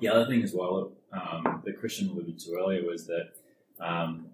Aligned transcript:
the 0.00 0.08
other 0.08 0.26
thing 0.26 0.42
as 0.42 0.52
well 0.54 0.92
um, 1.12 1.62
that 1.64 1.78
Christian 1.78 2.08
alluded 2.10 2.38
to 2.40 2.54
earlier 2.58 2.84
was 2.84 3.06
that 3.06 3.30
um, 3.80 4.26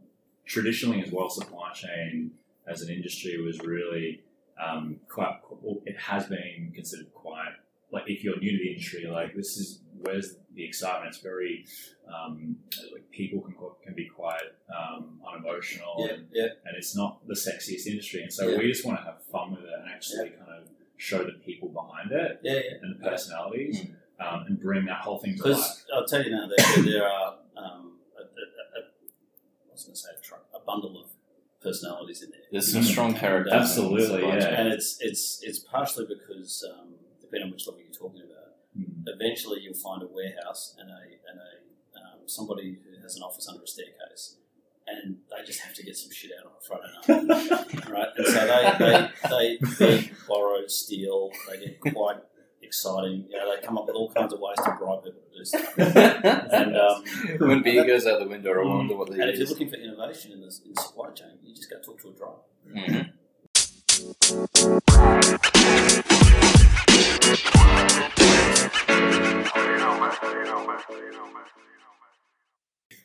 traditionally 0.46 1.02
as 1.02 1.10
well, 1.12 1.28
supply 1.30 1.72
chain 1.72 2.32
as 2.66 2.82
an 2.82 2.90
industry 2.90 3.40
was 3.40 3.58
really 3.60 4.22
um, 4.64 4.96
quite. 5.08 5.34
Well, 5.62 5.80
it 5.86 5.98
has 5.98 6.26
been 6.26 6.72
considered 6.74 7.12
quite 7.14 7.52
like 7.92 8.04
if 8.06 8.22
you're 8.22 8.38
new 8.38 8.52
to 8.52 8.58
the 8.58 8.70
industry, 8.70 9.06
like 9.06 9.34
this 9.34 9.56
is 9.56 9.80
where's 9.98 10.36
the 10.54 10.64
excitement? 10.64 11.08
It's 11.14 11.22
very 11.22 11.64
um, 12.12 12.56
like 12.92 13.10
people 13.10 13.40
can 13.40 13.54
can 13.84 13.94
be 13.94 14.06
quite 14.06 14.42
um, 14.74 15.20
unemotional, 15.28 15.94
Yeah, 16.06 16.14
and, 16.14 16.26
yeah. 16.32 16.44
and 16.64 16.76
it's 16.76 16.96
not 16.96 17.26
the 17.26 17.34
sexiest 17.34 17.86
industry. 17.86 18.22
And 18.22 18.32
so 18.32 18.48
Yeah. 18.48 18.58
we 18.58 18.66
just 18.68 18.84
want 18.84 18.98
to 18.98 19.04
have 19.04 19.22
fun 19.32 19.52
with 19.52 19.60
it 19.64 19.70
and 19.78 19.90
actually 19.92 20.30
kind 20.30 20.62
of 20.62 20.68
show 20.96 21.24
the 21.24 21.32
people 21.44 21.68
behind 21.70 22.12
it 22.12 22.40
and 22.82 22.94
the 22.94 23.02
personalities, 23.02 23.86
um, 24.20 24.44
and 24.46 24.60
bring 24.60 24.84
that 24.86 25.00
whole 25.00 25.18
thing 25.18 25.36
to 25.36 25.42
life. 25.42 25.56
Because 25.56 25.84
I'll 25.94 26.06
tell 26.06 26.22
you 26.22 26.30
now, 26.30 26.48
there, 26.48 26.82
there 26.84 27.04
are, 27.08 27.34
um, 27.56 27.98
a, 28.18 28.22
a, 28.22 28.80
a, 28.80 28.82
I 29.68 29.72
was 29.72 29.84
going 29.84 29.94
to 29.94 30.00
say 30.00 30.08
a, 30.16 30.20
truck, 30.22 30.44
a 30.54 30.60
bundle 30.60 31.00
of 31.02 31.10
personalities 31.62 32.22
in 32.22 32.30
there. 32.30 32.40
There's 32.52 32.72
some 32.72 32.82
strong 32.82 33.14
characters. 33.14 33.52
Absolutely, 33.52 34.22
in 34.22 34.34
the 34.34 34.40
supply 34.40 34.50
yeah. 34.50 34.60
And 34.60 34.68
it's 34.72 34.96
it's 35.00 35.40
it's 35.42 35.58
partially 35.58 36.06
because 36.06 36.64
um, 36.70 36.94
depending 37.20 37.46
on 37.48 37.52
which 37.52 37.66
level 37.66 37.80
you're 37.82 37.92
talking 37.92 38.20
about, 38.22 38.36
Mm. 38.78 39.02
eventually 39.08 39.58
you'll 39.62 39.74
find 39.74 40.00
a 40.00 40.06
warehouse 40.06 40.76
and 40.78 40.88
a 40.90 41.02
and 41.28 41.40
a 41.40 41.98
um, 41.98 42.18
somebody 42.26 42.78
who 42.84 43.02
has 43.02 43.16
an 43.16 43.22
office 43.24 43.48
under 43.48 43.64
a 43.64 43.66
staircase, 43.66 44.36
and 44.86 45.16
they 45.28 45.44
just 45.44 45.58
have 45.62 45.74
to 45.74 45.82
get 45.82 45.96
some 45.96 46.12
shit 46.12 46.30
out 46.38 46.46
on 46.46 46.52
a 46.56 46.62
Friday 46.62 47.26
night, 47.26 47.88
right? 47.90 48.08
And 48.16 48.26
so 48.28 48.46
they 48.46 48.62
they, 48.78 49.58
they 49.58 49.58
beg, 49.76 50.14
borrow, 50.28 50.64
steal. 50.68 51.30
They 51.50 51.58
get 51.66 51.80
quite 51.80 52.18
exciting. 52.70 53.26
You 53.28 53.36
know, 53.36 53.54
they 53.54 53.60
come 53.66 53.76
up 53.78 53.86
with 53.86 53.96
all 53.96 54.10
kinds 54.12 54.32
of 54.32 54.38
ways 54.40 54.56
to 54.64 54.70
bribe 54.78 55.02
people 55.02 55.20
to 55.32 55.38
do 55.38 55.44
stuff. 55.44 55.74
And 56.60 56.76
um, 56.76 57.02
when 57.48 57.62
beer 57.62 57.84
goes 57.84 58.06
out 58.06 58.20
the 58.20 58.28
window, 58.28 58.52
I 58.52 58.64
wonder 58.64 58.96
what 58.96 59.10
they 59.10 59.20
and 59.20 59.30
if 59.30 59.38
you're 59.38 59.48
looking 59.48 59.68
for 59.68 59.76
innovation 59.76 60.32
in 60.32 60.40
this 60.40 60.60
in 60.64 60.72
the 60.74 60.80
supply 60.80 61.10
chain, 61.10 61.38
you 61.42 61.54
just 61.54 61.68
go 61.68 61.76
talk 61.80 62.00
to 62.02 62.08
a 62.08 62.12
driver. 62.12 62.42
Mhm. 62.70 63.10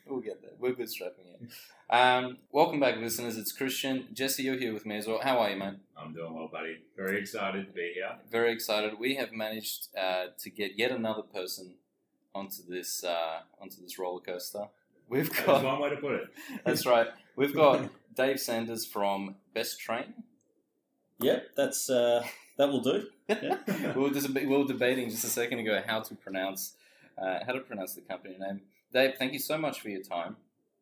We'll 0.07 0.19
get 0.19 0.41
there. 0.41 0.51
We're 0.59 0.73
bootstrapping 0.73 1.25
it. 1.33 1.51
Um, 1.89 2.37
welcome 2.51 2.79
back, 2.79 2.97
listeners. 2.97 3.37
It's 3.37 3.51
Christian. 3.51 4.07
Jesse, 4.13 4.43
you're 4.43 4.57
here 4.57 4.71
with 4.71 4.85
me 4.85 4.97
as 4.97 5.07
well. 5.07 5.19
How 5.23 5.39
are 5.39 5.49
you, 5.49 5.57
man? 5.57 5.79
I'm 5.97 6.13
doing 6.13 6.35
well, 6.35 6.47
buddy. 6.47 6.77
Very 6.95 7.19
excited 7.19 7.65
to 7.65 7.73
be 7.73 7.93
here. 7.95 8.11
Very 8.31 8.51
excited. 8.51 8.99
We 8.99 9.15
have 9.15 9.31
managed 9.31 9.87
uh, 9.97 10.27
to 10.37 10.49
get 10.51 10.77
yet 10.77 10.91
another 10.91 11.23
person 11.23 11.73
onto 12.35 12.61
this 12.67 13.03
uh, 13.03 13.39
onto 13.59 13.81
this 13.81 13.97
roller 13.97 14.21
coaster. 14.21 14.67
We've 15.09 15.27
That's 15.27 15.41
got 15.45 15.63
one 15.63 15.79
way 15.79 15.89
to 15.89 15.97
put 15.97 16.13
it. 16.13 16.27
that's 16.65 16.85
right. 16.85 17.07
We've 17.35 17.55
got 17.55 17.89
Dave 18.15 18.39
Sanders 18.39 18.85
from 18.85 19.35
Bestrane. 19.55 20.13
Yep, 21.19 21.47
that's 21.55 21.89
uh, 21.89 22.23
that 22.57 22.69
will 22.69 22.81
do. 22.81 23.07
we, 23.27 24.01
were 24.01 24.11
just, 24.11 24.29
we 24.29 24.45
were 24.45 24.65
debating 24.65 25.09
just 25.09 25.23
a 25.23 25.29
second 25.29 25.59
ago 25.59 25.81
how 25.85 26.01
to 26.01 26.13
pronounce 26.13 26.73
uh, 27.17 27.39
how 27.45 27.53
to 27.53 27.61
pronounce 27.61 27.95
the 27.95 28.01
company 28.01 28.35
name. 28.39 28.61
Dave, 28.95 29.15
thank 29.19 29.33
you 29.33 29.39
so 29.39 29.57
much 29.57 29.81
for 29.81 29.89
your 29.89 30.01
time 30.01 30.37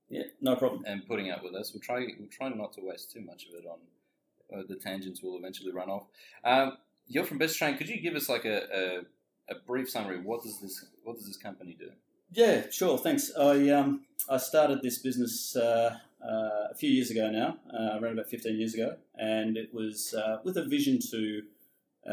Yeah, 0.07 0.23
no 0.39 0.55
problem. 0.55 0.83
and 0.85 1.05
putting 1.07 1.31
up 1.31 1.43
with 1.43 1.55
us. 1.55 1.73
We'll 1.73 1.81
try 1.81 1.99
we'll 2.19 2.29
try 2.39 2.47
not 2.49 2.71
to 2.73 2.81
waste 2.89 3.11
too 3.11 3.21
much 3.21 3.47
of 3.47 3.55
it 3.59 3.65
on 3.73 3.79
uh, 4.55 4.63
the 4.69 4.75
tangents. 4.75 5.23
Will 5.23 5.37
eventually 5.37 5.71
run 5.71 5.89
off. 5.89 6.05
Um, 6.43 6.77
you're 7.07 7.25
from 7.25 7.39
Bestrane. 7.39 7.77
Could 7.77 7.89
you 7.89 7.99
give 7.99 8.15
us 8.21 8.29
like 8.29 8.45
a, 8.45 8.57
a, 9.49 9.53
a 9.53 9.55
brief 9.65 9.89
summary? 9.89 10.19
What 10.21 10.43
does 10.43 10.59
this 10.61 10.75
What 11.03 11.15
does 11.17 11.25
this 11.25 11.37
company 11.37 11.75
do? 11.85 11.89
Yeah, 12.31 12.69
sure. 12.69 12.97
Thanks. 12.99 13.31
I 13.35 13.69
um, 13.69 13.89
I 14.29 14.37
started 14.37 14.81
this 14.83 14.99
business 14.99 15.55
uh, 15.55 15.97
uh, 16.23 16.71
a 16.71 16.75
few 16.75 16.91
years 16.91 17.09
ago 17.09 17.25
now, 17.31 17.57
uh, 17.77 17.99
around 17.99 18.13
about 18.13 18.29
fifteen 18.35 18.57
years 18.61 18.75
ago, 18.75 18.89
and 19.15 19.57
it 19.57 19.73
was 19.73 20.13
uh, 20.13 20.37
with 20.43 20.55
a 20.57 20.65
vision 20.65 20.99
to 21.11 21.21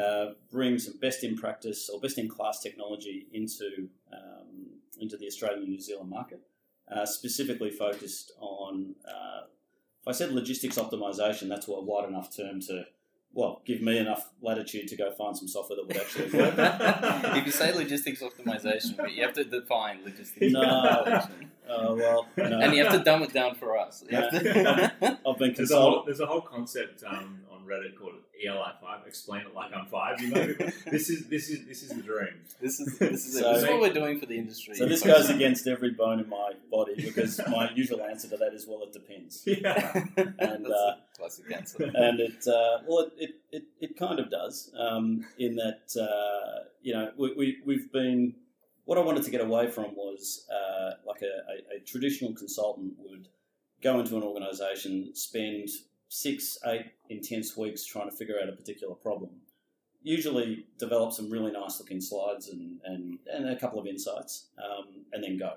uh, 0.01 0.27
bring 0.51 0.79
some 0.79 0.97
best 0.99 1.25
in 1.25 1.37
practice 1.37 1.91
or 1.93 2.01
best 2.01 2.17
in 2.19 2.29
class 2.29 2.61
technology 2.61 3.27
into 3.33 3.89
um, 4.13 4.50
into 5.01 5.17
the 5.17 5.27
Australian 5.27 5.69
New 5.69 5.81
Zealand 5.81 6.11
market, 6.11 6.41
uh, 6.91 7.07
specifically 7.07 7.71
focused 7.71 8.33
on. 8.41 8.95
Uh, 9.07 9.43
if 10.03 10.09
I 10.09 10.13
said 10.13 10.33
logistics 10.33 10.77
optimization, 10.77 11.49
that's 11.49 11.69
a 11.69 11.73
wide 11.73 12.09
enough 12.09 12.35
term 12.35 12.61
to. 12.63 12.87
Well, 13.33 13.63
give 13.65 13.81
me 13.81 13.97
enough 13.97 14.29
latitude 14.43 14.89
to 14.89 14.97
go 14.97 15.13
find 15.13 15.37
some 15.37 15.47
software 15.47 15.77
that 15.77 15.87
would 15.87 15.97
actually 15.97 16.37
work. 16.37 16.55
if 17.37 17.47
you 17.47 17.53
say 17.53 17.73
logistics 17.73 18.23
optimization, 18.23 18.97
but 18.97 19.13
you 19.13 19.23
have 19.23 19.35
to 19.35 19.45
define 19.45 20.03
logistics 20.05 20.53
No. 20.53 21.23
optimization, 21.71 21.91
Uh, 21.91 21.95
well, 21.95 22.27
no. 22.37 22.61
and 22.61 22.75
you 22.75 22.85
have 22.85 22.93
to 22.99 23.05
dumb 23.05 23.23
it 23.23 23.33
down 23.33 23.55
for 23.55 23.79
us. 23.79 24.05
You 24.09 24.17
have 24.17 24.33
I've 25.27 25.39
been 25.39 25.55
There's 25.55 25.71
a 25.71 25.81
whole, 25.81 26.03
there's 26.05 26.21
a 26.21 26.27
whole 26.27 26.41
concept 26.41 27.03
um, 27.07 27.41
on 27.51 27.65
Reddit 27.67 27.97
called 27.99 28.15
ELI5. 28.45 29.07
Explain 29.07 29.43
it 29.43 29.55
like 29.55 29.73
I'm 29.75 29.87
five. 29.87 30.21
You 30.21 30.31
know, 30.31 30.47
this 30.91 31.11
is 31.11 31.27
this 31.29 31.51
is 31.51 31.67
this 31.67 31.83
is 31.83 31.91
the 31.91 32.03
dream. 32.03 32.41
This 32.61 32.81
is 32.81 32.99
this 32.99 33.27
is. 33.27 33.39
So- 33.39 33.53
this 33.53 33.63
is 33.63 33.69
what 33.69 33.81
we're 33.81 33.93
doing 33.93 34.19
for 34.19 34.27
the 34.27 34.39
industry. 34.39 34.75
So 34.75 34.87
this 34.87 35.03
goes 35.03 35.29
against 35.31 35.67
every 35.67 35.91
bone 35.91 36.21
in 36.21 36.29
my 36.29 36.53
body 36.71 36.95
because 36.97 37.41
my 37.49 37.71
usual 37.75 38.03
answer 38.03 38.29
to 38.29 38.37
that 38.39 38.53
is, 38.55 38.67
well, 38.67 38.83
it 38.83 38.93
depends. 38.93 39.43
Yeah. 39.47 40.05
and 40.17 40.35
And, 40.39 40.67
uh, 40.67 40.95
classic 41.17 41.53
answer. 41.55 41.85
And 41.95 42.21
it, 42.21 42.47
uh, 42.47 42.79
well, 42.87 43.01
it, 43.01 43.13
it, 43.19 43.35
it, 43.53 43.63
it 43.81 43.97
kind 43.99 44.19
of 44.19 44.31
does 44.31 44.71
um, 44.79 45.27
in 45.39 45.57
that, 45.57 45.83
uh, 46.01 46.65
you 46.83 46.93
know, 46.95 47.11
we, 47.19 47.35
we, 47.35 47.57
we've 47.67 47.93
been, 47.93 48.35
what 48.91 48.99
I 48.99 49.03
wanted 49.03 49.23
to 49.23 49.31
get 49.31 49.41
away 49.41 49.71
from 49.71 49.95
was 49.95 50.49
uh, 50.51 50.95
like 51.07 51.23
a, 51.23 51.75
a, 51.77 51.77
a 51.77 51.81
traditional 51.87 52.35
consultant 52.35 52.95
would 52.99 53.29
go 53.81 54.01
into 54.01 54.17
an 54.17 54.25
organization, 54.25 55.15
spend 55.15 55.69
six, 56.09 56.59
eight 56.67 56.87
intense 57.09 57.57
weeks 57.57 57.85
trying 57.85 58.11
to 58.11 58.17
figure 58.17 58.35
out 58.43 58.49
a 58.49 58.53
particular 58.53 58.97
problem. 58.97 59.31
Usually 60.03 60.67
develop 60.77 61.13
some 61.13 61.31
really 61.31 61.53
nice 61.53 61.79
looking 61.79 62.01
slides 62.01 62.49
and, 62.49 62.81
and, 62.85 63.21
and 63.33 63.49
a 63.49 63.55
couple 63.55 63.79
of 63.79 63.87
insights, 63.87 64.47
um, 64.59 65.05
and 65.13 65.23
then 65.23 65.39
go 65.39 65.53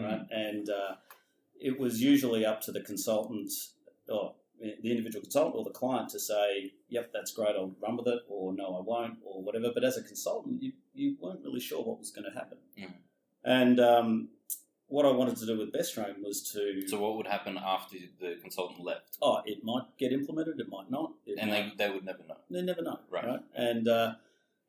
right? 0.00 0.26
And 0.32 0.68
uh, 0.68 0.96
it 1.60 1.78
was 1.78 2.02
usually 2.02 2.44
up 2.44 2.62
to 2.62 2.72
the 2.72 2.80
consultant, 2.80 3.52
or 4.08 4.34
the 4.60 4.90
individual 4.90 5.22
consultant 5.22 5.54
or 5.54 5.62
the 5.62 5.70
client 5.70 6.08
to 6.10 6.18
say, 6.18 6.72
"Yep, 6.88 7.10
that's 7.12 7.32
great. 7.32 7.54
I'll 7.54 7.76
run 7.80 7.96
with 7.96 8.08
it," 8.08 8.22
or 8.28 8.52
"No, 8.52 8.76
I 8.76 8.80
won't," 8.82 9.18
or 9.24 9.40
whatever. 9.40 9.70
But 9.72 9.84
as 9.84 9.96
a 9.96 10.02
consultant, 10.02 10.62
you 10.62 10.72
you 10.94 11.16
weren't 11.20 11.40
really 11.42 11.60
sure 11.60 11.82
what 11.82 11.98
was 11.98 12.10
going 12.10 12.30
to 12.30 12.36
happen. 12.38 12.58
Mm. 12.78 12.92
And 13.44 13.80
um, 13.80 14.28
what 14.88 15.06
I 15.06 15.10
wanted 15.10 15.36
to 15.38 15.46
do 15.46 15.58
with 15.58 15.72
Bestrane 15.72 16.22
was 16.22 16.42
to, 16.52 16.86
So 16.86 16.98
what 17.00 17.16
would 17.16 17.26
happen 17.26 17.58
after 17.58 17.96
the 18.20 18.36
consultant 18.40 18.84
left? 18.84 19.16
oh, 19.22 19.40
it 19.44 19.64
might 19.64 19.84
get 19.98 20.12
implemented, 20.12 20.60
it 20.60 20.68
might 20.68 20.90
not. 20.90 21.12
It 21.26 21.38
And 21.38 21.50
might, 21.50 21.76
they, 21.78 21.86
they 21.88 21.92
would 21.94 22.04
never 22.04 22.22
know. 22.28 22.36
they 22.50 22.62
never 22.62 22.82
know, 22.82 22.98
Right. 23.10 23.26
right? 23.26 23.40
And 23.54 23.88
uh, 23.88 24.14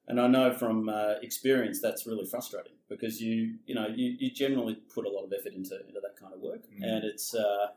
and 0.07 0.19
I 0.19 0.27
know 0.27 0.53
from 0.53 0.89
uh, 0.89 1.15
experience 1.21 1.79
that's 1.79 2.05
really 2.05 2.25
frustrating 2.25 2.73
because 2.89 3.21
you 3.21 3.55
you 3.65 3.73
know 3.75 3.87
you, 3.87 4.15
you 4.19 4.31
generally 4.31 4.75
put 4.93 5.05
a 5.05 5.09
lot 5.09 5.23
of 5.23 5.31
effort 5.31 5.53
into 5.53 5.79
into 5.87 5.99
that 6.01 6.15
kind 6.19 6.33
of 6.33 6.39
work, 6.41 6.61
Mm. 6.71 6.83
and 6.83 7.03
it's 7.05 7.33
uh, 7.35 7.67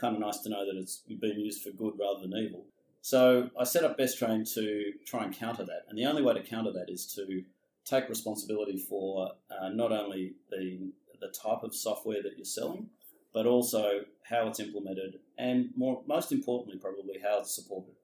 kind 0.00 0.14
of 0.16 0.20
nice 0.20 0.38
to 0.38 0.48
know 0.48 0.64
that 0.66 0.76
it's 0.80 0.98
being 0.98 1.40
used 1.40 1.62
for 1.62 1.70
good 1.70 1.94
rather 1.98 2.20
than 2.20 2.34
evil. 2.36 2.64
So 3.00 3.50
I 3.58 3.64
set 3.64 3.82
up 3.84 3.98
Bestrane 3.98 4.44
to 4.54 4.92
try 5.06 5.24
and 5.24 5.32
counter 5.36 5.64
that, 5.64 5.86
and 5.88 5.98
the 5.98 6.06
only 6.06 6.22
way 6.22 6.34
to 6.34 6.42
counter 6.42 6.72
that 6.72 6.88
is 6.88 7.06
to 7.14 7.42
take 7.84 8.08
responsibility 8.08 8.78
for 8.78 9.32
uh, 9.50 9.68
not 9.70 9.92
only 9.92 10.34
the 10.50 10.92
the 11.20 11.28
type 11.28 11.62
of 11.62 11.74
software 11.74 12.20
that 12.22 12.32
you're 12.36 12.44
selling, 12.44 12.88
but 13.32 13.46
also 13.46 14.00
how 14.24 14.48
it's 14.48 14.60
implemented, 14.60 15.20
and 15.38 15.70
more 15.76 16.02
most 16.06 16.32
importantly, 16.32 16.78
probably 16.80 17.18
how 17.22 17.40
it's 17.40 17.54
supported. 17.54 17.94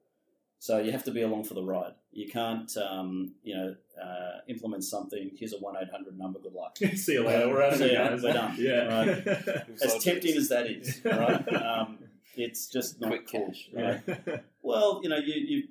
So 0.61 0.77
you 0.79 0.91
have 0.91 1.05
to 1.05 1.11
be 1.11 1.21
along 1.21 1.45
for 1.45 1.53
the 1.53 1.63
ride. 1.63 1.93
You 2.11 2.27
can't, 2.27 2.69
um, 2.77 3.33
you 3.43 3.55
know, 3.55 3.75
uh, 4.01 4.39
implement 4.49 4.83
something. 4.83 5.31
Here's 5.37 5.53
a 5.53 5.57
one 5.57 5.75
eight 5.81 5.89
hundred 5.89 6.17
number. 6.17 6.39
Good 6.39 6.53
luck. 6.53 6.77
See 6.95 7.13
you 7.13 7.25
later. 7.25 7.47
We're 7.47 7.61
out 7.63 7.73
of 7.73 7.79
here, 7.79 8.19
we're 8.21 8.33
done. 8.33 8.55
Yeah. 8.57 9.63
As 9.81 10.03
tempting 10.03 10.35
as 10.35 10.49
that 10.49 10.67
is, 10.67 10.99
right? 11.05 11.47
Um, 11.53 11.99
it's 12.35 12.67
just 12.67 12.99
not 12.99 13.09
Quick 13.09 13.31
cool. 13.31 13.47
cash. 13.47 13.69
Right? 13.73 14.01
Yeah. 14.27 14.37
Well, 14.61 14.99
you 15.01 15.09
know, 15.09 15.17
you, 15.17 15.33
you, 15.33 15.63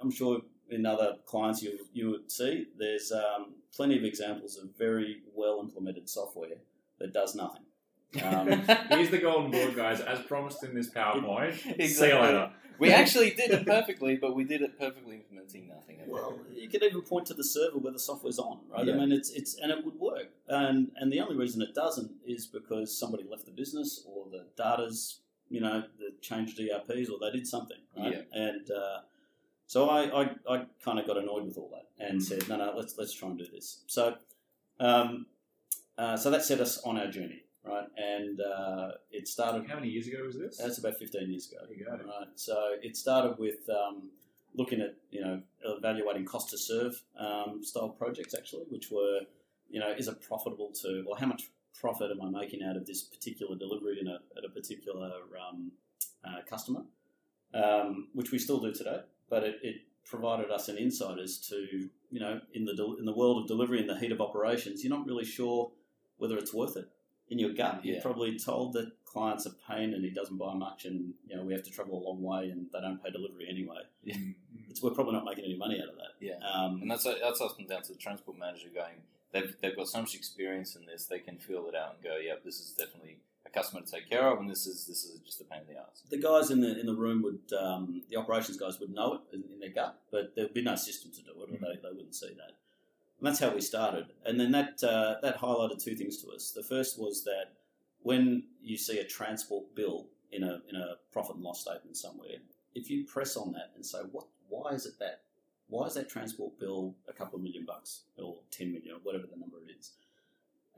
I'm 0.00 0.10
sure 0.10 0.40
in 0.70 0.86
other 0.86 1.16
clients 1.26 1.62
you 1.62 1.78
you 1.92 2.10
would 2.10 2.30
see 2.30 2.66
there's 2.78 3.12
um, 3.12 3.54
plenty 3.76 3.96
of 3.98 4.04
examples 4.04 4.56
of 4.56 4.70
very 4.76 5.18
well 5.34 5.60
implemented 5.60 6.08
software 6.08 6.58
that 6.98 7.12
does 7.12 7.34
nothing. 7.34 7.62
Um, 8.22 8.48
Here's 8.88 9.10
the 9.10 9.18
golden 9.18 9.50
board, 9.50 9.76
guys, 9.76 10.00
as 10.00 10.20
promised 10.20 10.64
in 10.64 10.74
this 10.74 10.88
PowerPoint. 10.88 11.54
See 11.86 12.06
you 12.06 12.18
later. 12.18 12.50
We 12.78 12.90
actually 12.90 13.30
did 13.30 13.50
it 13.50 13.66
perfectly, 13.66 14.16
but 14.16 14.34
we 14.34 14.44
did 14.44 14.62
it 14.62 14.78
perfectly 14.78 15.16
implementing 15.16 15.68
nothing. 15.68 15.98
Well, 16.06 16.38
you 16.54 16.68
could 16.68 16.82
even 16.82 17.02
point 17.02 17.26
to 17.26 17.34
the 17.34 17.44
server 17.44 17.78
where 17.78 17.92
the 17.92 17.98
software's 17.98 18.38
on, 18.38 18.60
right? 18.70 18.86
Yeah. 18.86 18.94
I 18.94 18.96
mean, 18.96 19.12
it's 19.12 19.30
it's 19.30 19.56
and 19.56 19.70
it 19.70 19.84
would 19.84 19.98
work, 19.98 20.28
and 20.48 20.92
and 20.96 21.12
the 21.12 21.20
only 21.20 21.36
reason 21.36 21.60
it 21.62 21.74
doesn't 21.74 22.12
is 22.26 22.46
because 22.46 22.96
somebody 22.96 23.24
left 23.28 23.44
the 23.46 23.50
business 23.50 24.04
or 24.06 24.26
the 24.30 24.44
data's, 24.56 25.20
you 25.50 25.60
know, 25.60 25.84
the 25.98 26.12
changed 26.20 26.60
ERPs 26.60 27.08
or 27.10 27.18
they 27.18 27.30
did 27.32 27.46
something, 27.46 27.78
right? 27.98 28.26
And 28.32 28.70
uh, 28.70 28.98
so 29.66 29.88
I 29.88 30.22
I, 30.22 30.30
I 30.48 30.66
kind 30.84 30.98
of 30.98 31.06
got 31.06 31.16
annoyed 31.16 31.44
with 31.44 31.56
all 31.58 31.70
that 31.72 32.04
and 32.04 32.22
said, 32.22 32.48
no, 32.48 32.56
no, 32.56 32.72
let's 32.76 32.96
let's 32.98 33.12
try 33.12 33.28
and 33.28 33.38
do 33.38 33.46
this. 33.52 33.82
So. 33.86 34.16
Um, 34.78 35.26
uh, 35.98 36.16
so 36.16 36.30
that 36.30 36.44
set 36.44 36.60
us 36.60 36.78
on 36.84 36.98
our 36.98 37.06
journey, 37.06 37.42
right? 37.64 37.86
And 37.96 38.40
uh, 38.40 38.92
it 39.10 39.26
started. 39.28 39.66
How 39.68 39.76
many 39.76 39.88
years 39.88 40.06
ago 40.06 40.18
was 40.24 40.36
this? 40.36 40.58
That's 40.58 40.78
about 40.78 40.98
15 40.98 41.30
years 41.30 41.50
ago. 41.50 41.58
There 41.66 41.76
you 41.76 41.84
go. 41.84 41.92
Right. 41.92 42.28
So 42.34 42.74
it 42.82 42.96
started 42.96 43.38
with 43.38 43.68
um, 43.70 44.10
looking 44.54 44.80
at 44.80 44.96
you 45.10 45.22
know 45.22 45.40
evaluating 45.64 46.26
cost 46.26 46.50
to 46.50 46.58
serve 46.58 47.02
um, 47.18 47.60
style 47.62 47.88
projects 47.88 48.34
actually, 48.34 48.64
which 48.68 48.90
were 48.90 49.20
you 49.70 49.80
know 49.80 49.90
is 49.96 50.08
it 50.08 50.20
profitable 50.20 50.70
to 50.82 51.04
or 51.08 51.16
how 51.16 51.26
much 51.26 51.44
profit 51.80 52.10
am 52.10 52.22
I 52.22 52.40
making 52.40 52.62
out 52.62 52.76
of 52.76 52.86
this 52.86 53.02
particular 53.02 53.56
delivery 53.56 53.98
in 54.00 54.08
a, 54.08 54.18
at 54.36 54.44
a 54.44 54.48
particular 54.48 55.12
um, 55.48 55.72
uh, 56.24 56.40
customer, 56.48 56.82
um, 57.52 58.08
which 58.14 58.32
we 58.32 58.38
still 58.38 58.58
do 58.60 58.72
today, 58.72 59.00
but 59.28 59.42
it, 59.44 59.56
it 59.62 59.76
provided 60.04 60.50
us 60.50 60.68
an 60.68 60.76
insight 60.76 61.18
as 61.18 61.38
to 61.48 61.56
you 62.10 62.20
know 62.20 62.40
in 62.54 62.64
the 62.64 62.74
del- 62.74 62.96
in 62.98 63.04
the 63.04 63.14
world 63.14 63.42
of 63.42 63.48
delivery 63.48 63.80
in 63.80 63.86
the 63.86 63.98
heat 63.98 64.12
of 64.12 64.20
operations, 64.20 64.82
you're 64.84 64.96
not 64.96 65.06
really 65.06 65.24
sure 65.24 65.72
whether 66.18 66.36
it's 66.38 66.54
worth 66.54 66.76
it. 66.76 66.88
In 67.28 67.40
your 67.40 67.52
gut, 67.52 67.84
you're 67.84 68.00
probably 68.00 68.38
told 68.38 68.72
that 68.74 68.92
clients 69.04 69.46
are 69.48 69.56
paying 69.68 69.92
and 69.94 70.04
he 70.04 70.10
doesn't 70.10 70.36
buy 70.36 70.54
much, 70.54 70.84
and 70.84 71.12
you 71.26 71.36
know 71.36 71.42
we 71.42 71.52
have 71.52 71.64
to 71.64 71.70
travel 71.70 71.98
a 71.98 72.02
long 72.08 72.22
way 72.22 72.50
and 72.50 72.66
they 72.72 72.80
don't 72.80 73.02
pay 73.02 73.10
delivery 73.10 73.46
anyway. 73.48 73.82
Mm. 74.06 74.34
It's 74.70 74.80
we're 74.82 74.90
probably 74.90 75.14
not 75.14 75.24
making 75.24 75.44
any 75.44 75.56
money 75.56 75.80
out 75.82 75.88
of 75.88 75.96
that. 75.96 76.12
Yeah. 76.20 76.34
Um, 76.48 76.80
And 76.82 76.90
that's 76.90 77.04
that's 77.04 77.40
often 77.40 77.66
down 77.66 77.82
to 77.82 77.92
the 77.92 77.98
transport 77.98 78.38
manager 78.38 78.68
going. 78.72 79.02
They've, 79.32 79.54
they've 79.60 79.76
got 79.76 79.88
so 79.88 80.00
much 80.00 80.14
experience 80.14 80.76
in 80.76 80.86
this, 80.86 81.06
they 81.06 81.18
can 81.18 81.36
feel 81.38 81.66
it 81.66 81.74
out 81.74 81.94
and 81.96 82.04
go, 82.04 82.16
"Yeah, 82.16 82.34
this 82.44 82.60
is 82.60 82.70
definitely 82.78 83.10
a 83.10 83.35
customer 83.56 83.80
to 83.80 83.90
take 83.90 84.08
care 84.08 84.28
of, 84.28 84.38
and 84.38 84.50
this 84.50 84.66
is 84.66 84.86
this 84.86 85.04
is 85.04 85.18
just 85.20 85.40
a 85.40 85.44
pain 85.44 85.62
in 85.66 85.74
the 85.74 85.80
ass." 85.80 86.02
the 86.10 86.18
guys 86.18 86.50
in 86.50 86.60
the 86.60 86.78
in 86.78 86.86
the 86.86 86.94
room 86.94 87.22
would 87.22 87.58
um, 87.58 88.02
the 88.10 88.16
operations 88.16 88.56
guys 88.56 88.78
would 88.80 88.90
know 88.90 89.14
it 89.14 89.20
in, 89.34 89.42
in 89.52 89.58
their 89.58 89.70
gut, 89.70 89.98
but 90.10 90.34
there'd 90.36 90.54
be 90.54 90.62
no 90.62 90.76
system 90.76 91.10
to 91.12 91.22
do 91.22 91.30
it, 91.42 91.50
or 91.50 91.58
they, 91.58 91.80
they 91.82 91.94
wouldn't 91.94 92.14
see 92.14 92.32
that. 92.36 92.52
And 93.18 93.26
that's 93.26 93.40
how 93.40 93.50
we 93.54 93.60
started. 93.60 94.06
And 94.24 94.38
then 94.38 94.52
that 94.52 94.82
uh, 94.84 95.16
that 95.22 95.38
highlighted 95.38 95.82
two 95.82 95.96
things 95.96 96.22
to 96.22 96.30
us. 96.30 96.52
The 96.52 96.62
first 96.62 97.00
was 97.00 97.24
that 97.24 97.54
when 98.02 98.44
you 98.62 98.76
see 98.76 98.98
a 98.98 99.04
transport 99.04 99.74
bill 99.74 100.08
in 100.32 100.42
a 100.42 100.60
in 100.68 100.76
a 100.76 100.96
profit 101.12 101.36
and 101.36 101.44
loss 101.44 101.62
statement 101.62 101.96
somewhere, 101.96 102.38
if 102.74 102.90
you 102.90 103.04
press 103.06 103.36
on 103.36 103.52
that 103.52 103.72
and 103.74 103.84
say, 103.84 103.98
"What? 104.12 104.26
Why 104.48 104.72
is 104.72 104.86
it 104.86 104.98
that? 105.00 105.22
Why 105.68 105.86
is 105.86 105.94
that 105.94 106.08
transport 106.08 106.58
bill 106.60 106.94
a 107.08 107.12
couple 107.12 107.36
of 107.36 107.42
million 107.42 107.64
bucks 107.64 108.02
or 108.18 108.36
ten 108.50 108.72
million 108.72 108.94
or 108.96 109.00
whatever 109.02 109.26
the 109.26 109.38
number 109.38 109.56
it 109.66 109.72
is?" 109.78 109.92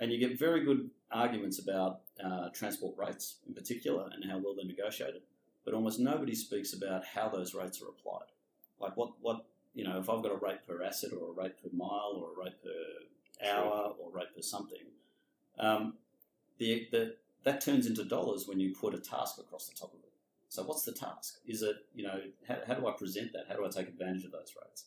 And 0.01 0.13
you 0.13 0.19
get 0.19 0.39
very 0.39 0.65
good 0.65 0.91
arguments 1.11 1.59
about 1.59 2.01
uh, 2.25 2.49
transport 2.51 2.97
rates 2.97 3.37
in 3.47 3.55
particular 3.55 4.09
and 4.13 4.31
how 4.31 4.39
well 4.39 4.55
they're 4.55 4.65
negotiated 4.65 5.23
but 5.69 5.75
almost 5.75 6.01
nobody 6.01 6.35
speaks 6.35 6.73
about 6.73 7.05
how 7.05 7.29
those 7.29 7.55
rates 7.55 7.83
are 7.83 7.89
applied. 7.91 8.25
Like 8.81 8.97
what, 8.97 9.11
what 9.21 9.45
you 9.75 9.85
know, 9.85 9.99
if 9.99 10.09
I've 10.09 10.23
got 10.23 10.33
a 10.33 10.37
rate 10.37 10.67
per 10.67 10.83
asset 10.83 11.11
or 11.13 11.29
a 11.29 11.43
rate 11.43 11.63
per 11.63 11.69
mile 11.77 12.15
or 12.17 12.31
a 12.33 12.45
rate 12.45 12.55
per 12.63 13.47
hour 13.47 13.93
or 13.99 14.11
rate 14.11 14.35
per 14.35 14.41
something, 14.41 14.79
um, 15.59 15.93
the, 16.57 16.89
the, 16.91 17.17
that 17.45 17.61
turns 17.61 17.87
into 17.87 18.03
dollars 18.03 18.49
when 18.49 18.59
you 18.59 18.75
put 18.75 18.95
a 18.95 18.99
task 18.99 19.39
across 19.39 19.69
the 19.69 19.79
top 19.79 19.93
of 19.93 20.01
it. 20.01 20.13
So 20.49 20.63
what's 20.63 20.85
the 20.85 20.93
task? 20.93 21.41
Is 21.47 21.61
it, 21.61 21.77
you 21.95 22.05
know, 22.05 22.19
how, 22.49 22.57
how 22.67 22.73
do 22.73 22.87
I 22.87 22.93
present 22.93 23.35
that? 23.35 23.45
How 23.47 23.57
do 23.57 23.67
I 23.67 23.69
take 23.69 23.89
advantage 23.89 24.25
of 24.25 24.33
those 24.33 24.55
rates? 24.65 24.87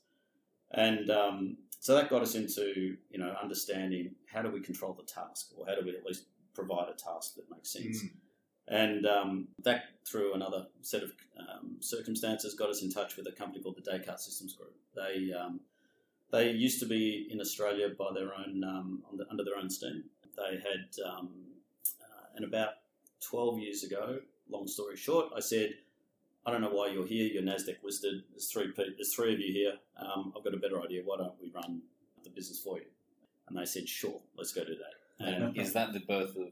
And 0.73 1.09
um, 1.09 1.57
so 1.79 1.95
that 1.95 2.09
got 2.09 2.21
us 2.21 2.35
into, 2.35 2.97
you 3.09 3.19
know, 3.19 3.35
understanding 3.41 4.15
how 4.31 4.41
do 4.41 4.49
we 4.49 4.61
control 4.61 4.93
the 4.93 5.03
task 5.03 5.51
or 5.57 5.65
how 5.65 5.75
do 5.75 5.81
we 5.85 5.95
at 5.95 6.05
least 6.05 6.25
provide 6.53 6.87
a 6.89 6.93
task 6.93 7.35
that 7.35 7.49
makes 7.49 7.71
sense. 7.71 8.03
Mm. 8.03 8.09
And 8.67 9.05
um, 9.05 9.47
that, 9.63 9.83
through 10.05 10.33
another 10.33 10.67
set 10.81 11.03
of 11.03 11.11
um, 11.37 11.77
circumstances, 11.79 12.53
got 12.53 12.69
us 12.69 12.83
in 12.83 12.91
touch 12.91 13.17
with 13.17 13.27
a 13.27 13.31
company 13.31 13.61
called 13.61 13.75
the 13.75 13.81
Descartes 13.81 14.23
Systems 14.23 14.53
Group. 14.53 14.75
They 14.95 15.33
um, 15.33 15.59
they 16.31 16.51
used 16.51 16.79
to 16.79 16.85
be 16.85 17.27
in 17.29 17.41
Australia 17.41 17.89
by 17.97 18.13
their 18.13 18.33
own 18.33 18.63
um, 18.63 19.03
on 19.11 19.17
the, 19.17 19.25
under 19.29 19.43
their 19.43 19.57
own 19.57 19.69
steam. 19.69 20.05
They 20.37 20.55
had, 20.57 20.85
um, 21.05 21.29
uh, 22.01 22.27
and 22.35 22.45
about 22.45 22.75
twelve 23.19 23.59
years 23.59 23.83
ago, 23.83 24.19
long 24.49 24.67
story 24.67 24.95
short, 24.95 25.33
I 25.35 25.41
said, 25.41 25.73
"I 26.45 26.51
don't 26.51 26.61
know 26.61 26.69
why 26.71 26.87
you're 26.89 27.05
here. 27.07 27.27
You're 27.27 27.43
Nasdaq 27.43 27.83
listed. 27.83 28.23
There's 28.31 28.51
three 28.51 28.71
there's 28.75 29.13
three 29.13 29.33
of 29.33 29.39
you 29.39 29.53
here. 29.53 29.73
Um, 29.97 30.33
I've 30.35 30.43
got 30.43 30.53
a 30.53 30.57
better 30.57 30.81
idea. 30.81 31.01
Why 31.05 31.17
don't 31.17 31.33
we 31.41 31.49
run 31.53 31.81
the 32.23 32.29
business 32.29 32.59
for 32.59 32.77
you?" 32.77 32.85
And 33.47 33.57
they 33.57 33.65
said, 33.65 33.87
"Sure, 33.87 34.19
let's 34.37 34.51
go 34.53 34.63
do 34.63 34.75
that." 34.75 35.25
And 35.25 35.55
Is 35.57 35.73
that 35.73 35.93
the 35.93 35.99
birth 35.99 36.35
of 36.35 36.47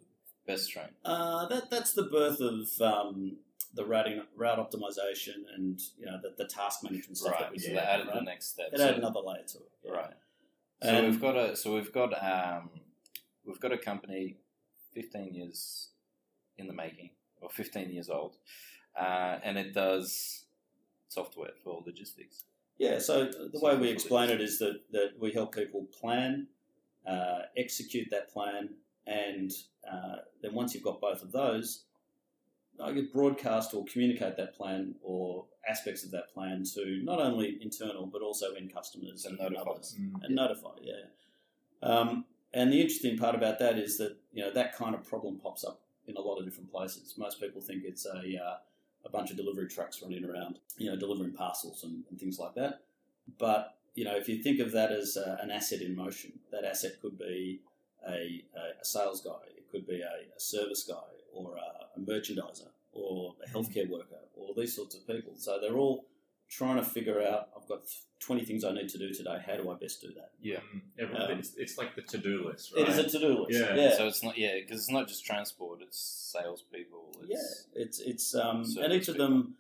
Bestrane? 0.48 0.92
uh, 1.06 1.48
that 1.48 1.70
that's 1.72 1.94
the 1.94 2.04
birth 2.04 2.40
of 2.42 2.70
um, 2.82 3.38
the 3.74 3.86
routing 3.86 4.22
route 4.36 4.60
optimization 4.60 5.36
and 5.56 5.80
you 5.98 6.06
know 6.06 6.20
the, 6.22 6.34
the 6.38 6.48
task 6.48 6.84
management 6.84 7.18
stuff 7.18 7.34
that 7.38 7.44
Right. 7.46 7.52
we 7.52 7.60
So 7.60 7.70
do. 7.70 7.74
they 7.76 7.80
added 7.82 8.08
the 8.14 8.22
next 8.22 8.48
step. 8.54 8.70
It 8.74 8.78
So- 8.80 8.84
added 8.86 8.98
another 8.98 9.20
layer 9.22 9.44
to 9.44 9.58
it. 9.60 9.72
yeah. 9.84 9.92
Right. 9.92 10.14
So 10.84 10.90
And- 10.90 11.08
we've 11.08 11.22
got 11.22 11.36
a 11.36 11.56
so 11.56 11.74
we've 11.76 11.92
got 11.92 12.12
um, 12.24 12.70
we've 13.46 13.60
got 13.60 13.72
a 13.72 13.78
company, 13.78 14.38
fifteen 14.94 15.34
years 15.34 15.90
in 16.58 16.68
the 16.68 16.74
making, 16.74 17.12
or 17.42 17.50
fifteen 17.50 17.90
years 17.92 18.10
old, 18.10 18.38
uh, 19.00 19.40
and 19.44 19.58
it 19.58 19.74
does 19.74 20.46
software 21.08 21.52
for 21.64 21.82
logistics. 21.86 22.44
Yeah, 22.78 23.00
so 23.00 23.26
the 23.26 23.60
way 23.60 23.76
we 23.78 23.90
explain 23.90 24.30
it 24.30 24.40
is 24.42 24.60
that, 24.60 24.80
that 24.92 25.14
we 25.20 25.32
help 25.32 25.54
people 25.54 25.86
plan, 26.00 26.48
uh, 27.06 27.40
execute 27.58 28.08
that 28.12 28.32
plan, 28.32 28.70
and 29.06 29.52
uh, 29.92 30.18
then 30.42 30.54
once 30.54 30.74
you've 30.74 30.84
got 30.84 31.02
both 31.02 31.22
of 31.22 31.32
those, 31.32 31.84
I 32.82 32.94
could 32.94 33.12
broadcast 33.12 33.74
or 33.74 33.84
communicate 33.86 34.38
that 34.38 34.56
plan 34.56 34.96
or 35.02 35.46
aspects 35.70 36.04
of 36.06 36.12
that 36.12 36.34
plan 36.34 36.64
to 36.76 37.02
not 37.04 37.20
only 37.20 37.58
internal 37.62 38.06
but 38.06 38.22
also 38.22 38.54
in 38.56 38.70
customers 38.70 39.26
And 39.26 39.38
and, 39.40 39.52
notify 39.52 39.72
others 39.72 39.96
Mm. 40.00 40.24
and 40.24 40.36
notify. 40.36 40.76
Yeah. 40.82 40.94
Um, 41.82 42.26
and 42.54 42.72
the 42.72 42.80
interesting 42.82 43.18
part 43.18 43.36
about 43.36 43.60
that 43.60 43.78
is 43.78 43.98
that 43.98 44.18
you 44.32 44.44
know 44.44 44.52
that 44.52 44.76
kind 44.76 44.96
of 44.96 45.04
problem 45.04 45.40
pops 45.40 45.64
up 45.66 45.82
in 46.08 46.16
a 46.16 46.22
lot 46.22 46.38
of 46.38 46.46
different 46.46 46.72
places. 46.72 47.16
Most 47.18 47.40
people 47.42 47.62
think 47.62 47.84
it's 47.84 48.06
a 48.06 48.20
uh, 48.20 48.58
a 49.06 49.10
bunch 49.10 49.32
of 49.32 49.38
delivery 49.38 49.68
trucks 49.68 50.02
running 50.02 50.26
around, 50.26 50.60
you 50.78 50.90
know, 50.90 50.98
delivering 50.98 51.32
parcels 51.32 51.84
and, 51.84 52.04
and 52.10 52.20
things 52.20 52.40
like 52.40 52.56
that. 52.56 52.82
But 53.38 53.76
you 53.96 54.06
know, 54.06 54.16
if 54.16 54.30
you 54.30 54.42
think 54.42 54.60
of 54.60 54.72
that 54.72 54.92
as 54.92 55.18
uh, 55.18 55.38
an 55.42 55.52
asset 55.52 55.82
in 55.82 55.96
motion, 55.96 56.32
that 56.52 56.64
asset 56.64 57.02
could 57.02 57.18
be 57.18 57.60
a, 58.08 58.44
a, 58.56 58.86
sales 58.86 59.22
guy, 59.22 59.46
it 59.58 59.70
could 59.72 59.86
be 59.86 60.02
a, 60.02 60.36
a 60.36 60.40
service 60.40 60.84
guy, 60.84 61.10
or 61.34 61.58
a, 61.58 62.00
a 62.00 62.00
merchandiser, 62.00 62.70
or 62.94 63.36
a 63.46 63.50
healthcare 63.50 63.90
worker, 63.90 64.20
or 64.36 64.54
these 64.56 64.76
sorts 64.76 64.96
of 64.96 65.06
people. 65.06 65.34
So 65.36 65.60
they're 65.60 65.78
all 65.78 66.06
trying 66.50 66.78
to 66.78 66.84
figure 66.84 67.22
out. 67.22 67.50
I've 67.56 67.68
got 67.68 67.82
twenty 68.20 68.44
things 68.44 68.64
I 68.64 68.72
need 68.74 68.90
to 68.90 68.98
do 68.98 69.14
today. 69.14 69.38
How 69.46 69.56
do 69.56 69.70
I 69.70 69.76
best 69.76 70.02
do 70.02 70.10
that? 70.16 70.32
Yeah. 70.42 70.58
Mm. 70.76 70.82
Everyone- 71.00 71.32
Um, 71.32 71.40
it's, 71.40 71.54
it's 71.56 71.78
like 71.78 71.96
the 71.96 72.02
to-do 72.02 72.48
list, 72.48 72.74
right? 72.76 72.82
It 72.84 72.90
is 72.90 72.98
a 72.98 73.10
to-do 73.10 73.46
list. 73.46 73.60
Yeah. 73.60 73.76
yeah. 73.76 73.98
So 73.98 74.08
it's 74.08 74.24
not 74.24 74.38
yeah 74.38 74.56
because 74.60 74.80
it's 74.82 74.92
not 74.92 75.08
just 75.08 75.26
transport; 75.26 75.82
it's 75.82 76.00
salespeople. 76.34 77.12
It's, 77.24 77.30
yeah, 77.76 77.82
it's 77.84 78.00
it's 78.00 78.36
um, 78.36 78.66
and 78.82 78.92
each 78.94 79.08
of 79.08 79.18
them 79.18 79.56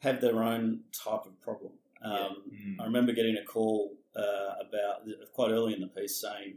have 0.00 0.20
their 0.20 0.42
own 0.42 0.80
type 0.92 1.26
of 1.26 1.40
problem. 1.40 1.72
Um, 2.02 2.42
Mm. 2.52 2.80
I 2.80 2.84
remember 2.84 3.12
getting 3.12 3.36
a 3.36 3.44
call 3.44 3.94
uh, 4.16 4.54
about 4.68 5.06
quite 5.32 5.50
early 5.52 5.72
in 5.74 5.80
the 5.80 5.86
piece 5.86 6.20
saying, 6.20 6.56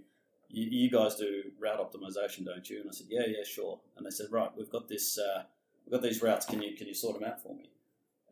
you, 0.50 0.64
"You 0.86 0.90
guys 0.90 1.16
do 1.16 1.44
route 1.60 1.80
optimization, 1.80 2.46
don't 2.46 2.68
you?" 2.70 2.82
And 2.82 2.90
I 2.90 2.94
said, 2.94 3.08
"Yeah, 3.10 3.26
yeah, 3.28 3.44
sure." 3.46 3.80
And 3.98 4.06
they 4.06 4.10
said, 4.10 4.28
"Right, 4.32 4.50
we've 4.58 4.70
got 4.72 4.88
this, 4.90 5.20
uh, 5.20 5.44
we've 5.86 5.92
got 5.92 6.02
these 6.02 6.22
routes. 6.24 6.46
Can 6.48 6.62
you 6.64 6.76
can 6.76 6.88
you 6.88 6.94
sort 6.96 7.20
them 7.20 7.30
out 7.30 7.42
for 7.44 7.54
me?" 7.56 7.70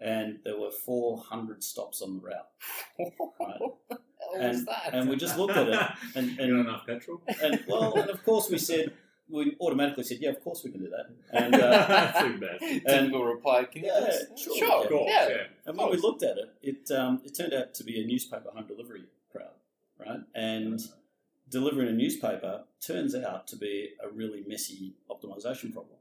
And 0.04 0.40
there 0.44 0.60
were 0.60 0.70
four 0.72 1.18
hundred 1.18 1.64
stops 1.64 2.02
on 2.02 2.16
the 2.16 2.20
route, 2.20 2.50
what 2.98 3.76
the 3.90 3.98
And- 4.40 4.48
was 4.58 4.66
that? 4.66 4.90
and 4.94 5.10
we 5.10 5.16
just 5.16 5.38
looked 5.38 5.56
at 5.56 5.70
it, 5.70 5.80
and 6.16 6.32
you 6.32 6.38
got 6.38 6.44
and, 6.50 6.60
enough 6.68 6.86
petrol? 6.86 7.22
and 7.42 7.64
well, 7.68 7.94
and 7.96 8.10
of 8.10 8.24
course 8.26 8.50
we 8.50 8.58
said 8.58 8.92
we 9.30 9.56
automatically 9.62 10.04
said, 10.04 10.18
"Yeah, 10.20 10.32
of 10.32 10.44
course 10.44 10.64
we 10.66 10.72
can 10.72 10.82
do 10.82 10.90
that." 10.90 11.06
And 11.32 11.56
uh, 11.68 12.22
Too 12.22 12.38
bad. 12.38 12.60
Typical 12.60 13.24
reply. 13.24 13.64
Can 13.64 13.84
you 13.84 13.92
Yeah, 13.94 14.06
just 14.08 14.44
sure, 14.44 14.58
sure, 14.58 14.84
of 14.84 14.90
course, 14.90 15.10
yeah. 15.10 15.30
yeah. 15.30 15.44
And 15.66 15.78
when 15.78 15.90
we 15.90 15.98
looked 15.98 16.24
at 16.24 16.38
it, 16.38 16.50
it 16.62 16.92
um, 16.92 17.22
it 17.24 17.34
turned 17.34 17.54
out 17.54 17.74
to 17.76 17.84
be 17.86 18.02
a 18.02 18.06
newspaper 18.06 18.50
home 18.54 18.68
delivery 18.68 19.04
crowd, 19.32 19.56
right? 20.06 20.20
And 20.36 20.82
delivering 21.50 21.88
a 21.88 21.94
newspaper 21.94 22.66
turns 22.86 23.16
out 23.16 23.48
to 23.48 23.56
be 23.56 23.92
a 24.04 24.10
really 24.10 24.44
messy 24.46 24.96
optimization 25.10 25.72
problem. 25.72 25.98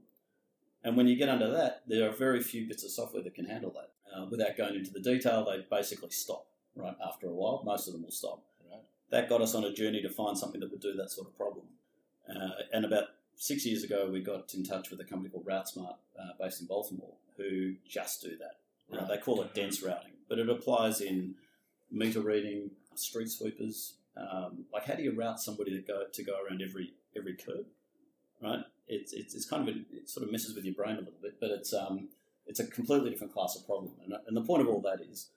And 0.84 0.96
when 0.96 1.06
you 1.06 1.14
get 1.14 1.28
under 1.28 1.48
that, 1.52 1.82
there 1.86 2.08
are 2.08 2.12
very 2.12 2.42
few 2.42 2.66
bits 2.66 2.82
of 2.82 2.90
software 2.90 3.22
that 3.22 3.36
can 3.36 3.44
handle 3.44 3.70
that. 3.70 3.91
Uh, 4.14 4.26
without 4.30 4.56
going 4.56 4.74
into 4.74 4.92
the 4.92 5.00
detail, 5.00 5.44
they 5.44 5.64
basically 5.70 6.10
stop 6.10 6.46
right 6.76 6.96
after 7.06 7.26
a 7.26 7.30
while. 7.32 7.62
Most 7.64 7.86
of 7.86 7.94
them 7.94 8.02
will 8.02 8.10
stop. 8.10 8.42
Right. 8.70 8.80
That 9.10 9.28
got 9.28 9.40
us 9.40 9.54
on 9.54 9.64
a 9.64 9.72
journey 9.72 10.02
to 10.02 10.08
find 10.10 10.36
something 10.36 10.60
that 10.60 10.70
would 10.70 10.80
do 10.80 10.94
that 10.94 11.10
sort 11.10 11.28
of 11.28 11.36
problem. 11.36 11.66
Uh, 12.28 12.50
and 12.72 12.84
about 12.84 13.04
six 13.36 13.64
years 13.66 13.82
ago, 13.84 14.08
we 14.12 14.20
got 14.20 14.52
in 14.54 14.64
touch 14.64 14.90
with 14.90 15.00
a 15.00 15.04
company 15.04 15.30
called 15.30 15.46
RouteSmart, 15.46 15.96
uh, 16.18 16.32
based 16.40 16.60
in 16.60 16.66
Baltimore, 16.66 17.14
who 17.36 17.74
just 17.88 18.22
do 18.22 18.36
that. 18.38 18.56
Uh, 18.92 19.00
Right. 19.00 19.08
they 19.08 19.18
call 19.18 19.40
it 19.42 19.54
dense 19.54 19.82
routing, 19.82 20.12
but 20.28 20.38
it 20.38 20.48
applies 20.50 21.00
in 21.00 21.34
meter 21.90 22.20
reading, 22.20 22.70
street 22.94 23.30
sweepers. 23.30 23.94
Um, 24.16 24.66
like, 24.72 24.84
how 24.84 24.94
do 24.94 25.02
you 25.02 25.12
route 25.12 25.40
somebody 25.40 25.70
to 25.72 25.80
go 25.80 26.04
to 26.12 26.22
go 26.22 26.34
around 26.44 26.60
every 26.62 26.92
every 27.16 27.34
curb? 27.34 27.64
Right? 28.42 28.64
It's, 28.88 29.12
it's, 29.12 29.34
it's 29.34 29.46
kind 29.48 29.66
of 29.66 29.74
a, 29.74 29.78
it 29.96 30.10
sort 30.10 30.26
of 30.26 30.32
messes 30.32 30.54
with 30.54 30.64
your 30.64 30.74
brain 30.74 30.96
a 30.96 30.98
little 30.98 31.14
bit, 31.22 31.40
but 31.40 31.50
it's 31.50 31.72
um, 31.72 32.08
it's 32.52 32.60
a 32.60 32.66
completely 32.66 33.08
different 33.10 33.32
class 33.32 33.56
of 33.56 33.64
problem. 33.66 33.92
And, 34.04 34.14
and 34.26 34.36
the 34.36 34.42
point 34.42 34.60
of 34.60 34.68
all 34.68 34.82
that 34.82 35.00
is 35.00 35.28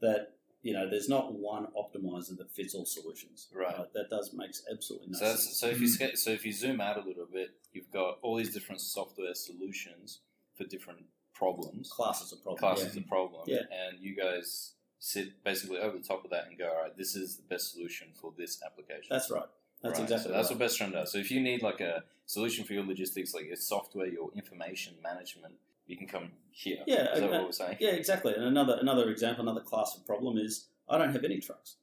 that 0.00 0.32
you 0.62 0.72
know, 0.72 0.88
there's 0.88 1.10
not 1.10 1.34
one 1.34 1.66
optimizer 1.76 2.36
that 2.38 2.50
fits 2.50 2.74
all 2.74 2.86
solutions. 2.86 3.48
Right. 3.54 3.76
That 3.92 4.08
does 4.08 4.32
makes 4.32 4.62
absolutely 4.72 5.08
no 5.10 5.18
So, 5.18 5.26
sense. 5.26 5.58
so 5.60 5.66
if 5.68 5.78
you 5.80 5.88
hmm. 5.88 6.14
so 6.16 6.30
if 6.30 6.44
you 6.46 6.52
zoom 6.52 6.80
out 6.80 6.96
a 6.96 7.06
little 7.06 7.26
bit, 7.32 7.50
you've 7.72 7.90
got 7.92 8.18
all 8.22 8.36
these 8.36 8.52
different 8.52 8.80
software 8.80 9.34
solutions 9.34 10.20
for 10.56 10.64
different 10.64 11.04
problems, 11.34 11.90
Classes 11.90 12.32
of 12.32 12.42
problem. 12.42 12.58
classes 12.58 12.94
yeah. 12.96 13.02
of 13.02 13.08
problem, 13.08 13.42
Yeah. 13.46 13.58
and 13.70 14.00
you 14.00 14.16
guys 14.16 14.72
sit 14.98 15.44
basically 15.44 15.78
over 15.78 15.98
the 15.98 16.04
top 16.04 16.24
of 16.24 16.30
that 16.30 16.46
and 16.48 16.56
go, 16.58 16.66
all 16.68 16.82
right, 16.82 16.96
this 16.96 17.14
is 17.14 17.36
the 17.36 17.42
best 17.42 17.72
solution 17.72 18.08
for 18.20 18.32
this 18.38 18.62
application. 18.64 19.08
That's 19.10 19.30
right. 19.30 19.44
That's 19.82 19.98
Right, 19.98 20.04
exactly 20.04 20.30
so 20.30 20.36
that's 20.36 20.50
right. 20.50 20.58
what 20.58 20.70
Bestrane 20.70 20.92
does. 20.92 21.12
So 21.12 21.18
if 21.18 21.30
you 21.30 21.40
need 21.40 21.60
like 21.62 21.80
a 21.82 22.04
solution 22.24 22.64
for 22.64 22.72
your 22.72 22.84
logistics, 22.86 23.34
like 23.34 23.46
your 23.46 23.56
software, 23.56 24.06
your 24.06 24.30
information 24.34 24.94
management, 25.02 25.54
you 25.86 25.96
can 25.96 26.06
come 26.06 26.30
here. 26.50 26.78
Yeah, 26.86 27.12
is 27.12 27.20
that 27.20 27.28
uh, 27.28 27.32
what 27.32 27.44
we're 27.44 27.52
saying? 27.52 27.76
Yeah, 27.80 27.90
exactly. 27.90 28.34
And 28.34 28.44
another 28.44 28.78
another 28.80 29.10
example, 29.10 29.42
another 29.42 29.60
class 29.60 29.96
of 29.96 30.06
problem 30.06 30.38
is 30.38 30.68
I 30.88 30.98
don't 30.98 31.12
have 31.12 31.24
any 31.24 31.40
trucks. 31.40 31.76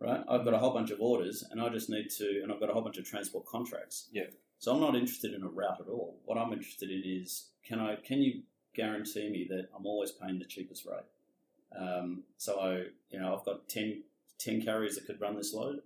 Right? 0.00 0.22
I've 0.28 0.44
got 0.44 0.54
a 0.54 0.58
whole 0.58 0.72
bunch 0.72 0.92
of 0.92 1.00
orders 1.00 1.44
and 1.50 1.60
I 1.60 1.68
just 1.70 1.90
need 1.90 2.08
to 2.18 2.40
and 2.42 2.52
I've 2.52 2.60
got 2.60 2.70
a 2.70 2.72
whole 2.72 2.82
bunch 2.82 2.98
of 2.98 3.04
transport 3.04 3.46
contracts. 3.46 4.08
Yeah. 4.12 4.26
So 4.60 4.72
I'm 4.72 4.80
not 4.80 4.94
interested 4.94 5.34
in 5.34 5.42
a 5.42 5.48
route 5.48 5.80
at 5.80 5.88
all. 5.88 6.20
What 6.24 6.38
I'm 6.38 6.52
interested 6.52 6.90
in 6.90 7.02
is 7.04 7.48
can 7.66 7.80
I 7.80 7.96
can 7.96 8.22
you 8.22 8.42
guarantee 8.74 9.28
me 9.28 9.46
that 9.50 9.68
I'm 9.76 9.86
always 9.86 10.12
paying 10.12 10.38
the 10.38 10.44
cheapest 10.44 10.86
rate? 10.86 11.78
Um, 11.78 12.22
so 12.36 12.60
I 12.60 12.84
you 13.10 13.20
know, 13.20 13.36
I've 13.36 13.44
got 13.44 13.68
10, 13.68 14.02
10 14.38 14.62
carriers 14.62 14.94
that 14.94 15.06
could 15.06 15.20
run 15.20 15.36
this 15.36 15.52
load. 15.52 15.80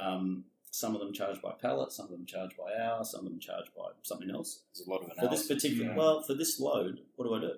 Um, 0.00 0.44
some 0.74 0.92
of 0.96 1.00
them 1.00 1.12
charged 1.12 1.40
by 1.40 1.52
pallet, 1.62 1.92
some 1.92 2.06
of 2.06 2.10
them 2.10 2.26
charged 2.26 2.56
by 2.56 2.68
hour, 2.84 3.04
some 3.04 3.20
of 3.24 3.26
them 3.30 3.38
charged 3.38 3.70
by 3.76 3.88
something 4.02 4.30
else 4.30 4.50
There's 4.74 4.86
a 4.86 4.90
lot 4.90 5.02
of 5.04 5.16
for 5.16 5.28
this 5.28 5.46
particular 5.46 5.86
Yeah. 5.90 5.96
well 5.96 6.20
for 6.22 6.34
this 6.34 6.58
load 6.58 7.00
what 7.16 7.26
do 7.26 7.34
i 7.34 7.40
do 7.40 7.52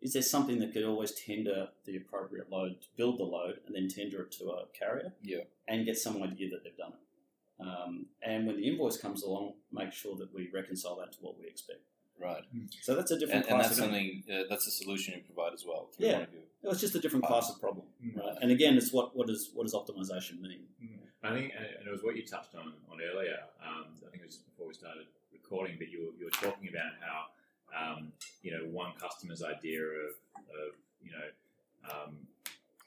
is 0.00 0.12
there 0.12 0.22
something 0.22 0.58
that 0.60 0.72
could 0.72 0.84
always 0.84 1.12
tender 1.12 1.68
the 1.84 1.96
appropriate 1.96 2.50
load 2.50 2.72
to 2.82 2.88
build 2.96 3.18
the 3.18 3.24
load 3.36 3.54
and 3.66 3.74
then 3.76 3.86
tender 3.88 4.22
it 4.22 4.32
to 4.38 4.44
a 4.50 4.64
carrier 4.80 5.12
Yeah. 5.22 5.44
and 5.68 5.86
get 5.86 5.96
some 5.98 6.20
idea 6.22 6.48
that 6.50 6.60
they've 6.64 6.76
done 6.76 6.94
it 6.98 7.04
um, 7.68 8.06
and 8.22 8.46
when 8.46 8.56
the 8.56 8.66
invoice 8.70 8.96
comes 8.96 9.22
along 9.22 9.54
make 9.72 9.92
sure 9.92 10.16
that 10.16 10.34
we 10.34 10.48
reconcile 10.60 10.96
that 10.96 11.12
to 11.12 11.18
what 11.20 11.38
we 11.38 11.46
expect 11.46 11.80
right. 12.20 12.42
so 12.82 12.94
that's 12.96 13.12
a 13.12 13.18
different 13.20 13.44
And, 13.44 13.52
and 13.52 13.60
that's 13.60 13.72
of 13.78 13.84
something 13.84 14.24
uh, 14.32 14.42
that's 14.50 14.66
a 14.66 14.70
solution 14.82 15.14
you 15.14 15.22
provide 15.32 15.52
as 15.54 15.64
well. 15.64 15.82
through 15.92 16.06
Yeah. 16.06 16.12
one 16.14 16.22
of 16.22 16.32
your- 16.32 16.72
it's 16.72 16.80
just 16.80 16.96
a 16.96 17.00
different 17.04 17.24
class 17.24 17.48
of 17.52 17.60
problem 17.60 17.86
Mm. 18.04 18.16
right 18.20 18.36
and 18.42 18.50
again 18.50 18.76
it's 18.80 18.92
what 18.92 19.14
what 19.16 19.26
does 19.32 19.42
what 19.54 19.62
does 19.66 19.74
optimization 19.80 20.40
mean 20.40 20.62
I 21.22 21.30
think, 21.34 21.52
and 21.56 21.86
it 21.86 21.90
was 21.90 22.02
what 22.02 22.16
you 22.16 22.22
touched 22.24 22.54
on 22.54 22.72
on 22.90 22.98
earlier. 23.02 23.38
Um, 23.64 23.86
I 24.06 24.10
think 24.10 24.22
it 24.22 24.26
was 24.26 24.36
just 24.36 24.46
before 24.46 24.68
we 24.68 24.74
started 24.74 25.06
recording, 25.32 25.76
but 25.78 25.88
you 25.90 26.06
were, 26.06 26.12
you 26.18 26.24
were 26.26 26.30
talking 26.38 26.68
about 26.68 26.92
how 27.02 27.18
um, 27.74 28.12
you 28.42 28.52
know 28.52 28.64
one 28.70 28.92
customer's 29.00 29.42
idea 29.42 29.82
of, 29.82 30.14
of 30.38 30.74
you 31.02 31.10
know, 31.10 31.28
um, 31.90 32.16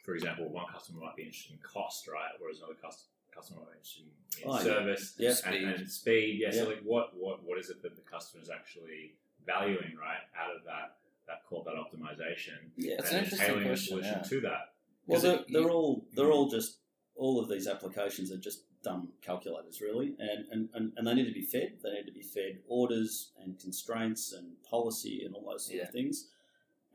for 0.04 0.16
example, 0.16 0.48
one 0.50 0.66
customer 0.72 1.02
might 1.02 1.16
be 1.16 1.24
interested 1.24 1.52
in 1.54 1.60
cost, 1.60 2.08
right, 2.08 2.32
whereas 2.40 2.58
another 2.60 2.76
cus- 2.82 3.06
customer 3.36 3.60
might 3.62 3.72
be 3.72 3.78
interested 3.78 4.04
in, 4.04 4.44
in 4.44 4.50
Oh, 4.50 4.60
service 4.64 5.14
Yeah. 5.18 5.34
Speed. 5.34 5.64
and, 5.64 5.76
and 5.76 5.92
speed. 5.92 6.40
Yeah, 6.40 6.48
Yeah. 6.54 6.64
so 6.64 6.70
like 6.70 6.82
what 6.84 7.16
what 7.18 7.44
what 7.44 7.58
is 7.60 7.70
it 7.70 7.82
that 7.84 7.96
the 7.96 8.02
customer 8.04 8.42
is 8.42 8.50
actually 8.50 9.14
valuing, 9.46 9.96
right, 10.00 10.24
out 10.40 10.56
of 10.56 10.64
that 10.66 10.98
that 11.28 11.44
call 11.48 11.64
that 11.64 11.76
optimization, 11.76 12.58
yeah 12.78 12.96
it's 13.00 13.10
and 13.12 13.18
an 13.20 13.24
interesting 13.26 13.64
question, 13.64 13.88
solution 13.88 14.14
yeah. 14.24 14.30
to 14.30 14.42
that. 14.42 14.74
Well, 15.08 15.20
they're, 15.20 15.36
it- 15.36 15.46
they're 15.52 15.70
all 15.70 16.06
they're 16.16 16.32
all 16.32 16.50
just 16.50 16.78
all 17.22 17.40
of 17.40 17.48
these 17.48 17.68
applications 17.68 18.32
are 18.32 18.38
just 18.38 18.64
dumb 18.82 19.10
calculators, 19.22 19.80
really, 19.80 20.16
and, 20.18 20.46
and, 20.52 20.70
and, 20.74 20.92
and 20.98 21.06
they 21.06 21.14
need 21.14 21.28
to 21.28 21.32
be 21.32 21.44
fed. 21.44 21.74
They 21.84 21.92
need 21.92 22.08
to 22.08 22.12
be 22.12 22.24
fed 22.24 22.58
orders 22.68 23.30
and 23.40 23.60
constraints 23.60 24.34
and 24.34 24.48
policy 24.64 25.24
and 25.24 25.36
all 25.36 25.46
those 25.52 25.66
sort 25.68 25.78
Yeah. 25.78 25.84
of 25.84 25.92
things. 25.92 26.30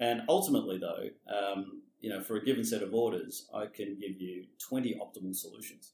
And 0.00 0.22
ultimately, 0.28 0.78
though, 0.78 1.10
um, 1.32 1.82
you 2.00 2.10
know, 2.10 2.20
for 2.20 2.34
a 2.36 2.44
given 2.44 2.64
set 2.64 2.82
of 2.82 2.92
orders, 2.92 3.46
I 3.54 3.66
can 3.66 3.96
give 4.00 4.20
you 4.20 4.46
twenty 4.58 4.92
optimal 5.04 5.34
solutions. 5.34 5.92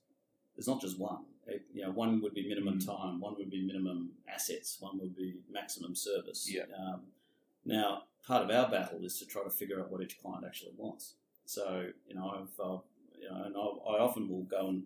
There's 0.57 0.67
not 0.67 0.81
just 0.81 0.99
one. 0.99 1.25
It- 1.47 1.67
you 1.75 1.83
know, 1.83 1.91
one 1.91 2.23
would 2.23 2.33
be 2.35 2.49
minimum 2.49 2.79
Mm. 2.79 2.87
time, 2.87 3.21
one 3.21 3.35
would 3.37 3.51
be 3.51 3.61
minimum 3.63 4.13
assets, 4.27 4.81
one 4.81 4.99
would 4.99 5.15
be 5.15 5.43
maximum 5.51 5.95
service. 5.95 6.51
Yeah. 6.51 6.65
Um, 6.75 7.03
now, 7.67 8.05
part 8.27 8.43
of 8.45 8.51
our 8.51 8.71
battle 8.71 9.05
is 9.05 9.19
to 9.19 9.27
try 9.27 9.45
to 9.45 9.51
figure 9.51 9.79
out 9.81 9.91
what 9.91 10.01
each 10.01 10.19
client 10.23 10.45
actually 10.47 10.73
wants. 10.79 11.17
So, 11.45 11.93
you 12.09 12.15
know, 12.15 12.29
I've, 12.31 12.61
uh, 12.61 12.79
you 13.23 13.31
know, 13.31 13.43
and 13.45 13.57
I, 13.57 13.61
I 13.61 14.01
often 14.01 14.29
will 14.29 14.43
go 14.43 14.69
and 14.69 14.83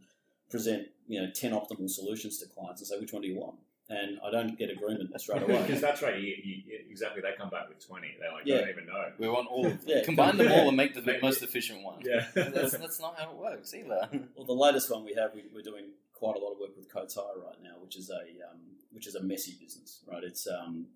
present, 0.50 0.88
you 1.09 1.21
know, 1.21 1.31
ten 1.35 1.52
optimal 1.52 1.88
solutions 1.90 2.38
to 2.38 2.47
clients 2.47 2.81
and 2.81 2.88
say, 2.88 2.99
which 3.00 3.12
one 3.12 3.23
do 3.23 3.28
you 3.28 3.37
want? 3.38 3.57
And 3.88 4.19
I 4.25 4.31
don't 4.33 4.59
get 4.59 4.69
agreement 4.71 5.19
straight 5.21 5.43
away. 5.43 5.62
Because 5.66 5.81
that's 5.81 6.02
right. 6.02 6.21
You, 6.21 6.35
you, 6.43 6.62
exactly. 6.90 7.23
They 7.23 7.33
come 7.38 7.50
back 7.50 7.69
with 7.69 7.87
twenty. 7.87 8.16
They're 8.21 8.33
like 8.33 8.43
Yeah. 8.45 8.59
don't 8.59 8.71
even 8.71 8.87
know. 8.87 9.12
We 9.19 9.28
want 9.28 9.47
all 9.49 9.64
of 9.66 9.73
them. 9.73 9.81
Yeah. 9.87 10.02
Combine 10.05 10.37
them 10.37 10.50
all 10.50 10.66
and 10.69 10.76
make 10.76 10.95
the 10.95 11.02
Make- 11.02 11.23
most 11.23 11.40
efficient 11.43 11.83
one. 11.85 12.00
Yeah. 12.05 12.26
that's, 12.35 12.76
that's 12.76 13.00
not 13.00 13.16
how 13.19 13.31
it 13.31 13.37
works 13.37 13.73
either. 13.75 14.09
Well, 14.35 14.45
the 14.47 14.52
latest 14.52 14.90
one 14.90 15.05
we 15.05 15.14
have, 15.14 15.35
we, 15.35 15.45
we're 15.55 15.62
doing 15.62 15.87
quite 16.12 16.35
a 16.37 16.40
lot 16.40 16.52
of 16.52 16.59
work 16.59 16.76
with 16.76 16.93
Kotai 16.93 17.37
right 17.45 17.62
now, 17.62 17.75
which 17.81 17.97
is 17.97 18.11
a 18.11 18.23
um, 18.50 18.59
which 18.93 19.07
is 19.07 19.14
a 19.14 19.23
messy 19.23 19.55
business, 19.62 20.00
right? 20.11 20.25
It's 20.25 20.49
um, 20.49 20.87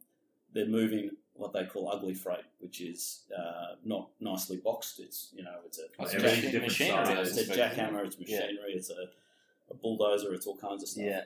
they're 0.53 0.67
moving 0.67 1.11
what 1.41 1.53
they 1.53 1.65
call 1.65 1.91
ugly 1.91 2.15
freight, 2.15 2.45
which 2.61 2.81
is 2.81 3.23
uh, 3.37 3.75
not 3.85 4.11
nicely 4.21 4.59
boxed. 4.59 5.01
It's 5.01 5.31
you 5.35 5.43
know, 5.43 5.57
it's 5.67 5.79
a, 5.79 5.85
It's 6.03 6.15
Everything's 6.15 6.23
machi- 6.37 6.43
different 6.53 6.63
machinery. 6.65 7.07
size. 7.25 7.39
it's 7.39 7.51
a 7.51 7.55
jackhammer, 7.59 8.05
it's 8.07 8.17
Yeah. 8.21 8.41
machinery, 8.41 8.73
it's 8.75 8.91
a, 8.91 9.03
a 9.71 9.75
bulldozer, 9.75 10.35
it's 10.35 10.47
all 10.47 10.57
kinds 10.57 10.83
of 10.83 10.89
stuff. 10.89 11.05
Yeah, 11.05 11.23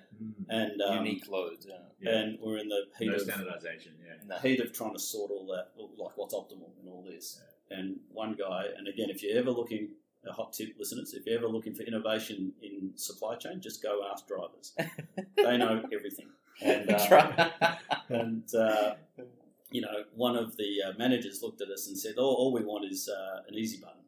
And 0.49 0.80
um, 0.83 0.99
unique 1.04 1.28
loads. 1.28 1.66
Yeah. 1.68 1.76
Yeah. 2.00 2.18
and 2.18 2.38
we're 2.40 2.59
in 2.59 2.68
the 2.68 2.83
heat 2.99 3.09
no 3.09 3.14
of 3.14 3.21
standardization. 3.23 3.92
Yeah. 4.06 4.14
No. 4.28 4.37
heat 4.38 4.61
of 4.61 4.73
trying 4.73 4.92
to 4.94 4.99
sort 4.99 5.30
all 5.30 5.47
that, 5.54 5.68
like 5.99 6.16
what's 6.16 6.35
optimal 6.35 6.71
in 6.83 6.88
all 6.88 7.02
this. 7.09 7.40
And 7.71 7.97
one 8.12 8.35
guy, 8.35 8.66
and 8.76 8.87
again, 8.88 9.09
if 9.11 9.23
you're 9.23 9.37
ever 9.38 9.50
looking, 9.50 9.88
a 10.26 10.33
hot 10.33 10.52
tip, 10.52 10.75
listeners, 10.78 11.12
if 11.14 11.26
you're 11.26 11.37
ever 11.38 11.49
looking 11.49 11.75
for 11.75 11.83
innovation 11.83 12.52
in 12.62 12.92
supply 12.97 13.35
chain, 13.37 13.61
just 13.61 13.83
go 13.83 14.00
ask 14.12 14.26
drivers. 14.28 14.75
they 15.37 15.56
know 15.56 15.83
everything. 15.92 16.28
And, 16.62 16.88
uh, 16.88 17.50
and 18.09 18.54
uh, 18.54 18.94
you 19.75 19.81
know, 19.81 19.97
one 20.14 20.37
of 20.37 20.57
the 20.57 20.71
uh, 20.87 20.93
managers 21.04 21.43
looked 21.43 21.61
at 21.61 21.69
us 21.69 21.88
and 21.88 21.99
said, 21.99 22.14
"Oh, 22.16 22.33
all 22.40 22.52
we 22.52 22.62
want 22.64 22.85
is 22.90 23.09
uh, 23.09 23.40
an 23.49 23.54
easy 23.54 23.78
button. 23.85 24.02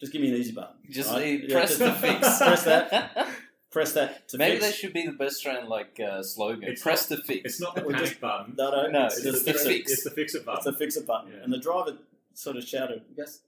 Just 0.00 0.12
give 0.12 0.20
me 0.22 0.28
an 0.28 0.36
easy 0.36 0.52
button. 0.52 0.76
Just 0.90 1.10
right? 1.10 1.18
say, 1.18 1.46
Yeah, 1.46 1.54
press 1.56 1.68
just 1.78 1.78
the 1.80 1.92
fix. 2.06 2.38
Press 2.48 2.64
that. 2.64 3.28
Press 3.70 3.92
that 3.92 4.28
to 4.30 4.36
Maybe 4.38 4.56
fix. 4.56 4.66
that 4.66 4.74
should 4.74 4.92
be 4.92 5.06
the 5.06 5.12
Bestrane 5.12 5.68
like 5.68 6.00
uh, 6.00 6.22
slogan. 6.24 6.64
It's 6.70 6.82
press 6.82 7.06
the 7.06 7.18
fix. 7.18 7.42
It's 7.44 7.60
not 7.60 7.76
the 7.76 7.82
Or 7.84 7.92
panic 7.92 8.08
just- 8.08 8.20
button. 8.20 8.54
no, 8.58 8.70
no, 8.72 8.90
No, 8.90 9.06
it's, 9.06 9.18
it's 9.18 9.24
just 9.24 9.44
the 9.44 9.52
fix 9.52 9.64
it. 9.64 9.68
fix. 9.68 9.92
It's 9.92 10.04
the 10.04 10.10
fix 10.10 10.34
it 10.34 10.44
It's 10.46 10.64
the 10.64 10.72
fix 10.72 10.96
it 10.96 11.06
button. 11.06 11.30
Yeah. 11.32 11.44
And 11.44 11.52
the 11.52 11.58
driver 11.58 11.96
sort 12.34 12.56
of 12.56 12.64
shouted, 12.64 13.02
"Yes, 13.16 13.40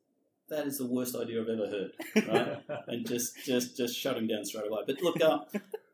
that 0.48 0.66
is 0.66 0.78
the 0.78 0.86
worst 0.86 1.16
idea 1.16 1.42
I've 1.42 1.48
ever 1.48 1.66
heard." 1.74 1.92
Right? 2.28 2.80
and 2.88 3.06
just 3.06 3.44
just 3.44 3.76
just 3.76 3.94
shut 3.98 4.16
him 4.16 4.26
down 4.28 4.44
straight 4.44 4.68
away. 4.70 4.82
But 4.86 5.02
look, 5.02 5.20
uh, 5.20 5.40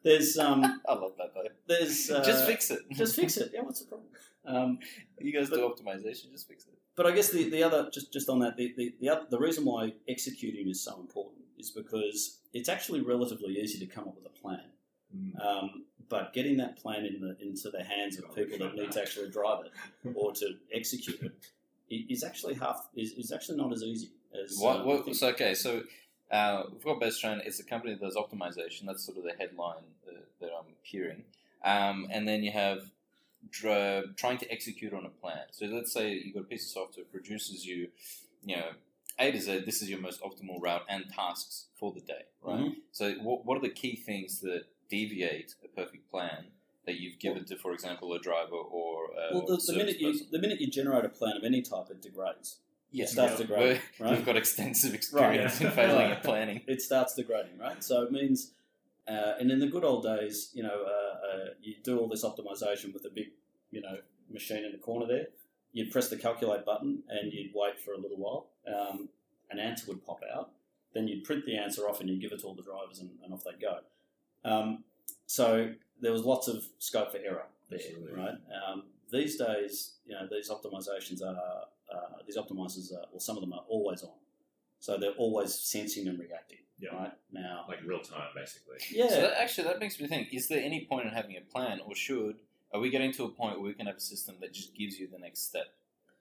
there's 0.03 0.37
um, 0.39 0.63
I 0.87 0.93
love 0.95 1.13
that 1.19 1.33
though. 1.35 1.49
there's 1.67 2.11
uh, 2.11 2.23
just 2.23 2.45
fix 2.47 2.71
it. 2.71 2.81
just 2.93 3.17
fix 3.17 3.37
it. 3.39 3.51
Yeah, 3.55 3.63
what's 3.63 3.81
the 3.81 3.87
problem? 3.87 4.09
Um, 4.49 4.79
You 5.21 5.33
guys 5.33 5.51
But- 5.51 5.57
do 5.57 5.69
optimization. 5.69 6.31
Just 6.33 6.49
fix 6.49 6.65
it. 6.67 6.75
but 6.97 7.07
I 7.07 7.13
guess 7.17 7.31
the, 7.31 7.49
the 7.51 7.63
other 7.63 7.81
just 7.97 8.13
just 8.13 8.29
on 8.29 8.39
that 8.41 8.57
the 8.57 8.67
the 8.77 8.95
the, 9.01 9.09
other, 9.09 9.27
the 9.31 9.39
reason 9.39 9.65
why 9.65 9.93
executing 10.09 10.69
is 10.69 10.81
so 10.83 10.93
important 11.01 11.43
is 11.59 11.71
because 11.71 12.41
it's 12.53 12.69
actually 12.69 13.01
relatively 13.01 13.55
easy 13.63 13.79
to 13.85 13.87
come 13.95 14.05
up 14.09 14.15
with 14.17 14.27
a 14.27 14.37
plan. 14.43 14.67
Mm. 15.17 15.47
Um, 15.47 15.85
but 16.09 16.33
getting 16.33 16.57
that 16.59 16.77
plan 16.83 17.05
in 17.05 17.21
the 17.21 17.37
into 17.47 17.71
the 17.71 17.83
hands 17.85 18.19
of 18.19 18.35
people 18.35 18.59
that 18.59 18.75
need 18.75 18.91
to 18.93 19.01
actually 19.03 19.29
drive 19.31 19.61
it 19.67 19.73
or 20.15 20.33
to 20.41 20.47
execute 20.73 21.21
it 21.23 21.33
i- 21.93 22.27
actually 22.27 22.55
half 22.55 22.89
is, 22.95 23.13
is 23.13 23.33
actually 23.33 23.59
not 23.59 23.73
as 23.73 23.83
easy 23.83 24.11
as 24.43 24.53
uh, 24.61 24.65
What, 24.65 24.87
we 24.87 24.93
what, 24.95 25.17
so 25.17 25.29
okay, 25.29 25.55
so 25.55 25.83
uh, 26.31 26.63
we've 26.73 26.85
got 26.85 27.01
Bestrane. 27.01 27.41
It's 27.47 27.61
a 27.61 27.65
company 27.65 27.95
that 27.95 28.01
does 28.01 28.17
optimization. 28.17 28.87
That's 28.87 29.05
sort 29.05 29.19
of 29.19 29.25
the 29.25 29.33
headline 29.39 29.85
uh, 30.09 30.21
that 30.41 30.51
I'm 30.59 30.71
hearing. 30.83 31.25
Um, 31.65 32.07
and 32.11 32.27
then 32.29 32.43
you 32.43 32.53
have 32.53 32.91
dr- 33.51 34.17
trying 34.17 34.39
to 34.39 34.51
execute 34.53 34.93
on 34.93 35.05
a 35.07 35.09
plan. 35.11 35.43
So 35.53 35.67
let's 35.67 35.93
say 35.93 36.13
you've 36.13 36.35
got 36.35 36.41
a 36.41 36.47
piece 36.47 36.65
of 36.67 36.71
software 36.71 37.05
produces 37.11 37.65
you, 37.67 37.89
you 38.45 38.57
know, 38.57 38.71
A 39.19 39.31
to 39.33 39.41
Z. 39.41 39.61
This 39.67 39.83
is 39.83 39.91
your 39.91 40.01
most 40.01 40.21
optimal 40.23 40.61
route 40.61 40.83
and 40.89 41.05
tasks 41.13 41.67
for 41.79 41.93
the 41.93 42.01
day, 42.01 42.23
right? 42.43 42.61
Mhm. 42.61 42.75
So 42.93 43.13
what, 43.23 43.45
what 43.45 43.57
are 43.59 43.63
the 43.63 43.69
key 43.71 43.97
things 43.97 44.41
that 44.41 44.65
deviate 44.89 45.55
a 45.65 45.69
perfect 45.69 46.11
plan 46.11 46.47
that 46.87 46.99
you've 47.01 47.19
given 47.19 47.45
to, 47.45 47.57
for 47.57 47.73
example, 47.73 48.13
a 48.15 48.19
driver 48.19 48.57
or 48.57 49.07
a 49.13 49.35
Well, 49.37 49.47
the, 49.47 49.63
the 49.67 49.77
minute 49.77 50.01
you 50.01 50.13
person? 50.13 50.27
the 50.31 50.39
minute 50.39 50.61
you 50.61 50.69
generate 50.69 51.05
a 51.05 51.09
plan 51.11 51.37
of 51.37 51.45
any 51.45 51.61
type, 51.63 51.91
it 51.91 52.01
degrades. 52.01 52.59
Yeah, 52.91 53.05
It 53.05 53.09
starts 53.11 53.33
Yeah. 53.33 53.47
degrading, 53.47 53.67
We're- 53.67 53.81
right? 54.01 54.17
We've 54.17 54.25
got 54.27 54.37
extensive 54.37 54.95
experience 54.95 55.61
yeah. 55.61 55.67
in 55.69 55.73
failing 55.75 56.11
at 56.17 56.23
planning. 56.23 56.63
It 56.67 56.81
starts 56.81 57.15
degrading, 57.15 57.59
right? 57.59 57.85
So 57.85 58.03
it 58.05 58.11
means, 58.13 58.53
uh, 59.09 59.35
and 59.41 59.51
in 59.51 59.59
the 59.59 59.67
good 59.67 59.85
old 59.85 60.03
days, 60.03 60.51
you 60.55 60.63
know, 60.63 60.85
uh, 60.87 61.27
uh, 61.27 61.45
you 61.63 61.75
do 61.83 61.99
all 61.99 62.09
this 62.09 62.25
optimization 62.25 62.93
with 62.93 63.05
a 63.07 63.11
big, 63.15 63.29
you 63.71 63.81
know, 63.81 63.99
machine 64.31 64.65
in 64.65 64.73
the 64.73 64.79
corner 64.79 65.07
there. 65.07 65.27
You'd 65.73 65.91
press 65.91 66.09
the 66.09 66.17
calculate 66.17 66.65
button 66.65 67.03
and 67.09 67.33
you'd 67.33 67.53
wait 67.55 67.81
for 67.81 67.93
a 67.93 67.99
little 67.99 68.17
while. 68.17 68.49
Um, 68.67 69.09
an 69.51 69.59
answer 69.59 69.87
would 69.89 70.05
pop 70.05 70.21
out. 70.35 70.51
Then 70.95 71.09
you'd 71.09 71.25
print 71.25 71.47
the 71.47 71.57
answer 71.57 71.89
off 71.89 72.01
and 72.01 72.09
you'd 72.09 72.21
give 72.21 72.33
it 72.33 72.41
to 72.41 72.47
all 72.47 72.55
the 72.55 72.63
drivers 72.63 72.99
and, 72.99 73.11
and 73.25 73.33
off 73.33 73.45
they'd 73.45 73.61
go. 73.61 73.79
Um, 74.45 74.85
so 75.27 75.73
there 76.01 76.13
was 76.13 76.23
lots 76.23 76.49
of 76.49 76.65
scope 76.79 77.13
for 77.13 77.19
error 77.19 77.47
there, 77.71 77.81
Absolutely. 77.81 78.13
right? 78.15 78.35
Um, 78.67 78.85
these 79.11 79.37
days, 79.37 79.97
you 80.07 80.15
know, 80.15 80.27
these 80.31 80.51
optimizations 80.51 81.23
are 81.23 81.65
uh, 81.93 82.19
these 82.27 82.37
optimizers 82.37 82.93
are, 82.93 83.07
well, 83.11 83.21
some 83.21 83.37
of 83.37 83.41
them 83.41 83.53
are 83.53 83.65
always 83.69 84.03
on. 84.03 84.11
So 84.81 84.97
they're 84.97 85.13
always 85.13 85.55
sensing 85.55 86.07
and 86.09 86.19
reacting. 86.19 86.59
Yeah. 86.81 86.95
Right 86.95 87.13
now, 87.33 87.65
like 87.69 87.81
real 87.85 87.99
time, 88.01 88.29
basically. 88.37 88.77
yeah, 88.93 89.09
So 89.09 89.21
that, 89.23 89.41
actually, 89.41 89.65
that 89.65 89.81
makes 89.81 89.99
me 90.01 90.07
think: 90.07 90.29
Is 90.33 90.47
there 90.47 90.63
any 90.63 90.87
point 90.89 91.07
in 91.09 91.13
having 91.13 91.37
a 91.37 91.41
plan, 91.41 91.81
or 91.85 91.95
should 91.97 92.37
are 92.73 92.79
we 92.81 92.89
getting 92.91 93.13
to 93.15 93.25
a 93.25 93.29
point 93.31 93.55
where 93.59 93.67
we 93.67 93.75
can 93.75 93.87
have 93.87 93.97
a 93.97 94.01
system 94.01 94.37
that 94.41 94.53
just 94.53 94.77
gives 94.77 94.99
you 94.99 95.09
the 95.11 95.19
next 95.19 95.49
step? 95.49 95.67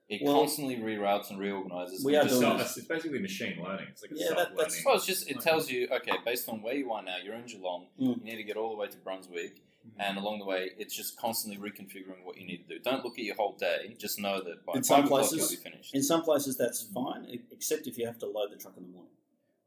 It 0.08 0.22
Well- 0.22 0.34
constantly 0.40 0.76
reroutes 0.76 1.30
and 1.30 1.38
reorganizes. 1.38 2.02
We 2.04 2.16
are 2.16 2.24
It's, 2.24 2.32
doing 2.32 2.58
self, 2.58 2.76
it's 2.78 2.86
basically 2.88 3.18
machine 3.20 3.62
learning. 3.62 3.88
It's 3.90 4.02
like 4.02 4.10
a 4.10 4.14
Yeah, 4.14 4.20
that- 4.20 4.28
self-learning. 4.28 4.56
that's- 4.56 4.84
Well, 4.84 4.96
it's 4.96 5.06
just 5.06 5.30
it 5.30 5.38
tells 5.40 5.70
you 5.70 5.86
okay, 5.92 6.12
based 6.24 6.48
on 6.48 6.62
where 6.62 6.74
you 6.74 6.90
are 6.92 7.02
now, 7.02 7.18
you're 7.22 7.34
in 7.34 7.44
Geelong. 7.46 7.88
Mm. 8.00 8.16
You 8.18 8.24
need 8.24 8.36
to 8.36 8.42
get 8.42 8.56
all 8.56 8.70
the 8.70 8.76
way 8.76 8.88
to 8.88 8.96
Brunswick, 8.96 9.60
Mm-hmm. 9.88 10.00
and 10.00 10.18
along 10.18 10.38
the 10.40 10.44
way, 10.44 10.70
it's 10.78 10.94
just 10.94 11.16
constantly 11.18 11.58
reconfiguring 11.60 12.24
what 12.24 12.36
you 12.36 12.46
need 12.46 12.68
to 12.68 12.74
do. 12.74 12.80
Don't 12.80 13.04
look 13.04 13.18
at 13.18 13.24
your 13.24 13.34
whole 13.36 13.56
day. 13.56 13.94
Just 13.98 14.18
know 14.20 14.40
that 14.42 14.64
by 14.66 14.72
In 14.74 14.82
five 14.82 14.84
some 14.84 15.08
places- 15.08 15.38
you'll 15.38 15.48
be 15.50 15.56
finished. 15.70 15.94
in 15.94 16.02
some 16.02 16.22
places 16.22 16.56
that's 16.56 16.82
fine, 16.82 17.26
e- 17.28 17.40
except 17.50 17.86
if 17.86 17.96
you 17.98 18.06
have 18.06 18.18
to 18.18 18.26
load 18.26 18.50
the 18.52 18.56
truck 18.56 18.76
in 18.76 18.82
the 18.84 18.88
morning. 18.90 19.12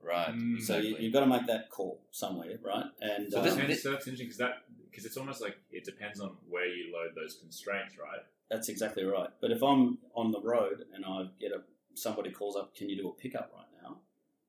right. 0.04 0.30
Mm. 0.34 0.56
So 0.62 0.76
Exactly. 0.76 0.90
you, 0.90 0.96
you've 1.00 1.14
got 1.14 1.20
to 1.22 1.28
make 1.28 1.46
that 1.48 1.70
call 1.70 2.02
somewhere, 2.12 2.58
right? 2.64 2.86
And 3.02 3.32
So 3.32 3.40
um, 3.40 3.46
this- 3.46 3.56
Depends, 3.56 3.84
so 3.84 3.94
it's 3.94 4.08
interesting 4.08 4.28
because 4.28 4.38
that 4.38 4.64
because 4.90 5.06
it's 5.06 5.16
almost 5.18 5.42
like 5.42 5.58
it 5.72 5.86
depends 5.86 6.20
on 6.20 6.32
where 6.50 6.66
you 6.68 6.92
load 6.94 7.12
those 7.16 7.36
constraints, 7.36 7.98
right? 7.98 8.20
That's 8.50 8.68
exactly 8.68 9.04
right. 9.06 9.30
But 9.40 9.52
if 9.52 9.62
I'm 9.64 10.00
on 10.16 10.32
the 10.32 10.42
road 10.42 10.84
and 10.94 11.06
I 11.06 11.28
get 11.40 11.52
a 11.54 11.62
somebody 11.94 12.32
calls 12.32 12.56
up, 12.56 12.76
can 12.76 12.90
you 12.90 12.98
do 12.98 13.08
a 13.10 13.14
pickup 13.14 13.52
right 13.56 13.68
now? 13.84 14.00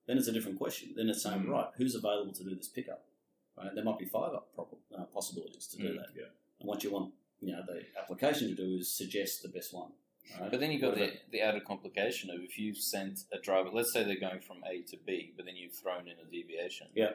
Then 0.07 0.19
it's 0.19 0.26
a 0.29 0.33
different 0.33 0.59
question. 0.59 0.95
Then 0.97 1.09
it's 1.09 1.23
saying, 1.23 1.43
Mm. 1.45 1.49
right, 1.50 1.69
who's 1.76 1.95
available 1.95 2.33
to 2.33 2.43
do 2.45 2.55
this 2.57 2.69
pickup? 2.69 3.05
Right? 3.56 3.75
There 3.75 3.85
might 3.85 3.99
be 3.99 4.06
five 4.06 4.32
up 4.32 4.54
prob- 4.54 4.76
uh, 4.97 5.04
possibilities 5.04 5.66
to 5.68 5.76
do 5.78 5.90
Mm, 5.90 5.97
that. 5.97 6.06
Yeah. 6.16 6.25
And 6.61 6.68
what 6.68 6.82
you 6.85 6.90
want, 6.90 7.12
you 7.40 7.52
know, 7.52 7.62
the 7.66 7.82
application 8.00 8.49
to 8.49 8.54
do 8.54 8.76
is 8.76 8.88
suggest 8.92 9.42
the 9.42 9.49
best 9.49 9.75
one. 9.75 9.92
Right? 10.40 10.50
But 10.50 10.61
then 10.61 10.71
you've 10.73 10.80
got 10.80 10.94
the, 10.94 11.12
the 11.30 11.40
added 11.40 11.64
complication 11.64 12.30
of 12.30 12.40
if 12.42 12.59
you've 12.59 12.78
sent 12.78 13.21
a 13.32 13.38
driver, 13.38 13.68
let's 13.73 13.92
say 13.92 14.04
they're 14.04 14.18
going 14.21 14.40
from 14.40 14.59
A 14.64 14.82
to 14.82 14.97
B, 15.04 15.32
but 15.37 15.44
then 15.47 15.56
you've 15.56 15.75
thrown 15.75 16.09
in 16.09 16.14
a 16.25 16.30
deviation. 16.30 16.87
Yeah. 16.94 17.12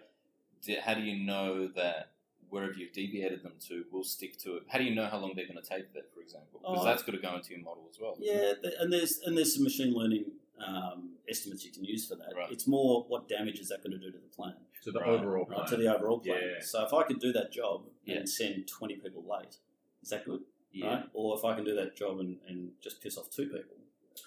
How 0.84 0.94
do 0.96 1.02
you 1.02 1.26
know 1.26 1.68
that 1.76 2.12
wherever 2.50 2.74
you've 2.74 2.94
deviated 2.94 3.44
them 3.44 3.54
to 3.68 3.86
will 3.92 4.04
stick 4.04 4.38
to 4.40 4.58
it? 4.58 4.64
How 4.68 4.78
do 4.80 4.84
you 4.84 4.94
know 4.96 5.06
how 5.08 5.18
long 5.18 5.34
they're 5.36 5.48
going 5.48 5.62
to 5.62 5.68
take 5.68 5.94
that, 5.94 6.14
for 6.14 6.22
example? 6.22 6.60
Because 6.60 6.80
Oh. 6.82 6.86
that's 6.86 7.04
got 7.04 7.14
to 7.14 7.20
go 7.20 7.36
into 7.36 7.52
your 7.52 7.60
model 7.64 7.88
as 7.90 8.00
well. 8.00 8.16
Yeah, 8.20 8.54
and 8.80 8.92
there's 8.92 9.20
and 9.26 9.38
there's 9.38 9.54
some 9.56 9.64
machine 9.64 9.94
learning 9.94 10.26
um, 10.66 11.12
estimates 11.30 11.64
you 11.66 11.72
can 11.72 11.86
use 11.86 12.08
for 12.08 12.16
that. 12.16 12.34
Right. 12.36 12.52
It's 12.52 12.68
more 12.68 13.04
what 13.08 13.30
damage 13.30 13.60
is 13.60 13.70
that 13.70 13.84
going 13.84 13.92
to 13.92 14.00
do 14.00 14.12
to 14.12 14.18
the 14.18 14.28
plan, 14.36 14.56
So 14.82 14.92
the 14.92 15.00
Right, 15.00 15.10
overall 15.10 15.46
right, 15.50 15.68
to 15.68 15.76
the 15.78 15.94
overall 15.94 16.20
plan. 16.20 16.40
Yeah. 16.42 16.62
So 16.62 16.86
if 16.86 16.94
I 16.94 17.04
could 17.04 17.20
do 17.20 17.32
that 17.34 17.52
job 17.52 17.84
Yeah. 18.06 18.18
and 18.18 18.30
send 18.30 18.68
20 18.68 18.96
people 18.98 19.24
late, 19.28 19.58
is 20.04 20.10
that 20.10 20.26
good? 20.26 20.42
Yeah. 20.72 20.88
Right? 20.88 21.04
Or 21.14 21.38
if 21.38 21.44
I 21.46 21.56
can 21.56 21.64
do 21.66 21.76
that 21.76 21.96
job 21.96 22.20
and, 22.20 22.38
and 22.48 22.72
just 22.82 23.02
piss 23.02 23.18
off 23.18 23.30
two 23.30 23.46
people, 23.48 23.78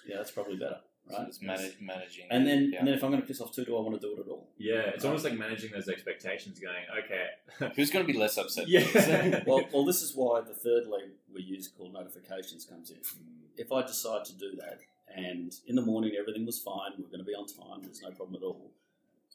yeah, 0.07 0.17
that's 0.17 0.31
probably 0.31 0.57
better. 0.57 0.79
So 1.09 1.17
Right? 1.17 1.27
it's 1.27 1.41
manage, 1.41 1.77
managing. 1.81 2.27
and 2.29 2.45
then 2.45 2.69
yeah. 2.71 2.79
and 2.79 2.87
then 2.87 2.93
if 2.95 3.03
I'm 3.03 3.09
going 3.09 3.21
to 3.21 3.27
piss 3.27 3.41
off 3.41 3.51
two, 3.51 3.65
do 3.65 3.75
I 3.75 3.81
want 3.81 3.99
to 3.99 4.07
do 4.07 4.13
it 4.15 4.19
at 4.19 4.27
all? 4.27 4.49
yeah, 4.57 4.91
it's 4.93 5.03
almost 5.03 5.23
like 5.25 5.33
managing 5.33 5.71
those 5.71 5.89
expectations. 5.89 6.59
Going, 6.59 6.75
okay, 7.05 7.71
who's 7.75 7.89
going 7.89 8.05
to 8.05 8.11
be 8.13 8.17
less 8.17 8.37
upset? 8.37 8.67
yeah. 8.67 9.41
well, 9.47 9.63
well, 9.73 9.83
this 9.83 10.01
is 10.03 10.15
why 10.15 10.41
the 10.41 10.53
third 10.53 10.85
leg 10.87 11.09
we 11.33 11.41
use 11.41 11.67
called 11.67 11.93
notifications 11.93 12.65
comes 12.65 12.91
in. 12.91 12.97
Hmm. 12.97 13.23
If 13.57 13.71
I 13.71 13.81
decide 13.81 14.25
to 14.25 14.33
do 14.37 14.51
that, 14.59 14.79
and 15.13 15.51
in 15.67 15.75
the 15.75 15.81
morning 15.81 16.11
everything 16.19 16.45
was 16.45 16.59
fine, 16.59 16.91
we're 16.99 17.07
going 17.07 17.19
to 17.19 17.25
be 17.25 17.33
on 17.33 17.47
time, 17.47 17.81
there's 17.83 18.01
no 18.01 18.11
problem 18.11 18.35
at 18.35 18.45
all, 18.45 18.71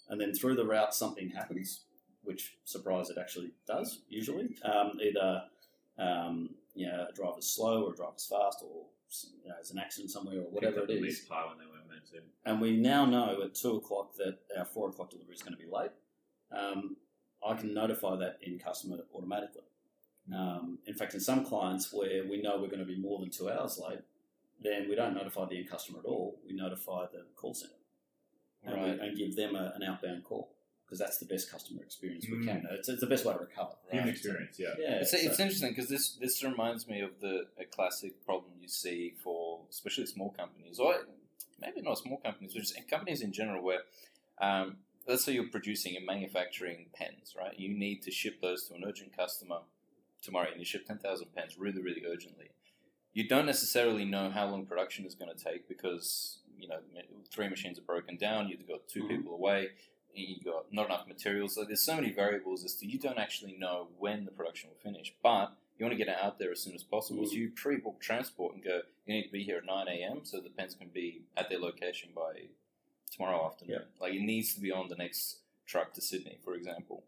and 0.08 0.20
then 0.20 0.32
through 0.32 0.56
the 0.56 0.64
route 0.64 0.94
something 0.94 1.30
happens, 1.30 1.80
which 2.22 2.56
surprise 2.64 3.10
it 3.10 3.18
actually 3.18 3.52
does 3.66 4.00
usually. 4.08 4.56
Um, 4.64 4.98
either 5.00 5.42
um, 5.98 6.50
you 6.74 6.86
know, 6.86 7.06
a 7.08 7.12
driver's 7.12 7.46
slow 7.46 7.84
or 7.84 7.92
a 7.92 7.96
driver's 7.96 8.26
fast, 8.26 8.62
or 8.62 8.84
you 9.42 9.48
know, 9.48 9.54
there's 9.54 9.70
an 9.70 9.78
accident 9.78 10.10
somewhere, 10.10 10.40
or 10.40 10.50
whatever 10.50 10.80
it 10.80 10.82
is. 10.82 10.86
the 10.88 10.96
is. 10.96 11.02
least 11.02 11.28
pile 11.28 11.48
when 11.48 11.58
they 11.58 11.64
weren't 11.64 11.88
meant 11.88 12.06
to. 12.06 12.18
and 12.44 12.60
we 12.60 12.76
now 12.76 13.04
know 13.04 13.40
at 13.42 13.54
two 13.54 13.76
o'clock 13.76 14.14
that 14.16 14.38
our 14.58 14.64
four 14.64 14.88
o'clock 14.88 15.10
delivery 15.10 15.34
is 15.34 15.42
going 15.42 15.56
to 15.56 15.62
be 15.62 15.70
late, 15.70 15.92
um, 16.56 16.96
I 17.46 17.54
can 17.54 17.72
notify 17.72 18.16
that 18.16 18.38
in 18.42 18.58
customer 18.58 18.98
automatically. 19.14 19.62
Um, 20.34 20.78
in 20.86 20.94
fact, 20.94 21.14
in 21.14 21.20
some 21.20 21.44
clients 21.44 21.92
where 21.92 22.24
we 22.28 22.42
know 22.42 22.58
we're 22.60 22.66
going 22.66 22.80
to 22.80 22.84
be 22.84 22.96
more 22.96 23.20
than 23.20 23.30
two 23.30 23.48
hours 23.48 23.78
late, 23.78 24.00
then 24.60 24.88
we 24.88 24.96
don't 24.96 25.14
notify 25.14 25.46
the 25.46 25.56
end 25.56 25.70
customer 25.70 26.00
at 26.00 26.04
all. 26.04 26.40
We 26.46 26.54
notify 26.54 27.06
the 27.12 27.24
call 27.36 27.54
center 27.54 27.74
and, 28.64 28.74
we- 28.82 28.88
Right. 28.90 29.00
and 29.00 29.16
give 29.16 29.36
them 29.36 29.54
a, 29.56 29.72
an 29.76 29.82
outbound 29.82 30.24
call 30.24 30.52
because 30.84 30.98
that's 31.00 31.18
the 31.18 31.26
best 31.26 31.50
customer 31.50 31.82
experience 31.82 32.26
we 32.30 32.36
Mm. 32.38 32.46
can. 32.46 32.66
It's, 32.70 32.88
it's 32.88 33.00
the 33.00 33.06
best 33.08 33.24
way 33.24 33.32
to 33.34 33.40
recover. 33.40 33.72
Human 33.90 34.08
experience, 34.08 34.56
yeah. 34.58 34.68
Yeah, 34.78 35.00
It's, 35.00 35.10
so- 35.10 35.16
it's 35.18 35.40
interesting 35.40 35.70
because 35.70 35.88
this 35.88 36.10
this 36.16 36.42
reminds 36.44 36.86
me 36.86 37.00
of 37.00 37.18
the 37.20 37.46
a 37.58 37.64
classic 37.64 38.24
problem 38.24 38.52
you 38.60 38.68
see 38.68 39.14
for 39.22 39.60
especially 39.70 40.06
small 40.06 40.30
companies 40.30 40.78
or 40.78 40.94
maybe 41.60 41.80
not 41.82 41.98
small 41.98 42.18
companies, 42.18 42.52
but 42.54 42.60
just 42.62 42.88
companies 42.88 43.20
in 43.22 43.32
general 43.32 43.62
where 43.64 43.80
um, 44.40 44.76
let's 45.08 45.24
say 45.24 45.32
you're 45.32 45.48
producing 45.48 45.96
and 45.96 46.04
manufacturing 46.06 46.86
pens, 46.94 47.34
right? 47.38 47.58
You 47.58 47.68
need 47.70 48.02
to 48.02 48.10
ship 48.10 48.40
those 48.40 48.68
to 48.68 48.74
an 48.74 48.84
urgent 48.86 49.16
customer 49.16 49.60
tomorrow, 50.22 50.48
and 50.50 50.58
you 50.58 50.64
ship 50.66 50.86
ten 50.86 50.98
thousand 50.98 51.34
pens 51.34 51.56
really, 51.58 51.80
really 51.80 52.04
urgently. 52.06 52.50
You 53.12 53.26
don't 53.26 53.46
necessarily 53.46 54.04
know 54.04 54.30
how 54.30 54.46
long 54.48 54.66
production 54.66 55.06
is 55.06 55.14
going 55.14 55.34
to 55.34 55.42
take 55.42 55.66
because 55.68 56.40
you 56.58 56.68
know 56.68 56.78
three 57.30 57.48
machines 57.48 57.78
are 57.78 57.82
broken 57.82 58.16
down. 58.16 58.48
You've 58.48 58.66
got 58.66 58.88
2 58.88 59.04
Mhm. 59.04 59.08
people 59.08 59.34
away. 59.34 59.70
You've 60.14 60.44
got 60.44 60.72
not 60.72 60.86
enough 60.86 61.06
materials. 61.06 61.54
So 61.54 61.64
there's 61.64 61.82
so 61.84 61.94
many 61.96 62.10
variables 62.10 62.64
as 62.64 62.74
to 62.76 62.86
you 62.86 62.98
don't 62.98 63.18
actually 63.18 63.52
know 63.58 63.88
when 63.98 64.24
the 64.24 64.30
production 64.30 64.70
will 64.70 64.78
finish, 64.78 65.12
but 65.22 65.52
you 65.78 65.84
want 65.84 65.92
to 65.92 66.02
get 66.02 66.08
it 66.08 66.16
out 66.18 66.38
there 66.38 66.50
as 66.52 66.60
soon 66.60 66.74
as 66.74 66.82
possible. 66.82 67.24
Mm. 67.24 67.28
So 67.28 67.34
you 67.34 67.50
pre-book 67.50 68.00
transport 68.00 68.54
and 68.54 68.64
go. 68.64 68.82
You 69.04 69.14
need 69.14 69.24
to 69.24 69.30
be 69.32 69.42
here 69.44 69.58
at 69.58 69.66
nine 69.66 69.88
a.m. 69.88 70.24
so 70.24 70.40
the 70.40 70.48
pens 70.50 70.74
can 70.74 70.88
be 70.88 71.22
at 71.36 71.48
their 71.50 71.58
location 71.58 72.10
by 72.14 72.48
tomorrow 73.10 73.44
afternoon. 73.46 73.82
Like 74.00 74.14
it 74.14 74.22
needs 74.22 74.54
to 74.54 74.60
be 74.60 74.72
on 74.72 74.88
the 74.88 74.96
next 74.96 75.40
truck 75.66 75.92
to 75.94 76.00
Sydney, 76.00 76.38
for 76.42 76.54
example. 76.54 77.04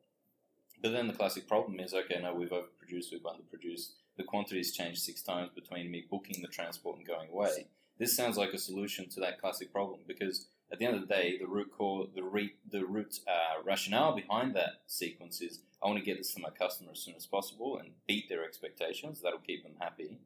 But 0.80 0.92
then 0.92 1.08
the 1.08 1.14
classic 1.14 1.48
problem 1.48 1.80
is, 1.80 1.92
okay, 1.94 2.20
now 2.20 2.34
we've 2.34 2.50
overproduced, 2.50 3.11
we've 3.11 3.22
underproduced. 3.22 3.92
The 4.16 4.22
quantities 4.24 4.72
changed 4.72 5.00
six 5.02 5.22
times 5.22 5.50
between 5.54 5.90
me 5.90 6.04
booking 6.08 6.42
the 6.42 6.48
transport 6.48 6.98
and 6.98 7.06
going 7.06 7.30
away. 7.30 7.66
This 7.98 8.16
sounds 8.16 8.37
like 8.37 8.52
a 8.52 8.58
solution 8.58 9.08
to 9.11 9.20
that 9.20 9.40
classic 9.40 9.72
problem 9.72 10.00
because 10.06 10.46
at 10.70 10.78
the 10.78 10.84
end 10.87 10.94
of 10.94 11.00
the 11.00 11.06
day, 11.06 11.37
the 11.40 11.46
root 11.46 11.70
core, 11.76 12.06
the 12.14 12.22
re, 12.22 12.52
the 12.70 12.84
root 12.84 13.20
uh, 13.26 13.62
rationale 13.64 14.14
behind 14.14 14.54
that 14.54 14.82
sequence 14.87 15.40
is 15.40 15.61
I 15.82 15.87
want 15.87 15.98
to 15.98 16.04
get 16.04 16.18
this 16.18 16.34
to 16.34 16.40
my 16.40 16.50
customer 16.50 16.90
as 16.92 17.00
soon 17.00 17.14
as 17.16 17.26
possible 17.26 17.78
and 17.78 17.90
beat 18.06 18.28
their 18.28 18.44
expectations. 18.44 19.20
That'll 19.22 19.38
keep 19.38 19.62
them 19.62 19.74
happy. 19.80 20.18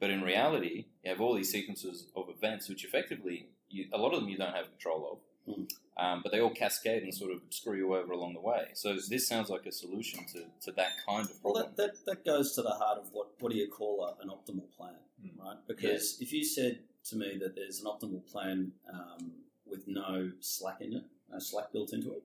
But 0.00 0.10
in 0.10 0.22
reality, 0.22 0.86
you 1.02 1.10
have 1.10 1.20
all 1.20 1.34
these 1.34 1.50
sequences 1.50 2.06
of 2.14 2.28
events 2.28 2.68
which 2.68 2.84
effectively, 2.84 3.48
you, 3.68 3.86
a 3.92 3.98
lot 3.98 4.14
of 4.14 4.20
them 4.20 4.28
you 4.28 4.38
don't 4.38 4.54
have 4.54 4.70
control 4.70 5.10
of. 5.12 5.18
Mm. 5.58 5.68
Um, 5.96 6.20
but 6.22 6.30
they 6.30 6.40
all 6.40 6.50
cascade 6.50 7.02
and 7.02 7.12
sort 7.12 7.32
of 7.32 7.40
screw 7.50 7.76
you 7.76 7.96
over 7.96 8.12
along 8.12 8.34
the 8.34 8.40
way. 8.40 8.68
So 8.74 8.96
this 9.08 9.26
sounds 9.26 9.48
like 9.48 9.66
a 9.66 9.72
solution 9.72 10.20
to, 10.32 10.44
to 10.66 10.72
that 10.76 10.90
kind 11.08 11.24
of 11.28 11.42
problem. 11.42 11.64
Well, 11.64 11.74
that, 11.76 11.76
that, 11.76 12.06
that 12.06 12.24
goes 12.24 12.54
to 12.54 12.62
the 12.62 12.70
heart 12.70 12.98
of 12.98 13.08
what, 13.12 13.30
what 13.40 13.50
do 13.50 13.58
you 13.58 13.68
call 13.68 14.04
a, 14.04 14.22
an 14.22 14.28
optimal 14.28 14.70
plan, 14.76 14.94
Mm. 15.18 15.44
right? 15.44 15.56
Because 15.66 16.16
if 16.20 16.32
you 16.32 16.44
said 16.44 16.78
to 17.10 17.16
me 17.16 17.38
that 17.40 17.54
there's 17.54 17.80
an 17.80 17.86
optimal 17.86 18.24
plan 18.30 18.72
um, 18.92 19.32
with 19.66 19.86
no 19.86 20.30
slack 20.40 20.80
in 20.80 20.94
it, 20.94 21.04
no 21.30 21.38
slack 21.38 21.72
built 21.72 21.92
into 21.92 22.12
it, 22.12 22.22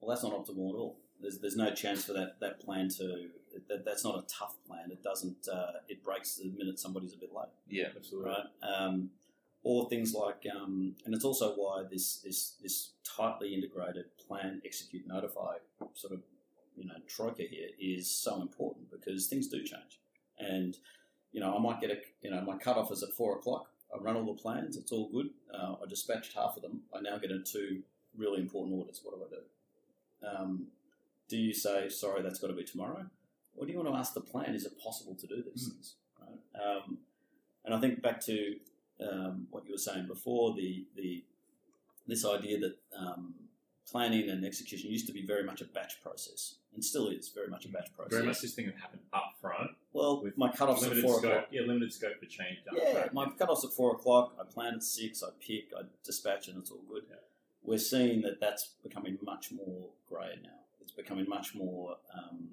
well, 0.00 0.10
that's 0.10 0.22
not 0.22 0.32
optimal 0.32 0.70
at 0.70 0.76
all. 0.76 0.98
There's, 1.20 1.38
there's 1.38 1.56
no 1.56 1.72
chance 1.72 2.04
for 2.04 2.12
that, 2.12 2.40
that 2.40 2.60
plan 2.60 2.88
to, 2.98 3.28
that, 3.68 3.84
that's 3.84 4.04
not 4.04 4.18
a 4.18 4.22
tough 4.26 4.56
plan. 4.66 4.90
It 4.90 5.02
doesn't, 5.02 5.48
uh, 5.50 5.78
it 5.88 6.04
breaks 6.04 6.36
the 6.36 6.50
minute 6.50 6.78
somebody's 6.78 7.14
a 7.14 7.16
bit 7.16 7.30
late 7.34 7.48
yeah. 7.68 7.86
Absolutely. 7.96 8.30
right? 8.30 8.46
Um, 8.62 9.10
or 9.66 9.88
things 9.88 10.14
like, 10.14 10.46
um, 10.54 10.94
and 11.04 11.12
it's 11.12 11.24
also 11.24 11.52
why 11.54 11.82
this 11.90 12.18
this 12.18 12.54
this 12.62 12.90
tightly 13.02 13.52
integrated 13.52 14.04
plan, 14.16 14.62
execute, 14.64 15.04
notify 15.08 15.56
sort 15.94 16.12
of 16.12 16.20
you 16.76 16.86
know 16.86 16.94
troika 17.08 17.42
here 17.42 17.70
is 17.80 18.08
so 18.08 18.40
important 18.40 18.88
because 18.92 19.26
things 19.26 19.48
do 19.48 19.58
change, 19.58 19.98
and 20.38 20.76
you 21.32 21.40
know 21.40 21.56
I 21.56 21.58
might 21.58 21.80
get 21.80 21.90
a 21.90 21.96
you 22.22 22.30
know 22.30 22.42
my 22.42 22.56
cutoff 22.56 22.92
is 22.92 23.02
at 23.02 23.12
four 23.14 23.36
o'clock. 23.36 23.66
I 23.94 23.98
run 24.02 24.16
all 24.16 24.24
the 24.24 24.40
plans, 24.40 24.76
it's 24.76 24.92
all 24.92 25.08
good. 25.10 25.30
Uh, 25.52 25.74
I 25.82 25.86
dispatched 25.88 26.34
half 26.34 26.56
of 26.56 26.62
them. 26.62 26.82
I 26.94 27.00
now 27.00 27.18
get 27.18 27.30
into 27.30 27.44
two 27.52 27.82
really 28.16 28.40
important 28.40 28.76
orders. 28.78 29.00
What 29.02 29.14
do 29.16 29.24
I 29.24 29.28
do? 29.38 30.28
Um, 30.28 30.66
do 31.28 31.36
you 31.36 31.52
say 31.52 31.88
sorry? 31.88 32.22
That's 32.22 32.38
got 32.38 32.48
to 32.48 32.52
be 32.54 32.64
tomorrow, 32.64 33.06
or 33.56 33.66
do 33.66 33.72
you 33.72 33.78
want 33.78 33.90
to 33.90 33.96
ask 33.96 34.14
the 34.14 34.20
plan? 34.20 34.54
Is 34.54 34.64
it 34.64 34.78
possible 34.82 35.14
to 35.14 35.26
do 35.26 35.42
these 35.42 35.68
Mm. 35.68 35.72
things? 35.72 35.94
Right? 36.20 36.62
Um, 36.62 36.98
and 37.64 37.74
I 37.74 37.80
think 37.80 38.00
back 38.02 38.20
to 38.26 38.56
um, 39.00 39.46
what 39.50 39.64
you 39.66 39.72
were 39.72 39.78
saying 39.78 40.06
before, 40.06 40.54
the 40.54 40.86
the 40.96 41.24
this 42.06 42.24
idea 42.24 42.58
that 42.60 42.76
um, 42.96 43.34
planning 43.90 44.28
and 44.30 44.44
execution 44.44 44.90
used 44.90 45.06
to 45.08 45.12
be 45.12 45.22
very 45.26 45.42
much 45.42 45.60
a 45.60 45.64
batch 45.64 46.00
process, 46.02 46.56
and 46.74 46.84
still 46.84 47.08
is 47.08 47.28
very 47.28 47.48
much 47.48 47.64
a 47.64 47.68
batch 47.68 47.92
process. 47.94 48.12
Very 48.12 48.26
much 48.26 48.40
this 48.40 48.54
thing 48.54 48.66
that 48.66 48.76
happened 48.76 49.02
up 49.12 49.34
front. 49.40 49.70
Well, 49.96 50.22
with 50.22 50.36
my 50.38 50.50
cutoffs 50.50 50.76
at 50.76 50.82
limited 50.82 51.02
four 51.04 51.18
scope, 51.18 51.32
o'clock. 51.32 51.48
Yeah, 51.50 51.62
limited 51.62 51.92
scope 51.92 52.18
for 52.20 52.26
change. 52.26 52.58
up 52.70 52.76
Yeah, 52.76 52.92
front. 52.92 53.14
my 53.14 53.26
cutoffs 53.26 53.64
at 53.64 53.72
four 53.72 53.92
o'clock. 53.92 54.34
I 54.40 54.44
plan 54.44 54.74
at 54.74 54.82
six. 54.82 55.22
I 55.22 55.28
pick. 55.40 55.70
I 55.76 55.82
dispatch, 56.04 56.48
and 56.48 56.58
it's 56.58 56.70
all 56.70 56.82
good. 56.88 57.04
Yeah. 57.08 57.16
We're 57.64 57.78
seeing 57.78 58.22
that 58.22 58.40
that's 58.40 58.70
becoming 58.82 59.18
much 59.22 59.50
more 59.52 59.88
grey 60.08 60.38
now. 60.42 60.50
It's 60.80 60.92
becoming 60.92 61.28
much 61.28 61.54
more. 61.54 61.96
Um, 62.16 62.48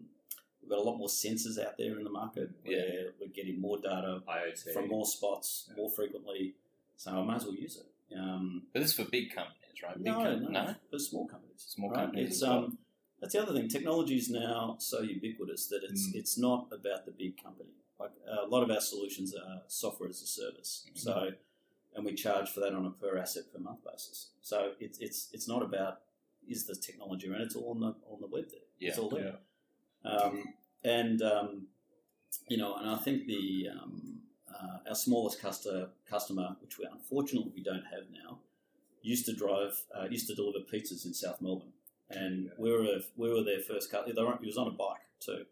we've 0.62 0.70
got 0.70 0.80
a 0.80 0.82
lot 0.82 0.98
more 0.98 1.08
sensors 1.08 1.64
out 1.64 1.78
there 1.78 1.98
in 1.98 2.04
the 2.04 2.10
market. 2.10 2.50
Where 2.66 3.12
we're 3.20 3.28
getting 3.28 3.62
more 3.62 3.78
data 3.78 4.24
IoT. 4.28 4.74
from 4.74 4.88
more 4.88 5.06
spots 5.06 5.70
more 5.78 5.90
frequently. 5.92 6.56
So 6.98 7.12
I 7.12 7.24
might 7.24 7.36
as 7.38 7.44
well 7.46 7.54
use 7.56 7.78
it. 7.78 8.18
Um, 8.18 8.64
But 8.74 8.80
this 8.82 8.90
is 8.90 8.96
for 8.96 9.06
big 9.06 9.34
companies, 9.34 9.58
right? 9.84 9.96
Big 9.98 10.06
No, 10.06 10.14
com- 10.24 10.52
no, 10.52 10.76
for 10.90 11.00
small 11.00 11.28
companies. 11.28 11.64
Small 11.68 11.92
companies 11.92 12.28
It's 12.30 12.44
as 12.44 12.48
well. 12.50 12.58
um, 12.66 12.78
that's 13.24 13.34
the 13.34 13.42
other 13.42 13.54
thing. 13.54 13.70
Technology 13.70 14.18
is 14.18 14.30
now 14.30 14.76
so 14.80 15.02
ubiquitous 15.02 15.68
that 15.68 15.82
it's 15.90 16.08
Mm. 16.10 16.16
it's 16.20 16.38
not 16.38 16.68
about 16.78 17.06
the 17.06 17.12
big 17.12 17.42
company. 17.42 17.76
Like 18.00 18.12
uh, 18.28 18.46
a 18.46 18.50
lot 18.50 18.64
of 18.64 18.70
our 18.70 18.82
solutions 18.82 19.34
are 19.34 19.64
software 19.68 20.10
as 20.10 20.22
a 20.22 20.28
service. 20.28 20.72
Mhm. 20.90 20.98
So, 20.98 21.32
and 21.96 22.04
we 22.06 22.14
charge 22.16 22.50
for 22.50 22.60
that 22.60 22.74
on 22.74 22.86
a 22.86 22.92
per 22.92 23.18
asset 23.18 23.46
per 23.54 23.60
month 23.60 23.82
basis. 23.90 24.32
So 24.42 24.58
it's 24.80 24.98
it's 25.00 25.30
it's 25.36 25.48
not 25.48 25.62
about 25.70 26.02
is 26.54 26.66
the 26.66 26.76
technology 26.76 27.30
around. 27.30 27.42
It's 27.48 27.56
all 27.56 27.72
on 27.72 27.80
the 27.80 27.94
on 28.14 28.20
the 28.20 28.28
web 28.28 28.50
there. 28.52 28.68
It's 28.80 28.98
Yeah. 28.98 29.04
all 29.04 29.10
there. 29.10 29.40
Um, 30.04 30.54
and 30.84 31.22
um, 31.22 31.68
you 32.50 32.58
know, 32.58 32.76
and 32.76 32.90
I 32.90 32.98
think 32.98 33.26
the 33.28 33.70
um, 33.70 34.22
uh, 34.54 34.80
our 34.90 34.96
smallest 34.96 35.40
customer, 35.40 35.92
customer, 36.06 36.58
which 36.62 36.78
we 36.78 36.84
unfortunately 36.86 37.52
we 37.56 37.64
don't 37.64 37.86
have 37.96 38.10
now, 38.12 38.40
used 39.02 39.26
to 39.28 39.34
drive, 39.34 39.74
uh, 39.96 40.08
used 40.10 40.28
to 40.28 40.36
deliver 40.36 40.60
pizzas 40.60 41.06
in 41.06 41.14
South 41.14 41.40
Melbourne, 41.42 41.74
and 42.16 42.50
we 42.58 42.72
were 42.72 42.84
a, 42.84 43.00
we 43.18 43.32
were 43.32 43.44
their 43.44 43.60
first 43.60 43.92
customer. 43.92 44.38
He 44.42 44.48
was 44.48 44.58
on 44.58 44.68
a 44.68 44.72
bike 44.72 45.02
too, 45.20 45.46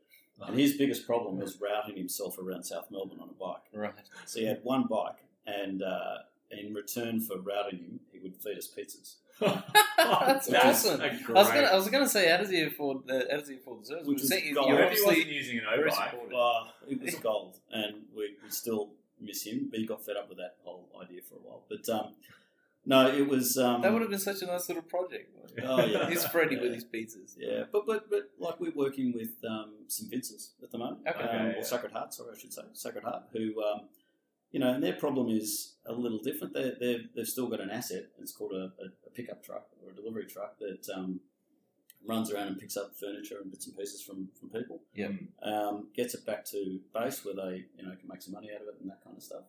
and 0.46 0.60
his 0.60 0.74
biggest 0.74 1.06
problem 1.06 1.38
was 1.40 1.60
routing 1.62 1.98
himself 1.98 2.38
around 2.40 2.64
South 2.64 2.88
Melbourne 2.92 3.20
on 3.22 3.30
a 3.30 3.34
bike. 3.34 3.64
Right. 3.74 3.94
So 4.26 4.40
he 4.40 4.46
had 4.46 4.60
one 4.64 4.86
bike, 4.90 5.18
and 5.46 5.82
uh, 5.84 6.18
in 6.52 6.74
return 6.74 7.20
for 7.22 7.40
routing 7.40 7.80
him, 7.80 8.00
he 8.12 8.20
would 8.20 8.36
feed 8.38 8.58
us 8.58 8.68
pizzas. 8.68 9.16
That's 9.98 10.52
awesome. 10.54 11.02
a 11.02 11.06
I 11.06 11.32
was 11.34 11.48
gonna, 11.50 11.68
I 11.68 11.76
was 11.76 11.88
gonna 11.90 12.08
say, 12.10 12.30
how 12.30 12.38
does 12.38 12.50
he 12.50 12.62
afford 12.64 13.08
the, 13.08 13.28
how 13.32 13.38
does 13.38 13.48
he 13.50 13.56
afford 13.56 13.82
the 13.82 13.86
service? 13.86 14.08
Which 14.08 14.18
But 14.18 14.24
was 14.24 14.44
you- 14.44 14.54
gold. 14.56 14.68
you're 14.70 14.78
Maybe 14.78 14.96
he 14.96 15.02
obviously 15.02 15.16
wasn't 15.16 15.28
using 15.34 15.58
an 15.60 15.64
very 15.76 15.90
O-bike. 15.92 16.12
supportive. 16.12 16.38
Uh, 16.38 16.64
it 16.90 17.02
was 17.02 17.16
gold, 17.30 17.58
and 17.72 17.94
we, 18.16 18.36
we 18.44 18.50
still 18.50 18.90
miss 19.20 19.44
him. 19.44 19.68
But 19.72 19.80
he 19.80 19.86
got 19.88 20.04
fed 20.06 20.16
up 20.18 20.30
with 20.30 20.38
that 20.40 20.58
whole 20.64 20.90
idea 21.02 21.22
for 21.28 21.36
a 21.36 21.40
while. 21.40 21.64
But 21.70 21.88
um, 21.90 22.14
no, 22.86 23.08
it 23.08 23.28
was. 23.28 23.58
Um, 23.58 23.82
That 23.82 23.92
would 23.94 24.02
have 24.02 24.12
been 24.12 24.20
such 24.20 24.42
a 24.42 24.46
nice 24.46 24.68
little 24.70 24.84
project. 24.84 25.30
Oh, 25.64 25.84
yeah. 25.84 26.10
He's 26.10 26.22
spreading 26.22 26.60
Yeah. 26.60 26.64
with 26.64 26.74
his 26.76 26.86
pizzas. 26.86 27.36
Yeah, 27.38 27.64
but 27.74 27.86
but 27.86 28.10
but 28.10 28.30
like 28.40 28.58
we're 28.62 28.72
working 28.74 29.12
with 29.14 29.32
um, 29.48 29.74
St 29.88 30.10
Vincent's 30.10 30.54
at 30.64 30.72
the 30.72 30.78
moment, 30.78 31.00
Okay. 31.06 31.20
um, 31.20 31.48
Yeah. 31.48 31.58
or 31.60 31.64
Sacred 31.64 31.92
Heart, 31.92 32.14
sorry, 32.14 32.30
I 32.36 32.40
should 32.40 32.54
say 32.54 32.62
Sacred 32.74 33.04
Heart, 33.04 33.24
who 33.34 33.62
um, 33.62 33.82
you 34.52 34.60
know, 34.62 34.74
and 34.74 34.82
their 34.82 34.94
problem 34.94 35.28
is 35.30 35.76
a 35.86 35.92
little 35.94 36.20
different. 36.20 36.54
They 36.54 36.72
they 36.80 36.94
they've 37.14 37.28
still 37.28 37.48
got 37.48 37.60
an 37.60 37.70
asset. 37.70 38.06
It's 38.22 38.32
called 38.32 38.54
a, 38.54 38.72
a, 38.84 38.86
a 39.08 39.10
pickup 39.14 39.44
truck 39.44 39.66
or 39.84 39.92
a 39.92 39.94
delivery 39.96 40.26
truck 40.26 40.58
that 40.60 40.88
um, 40.96 41.20
runs 42.08 42.32
around 42.32 42.48
and 42.48 42.58
picks 42.58 42.78
up 42.78 42.96
furniture 42.98 43.36
and 43.42 43.52
bits 43.52 43.68
and 43.68 43.76
pieces 43.78 44.02
from 44.02 44.30
from 44.40 44.50
people. 44.58 44.80
Yeah. 44.96 45.10
um, 45.44 45.90
gets 45.94 46.14
it 46.14 46.26
back 46.26 46.46
to 46.52 46.80
base 46.94 47.26
where 47.26 47.36
they 47.36 47.66
you 47.78 47.84
know 47.84 47.94
can 48.00 48.08
make 48.08 48.22
some 48.22 48.34
money 48.34 48.50
out 48.56 48.62
of 48.62 48.68
it 48.70 48.76
and 48.82 48.90
that 48.90 49.04
kind 49.04 49.18
of 49.18 49.24
stuff. 49.24 49.44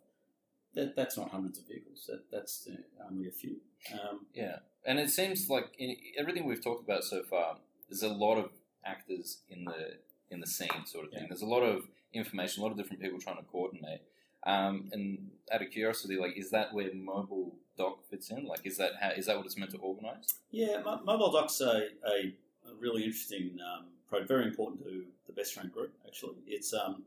That, 0.75 0.97
that's 0.97 1.17
not 1.17 1.31
hundreds 1.31 1.59
of 1.59 1.67
vehicles. 1.67 2.05
That, 2.09 2.31
that's 2.31 2.69
uh, 2.71 3.07
only 3.11 3.29
a 3.29 3.31
few. 3.31 3.57
Um, 3.93 4.27
Yeah, 4.35 4.57
and 4.87 4.99
it 4.99 5.11
seems 5.11 5.49
like 5.49 5.75
in 5.79 5.97
everything 6.19 6.47
we've 6.47 6.63
talked 6.63 6.83
about 6.83 7.05
so 7.05 7.23
far, 7.23 7.57
there's 7.89 8.03
a 8.03 8.09
lot 8.09 8.39
of 8.39 8.51
actors 8.85 9.39
in 9.49 9.65
the 9.65 9.99
in 10.31 10.41
the 10.41 10.47
scene, 10.47 10.87
sort 10.87 11.05
of 11.05 11.11
thing. 11.11 11.23
Yeah. 11.23 11.29
There's 11.29 11.43
a 11.43 11.47
lot 11.47 11.63
of 11.63 11.89
information, 12.15 12.63
a 12.63 12.65
lot 12.65 12.73
of 12.73 12.79
different 12.79 13.03
people 13.03 13.21
trying 13.21 13.37
to 13.37 13.43
coordinate. 13.43 14.01
Um, 14.45 14.89
and 14.93 15.31
out 15.53 15.63
of 15.63 15.71
curiosity, 15.71 16.17
like, 16.17 16.37
is 16.37 16.51
that 16.51 16.73
where 16.73 16.93
Mobile 16.95 17.55
Dock 17.77 18.05
fits 18.11 18.31
in? 18.31 18.47
Like, 18.47 18.67
is 18.67 18.77
that 18.79 18.93
how 19.01 19.11
is 19.11 19.27
that 19.27 19.37
what 19.37 19.47
it's 19.47 19.57
meant 19.57 19.71
to 19.73 19.79
organise? 19.79 20.35
Yeah, 20.51 20.81
Mo- 20.85 21.03
Mobile 21.05 21.31
Dock's 21.31 21.61
a, 21.61 21.89
a, 22.07 22.35
really 22.81 23.05
interesting 23.05 23.59
um, 23.61 23.87
project, 24.09 24.29
very 24.29 24.47
important 24.47 24.83
to 24.83 25.05
the 25.27 25.33
Bestrane 25.41 25.71
Group. 25.71 25.93
Actually, 26.07 26.37
it's 26.47 26.75
um, 26.75 27.05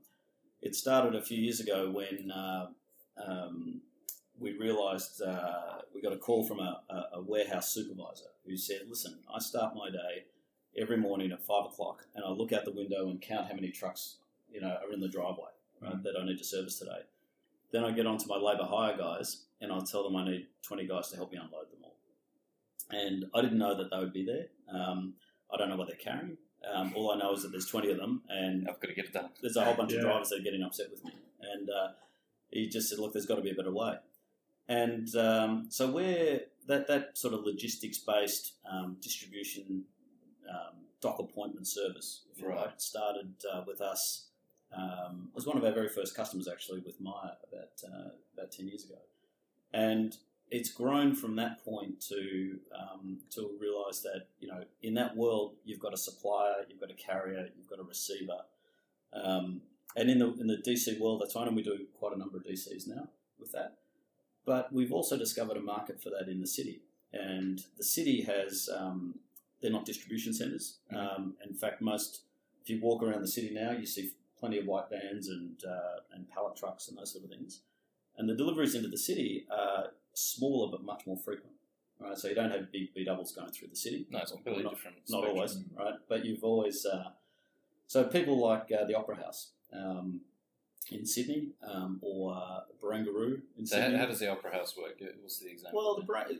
it 0.61 0.75
started 0.75 1.15
a 1.15 1.21
few 1.21 1.37
years 1.37 1.59
ago 1.59 1.91
when 1.91 2.31
uh, 2.31 2.67
um, 3.23 3.81
we 4.39 4.51
realised 4.57 5.21
uh, 5.21 5.81
we 5.93 6.01
got 6.01 6.13
a 6.13 6.17
call 6.17 6.45
from 6.45 6.59
a, 6.59 6.81
a, 6.89 7.17
a 7.17 7.21
warehouse 7.21 7.73
supervisor 7.73 8.25
who 8.45 8.57
said, 8.57 8.81
"Listen, 8.89 9.19
I 9.33 9.39
start 9.39 9.75
my 9.75 9.89
day 9.89 10.25
every 10.77 10.97
morning 10.97 11.31
at 11.31 11.43
five 11.45 11.65
o'clock, 11.65 12.03
and 12.15 12.25
I 12.25 12.29
look 12.29 12.51
out 12.51 12.65
the 12.65 12.71
window 12.71 13.07
and 13.09 13.21
count 13.21 13.47
how 13.47 13.55
many 13.55 13.69
trucks 13.69 14.17
you 14.51 14.61
know 14.61 14.77
are 14.85 14.93
in 14.93 14.99
the 14.99 15.07
driveway 15.07 15.51
right, 15.81 16.03
that 16.03 16.15
I 16.19 16.25
need 16.25 16.37
to 16.37 16.43
service 16.43 16.77
today. 16.79 17.01
Then 17.71 17.83
I 17.85 17.91
get 17.91 18.05
onto 18.05 18.27
my 18.27 18.37
labour 18.37 18.65
hire 18.65 18.97
guys, 18.97 19.43
and 19.61 19.71
I 19.71 19.79
tell 19.79 20.03
them 20.03 20.15
I 20.15 20.25
need 20.25 20.47
twenty 20.61 20.85
guys 20.85 21.09
to 21.09 21.15
help 21.15 21.31
me 21.31 21.37
unload 21.37 21.71
them 21.71 21.79
all." 21.83 21.95
and 22.91 23.25
I 23.33 23.41
didn't 23.41 23.57
know 23.57 23.75
that 23.75 23.89
they 23.89 23.97
would 23.97 24.13
be 24.13 24.25
there. 24.25 24.45
Um, 24.71 25.13
I 25.51 25.57
don't 25.57 25.69
know 25.69 25.75
what 25.75 25.87
they're 25.87 25.95
carrying. 25.97 26.37
Um, 26.71 26.93
all 26.95 27.11
I 27.11 27.17
know 27.17 27.33
is 27.33 27.41
that 27.43 27.49
there's 27.51 27.65
20 27.67 27.89
of 27.91 27.97
them, 27.97 28.21
and 28.29 28.67
I've 28.67 28.79
got 28.79 28.87
to 28.89 28.93
get 28.93 29.05
it 29.05 29.13
done. 29.13 29.29
there's 29.41 29.55
a 29.55 29.63
whole 29.65 29.73
bunch 29.75 29.91
Yeah. 29.93 29.99
of 29.99 30.05
drivers 30.05 30.29
that 30.29 30.39
are 30.39 30.43
getting 30.43 30.61
upset 30.63 30.89
with 30.91 31.03
me. 31.03 31.11
And 31.41 31.69
uh, 31.69 31.89
he 32.55 32.69
just 32.69 32.89
said, 32.89 32.99
"Look, 32.99 33.13
there's 33.13 33.25
got 33.25 33.35
to 33.35 33.41
be 33.41 33.51
a 33.51 33.55
better 33.55 33.71
way." 33.73 33.95
And 34.67 35.13
um, 35.15 35.67
so 35.69 35.91
we're 35.91 36.41
that 36.67 36.87
that 36.87 37.17
sort 37.17 37.33
of 37.33 37.41
logistics 37.43 37.99
based 37.99 38.53
um, 38.71 38.97
distribution 39.01 39.83
um, 40.49 40.85
dock 41.01 41.19
appointment 41.19 41.67
service, 41.67 42.23
if 42.31 42.39
you 42.41 42.47
Right. 42.47 42.67
like, 42.67 42.79
started 42.79 43.33
uh, 43.51 43.61
with 43.67 43.81
us. 43.81 44.29
Um, 44.75 45.29
was 45.33 45.45
one 45.45 45.57
of 45.57 45.63
our 45.63 45.71
very 45.71 45.89
first 45.89 46.15
customers 46.15 46.47
actually 46.47 46.81
with 46.81 46.99
Myer 46.99 47.37
about 47.49 47.75
uh, 47.87 48.09
about 48.33 48.51
ten 48.51 48.67
years 48.67 48.83
ago, 48.85 48.99
and 49.73 50.17
it's 50.51 50.71
grown 50.71 51.15
from 51.15 51.35
that 51.37 51.63
point 51.63 52.01
to 52.09 52.59
um, 52.77 53.19
to 53.31 53.51
realise 53.59 54.01
that 54.01 54.27
you 54.39 54.47
know 54.47 54.63
in 54.81 54.93
that 54.95 55.15
world 55.15 55.55
you've 55.65 55.79
got 55.79 55.93
a 55.93 55.97
supplier, 55.97 56.65
you've 56.69 56.79
got 56.79 56.91
a 56.91 56.95
carrier, 56.95 57.47
you've 57.55 57.69
got 57.69 57.79
a 57.79 57.83
receiver, 57.83 58.39
um, 59.13 59.61
and 59.95 60.09
in 60.09 60.19
the 60.19 60.33
in 60.33 60.47
the 60.47 60.57
DC 60.57 60.99
world 60.99 61.21
that's 61.21 61.33
fine, 61.33 61.47
and 61.47 61.55
we 61.55 61.63
do 61.63 61.85
quite 61.97 62.13
a 62.13 62.17
number 62.17 62.37
of 62.37 62.43
DCs 62.43 62.87
now 62.87 63.07
with 63.39 63.51
that. 63.53 63.77
But 64.45 64.71
we've 64.71 64.91
also 64.91 65.17
discovered 65.17 65.57
a 65.57 65.61
market 65.61 66.01
for 66.01 66.09
that 66.11 66.29
in 66.29 66.41
the 66.41 66.47
city, 66.47 66.81
and 67.13 67.63
the 67.77 67.83
city 67.83 68.21
has 68.23 68.69
um, 68.75 69.15
they're 69.61 69.71
not 69.71 69.85
distribution 69.85 70.33
centres. 70.33 70.77
Um, 70.95 71.35
in 71.47 71.55
fact, 71.55 71.81
most 71.81 72.21
if 72.61 72.69
you 72.69 72.79
walk 72.81 73.03
around 73.03 73.21
the 73.21 73.27
city 73.27 73.51
now, 73.53 73.71
you 73.71 73.85
see 73.85 74.11
plenty 74.39 74.59
of 74.59 74.65
white 74.65 74.89
vans 74.89 75.29
and 75.29 75.63
uh, 75.65 76.01
and 76.13 76.29
pallet 76.29 76.55
trucks 76.55 76.87
and 76.87 76.97
those 76.97 77.11
sort 77.11 77.23
of 77.23 77.29
things. 77.29 77.61
And 78.17 78.29
the 78.29 78.35
deliveries 78.35 78.75
into 78.75 78.87
the 78.87 78.97
city 78.97 79.45
are 79.51 79.87
smaller 80.13 80.71
but 80.71 80.83
much 80.83 81.05
more 81.05 81.17
frequent. 81.17 81.51
Right, 81.97 82.17
so 82.17 82.27
you 82.27 82.35
don't 82.35 82.51
have 82.51 82.73
big 82.73 82.93
B 82.93 83.05
doubles 83.05 83.31
going 83.31 83.51
through 83.51 83.69
the 83.69 83.75
city. 83.75 84.05
No, 84.09 84.19
it's 84.19 84.31
completely 84.31 84.63
not, 84.63 84.73
different. 84.73 84.97
Not 85.07 85.19
spectrum. 85.19 85.35
always, 85.37 85.63
right? 85.77 85.93
But 86.09 86.25
you've 86.25 86.43
always 86.43 86.85
uh, 86.85 87.11
so 87.87 88.03
people 88.03 88.39
like 88.39 88.71
uh, 88.71 88.85
the 88.85 88.95
Opera 88.95 89.17
House 89.17 89.51
um, 89.73 90.21
in 90.91 91.05
Sydney 91.05 91.49
um, 91.67 91.99
or 92.01 92.35
uh, 92.35 92.59
Barangaroo 92.81 93.41
in 93.57 93.65
So 93.65 93.77
how, 93.77 93.83
Sydney. 93.83 93.97
how 93.99 94.05
does 94.05 94.19
the 94.19 94.29
opera 94.31 94.51
house 94.53 94.75
work? 94.77 95.01
What's 95.21 95.39
the 95.39 95.49
example? 95.51 95.79
Well, 95.79 95.95
the, 95.95 96.39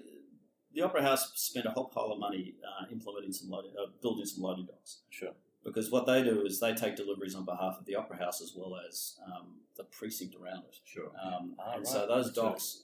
the 0.73 0.81
Opera 0.81 1.01
House 1.03 1.31
spent 1.35 1.65
a 1.65 1.71
whole 1.71 1.85
pile 1.85 2.11
of 2.11 2.19
money 2.19 2.55
uh, 2.63 2.85
implementing 2.91 3.31
some 3.31 3.49
loading, 3.49 3.71
uh, 3.81 3.87
building 4.01 4.25
some 4.25 4.43
loading 4.43 4.65
docks 4.65 4.99
sure. 5.09 5.31
because 5.63 5.89
what 5.89 6.05
they 6.05 6.21
do 6.21 6.41
is 6.45 6.59
they 6.59 6.73
take 6.73 6.95
deliveries 6.97 7.33
on 7.33 7.45
behalf 7.45 7.77
of 7.79 7.85
the 7.85 7.95
Opera 7.95 8.17
House 8.17 8.41
as 8.41 8.53
well 8.55 8.77
as 8.87 9.17
um, 9.25 9.61
the 9.77 9.85
precinct 9.85 10.35
around 10.35 10.63
it. 10.67 10.77
Sure. 10.83 11.11
Um, 11.23 11.55
Ah, 11.57 11.71
and 11.75 11.79
right. 11.79 11.87
so 11.87 12.05
those 12.07 12.31
docks, 12.33 12.83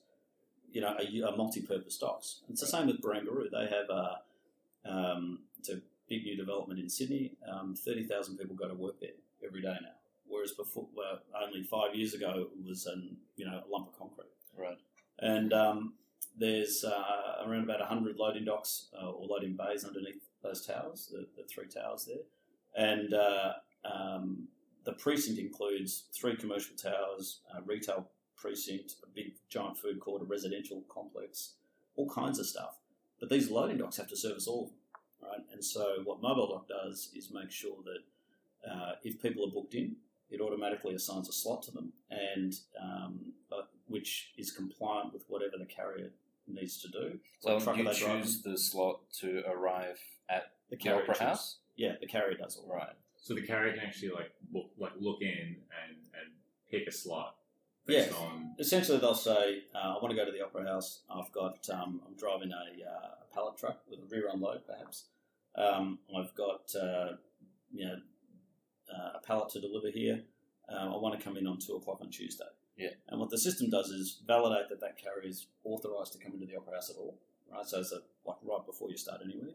you 0.71 0.79
know, 0.81 0.95
are, 0.95 1.29
are 1.31 1.35
multi-purpose 1.35 1.97
docks. 1.97 2.41
It's 2.49 2.61
the 2.61 2.67
same 2.67 2.87
with 2.87 3.01
Barangaroo. 3.01 3.51
They 3.51 3.67
have 3.67 3.89
a, 3.89 4.19
um, 4.89 5.39
it's 5.59 5.69
a 5.69 5.81
big 6.07 6.23
new 6.23 6.37
development 6.37 6.79
in 6.79 6.89
Sydney. 6.89 7.33
Um, 7.51 7.75
Thirty 7.75 8.03
thousand 8.05 8.37
people 8.37 8.55
go 8.55 8.67
to 8.69 8.73
work 8.73 8.99
there 9.01 9.11
every 9.45 9.61
day 9.61 9.75
now, 9.81 9.95
whereas 10.41 10.53
before, 10.53 10.87
well, 10.95 11.19
only 11.47 11.61
five 11.61 11.93
years 11.93 12.15
ago, 12.15 12.47
it 12.51 12.67
was 12.67 12.87
an, 12.87 13.15
you 13.35 13.45
know 13.45 13.61
a 13.63 13.71
lump 13.71 13.89
of 13.89 13.97
concrete. 13.97 14.31
Right. 14.57 14.77
And 15.19 15.53
um, 15.53 15.93
there's 16.37 16.83
uh, 16.83 17.45
around 17.45 17.63
about 17.65 17.81
hundred 17.81 18.17
loading 18.17 18.45
docks 18.45 18.87
uh, 18.99 19.09
or 19.09 19.27
loading 19.27 19.55
bays 19.55 19.85
underneath 19.85 20.23
those 20.41 20.65
towers, 20.65 21.11
the, 21.11 21.27
the 21.37 21.47
three 21.47 21.67
towers 21.67 22.07
there, 22.07 22.25
and 22.75 23.13
uh, 23.13 23.53
um, 23.85 24.47
the 24.83 24.93
precinct 24.93 25.39
includes 25.39 26.05
three 26.11 26.35
commercial 26.35 26.75
towers, 26.75 27.41
a 27.55 27.61
retail 27.61 28.09
precinct, 28.35 28.95
a 29.03 29.09
big 29.13 29.33
giant 29.49 29.77
food 29.77 29.99
court, 29.99 30.23
a 30.23 30.25
residential 30.25 30.83
complex, 30.89 31.53
all 31.95 32.09
kinds 32.09 32.39
of 32.39 32.47
stuff. 32.47 32.79
But 33.19 33.29
these 33.29 33.51
loading 33.51 33.77
docks 33.77 33.97
have 33.97 34.07
to 34.07 34.17
service 34.17 34.47
all 34.47 34.63
of 34.63 34.69
them, 34.69 35.29
right? 35.29 35.45
And 35.53 35.63
so 35.63 35.97
what 36.03 36.23
Mobile 36.23 36.47
Dock 36.47 36.67
does 36.67 37.11
is 37.15 37.29
make 37.31 37.51
sure 37.51 37.77
that 37.83 38.71
uh, 38.71 38.93
if 39.03 39.21
people 39.21 39.45
are 39.45 39.51
booked 39.51 39.75
in, 39.75 39.95
it 40.31 40.41
automatically 40.41 40.93
assigns 40.95 41.27
a 41.29 41.33
slot 41.33 41.61
to 41.63 41.71
them, 41.71 41.93
and 42.09 42.53
um, 42.81 43.19
but, 43.49 43.69
which 43.87 44.31
is 44.37 44.51
compliant 44.51 45.13
with 45.13 45.23
whatever 45.27 45.57
the 45.57 45.65
carrier 45.65 46.11
needs 46.47 46.81
to 46.81 46.87
do. 46.87 47.19
So 47.39 47.53
What 47.55 47.63
truck 47.63 47.77
you 47.77 47.87
are 47.87 47.93
driving? 47.93 48.23
choose 48.23 48.41
the 48.41 48.57
slot 48.57 48.99
to 49.19 49.43
arrive 49.49 49.99
at 50.29 50.53
The 50.69 50.75
the 50.75 50.83
carrier 50.83 51.01
opera 51.03 51.13
chooses. 51.15 51.27
house. 51.27 51.57
Yeah, 51.75 51.93
the 51.99 52.07
carrier 52.07 52.37
does 52.37 52.57
all. 52.57 52.73
Right. 52.73 52.93
So 53.17 53.33
the 53.35 53.45
carrier 53.45 53.73
can 53.73 53.83
actually 53.85 54.09
like 54.11 54.31
look 54.53 54.69
like 54.77 54.93
look 54.99 55.21
in 55.21 55.29
and, 55.83 55.97
and 56.19 56.31
pick 56.69 56.87
a 56.87 56.91
slot 56.91 57.35
based 57.85 58.09
Yes. 58.09 58.17
on 58.17 58.55
Essentially, 58.59 58.97
they'll 58.99 59.13
say, 59.15 59.63
uh, 59.75 59.77
"I 59.77 59.97
want 60.01 60.09
to 60.11 60.15
go 60.15 60.25
to 60.25 60.31
the 60.31 60.41
opera 60.43 60.63
house. 60.67 61.01
I've 61.09 61.31
got, 61.31 61.67
um, 61.69 62.01
I'm 62.07 62.15
driving 62.15 62.51
a, 62.51 62.89
uh, 62.89 63.09
a 63.29 63.33
pallet 63.33 63.57
truck 63.57 63.79
with 63.89 63.99
a 63.99 64.05
rear 64.05 64.29
unload, 64.31 64.61
perhaps. 64.67 65.05
Um, 65.55 65.99
I've 66.15 66.33
got, 66.35 66.73
uh, 66.75 67.13
you 67.73 67.85
know, 67.85 67.95
uh, 68.93 69.17
a 69.17 69.19
pallet 69.25 69.49
to 69.49 69.61
deliver 69.61 69.89
here. 69.89 70.21
Uh, 70.71 70.93
I 70.93 70.97
want 70.97 71.17
to 71.17 71.23
come 71.23 71.37
in 71.37 71.47
on 71.47 71.59
two 71.59 71.75
o'clock 71.75 71.99
on 72.01 72.09
Tuesday. 72.09 72.45
Yeah. 72.77 72.89
And 73.09 73.19
what 73.19 73.29
the 73.29 73.37
system 73.37 73.69
does 73.69 73.89
is 73.89 74.21
validate 74.25 74.69
that 74.69 74.79
that 74.81 74.97
carrier 74.97 75.27
is 75.27 75.47
authorised 75.63 76.13
to 76.13 76.19
come 76.19 76.33
into 76.33 76.45
the 76.45 76.57
opera 76.57 76.75
house 76.75 76.89
at 76.89 76.97
all. 76.97 77.17
Right. 77.51 77.65
So 77.65 77.79
it's 77.79 77.91
a 77.91 78.01
like 78.25 78.37
right 78.43 78.65
before 78.65 78.89
you 78.89 78.97
start 78.97 79.21
anywhere. 79.23 79.53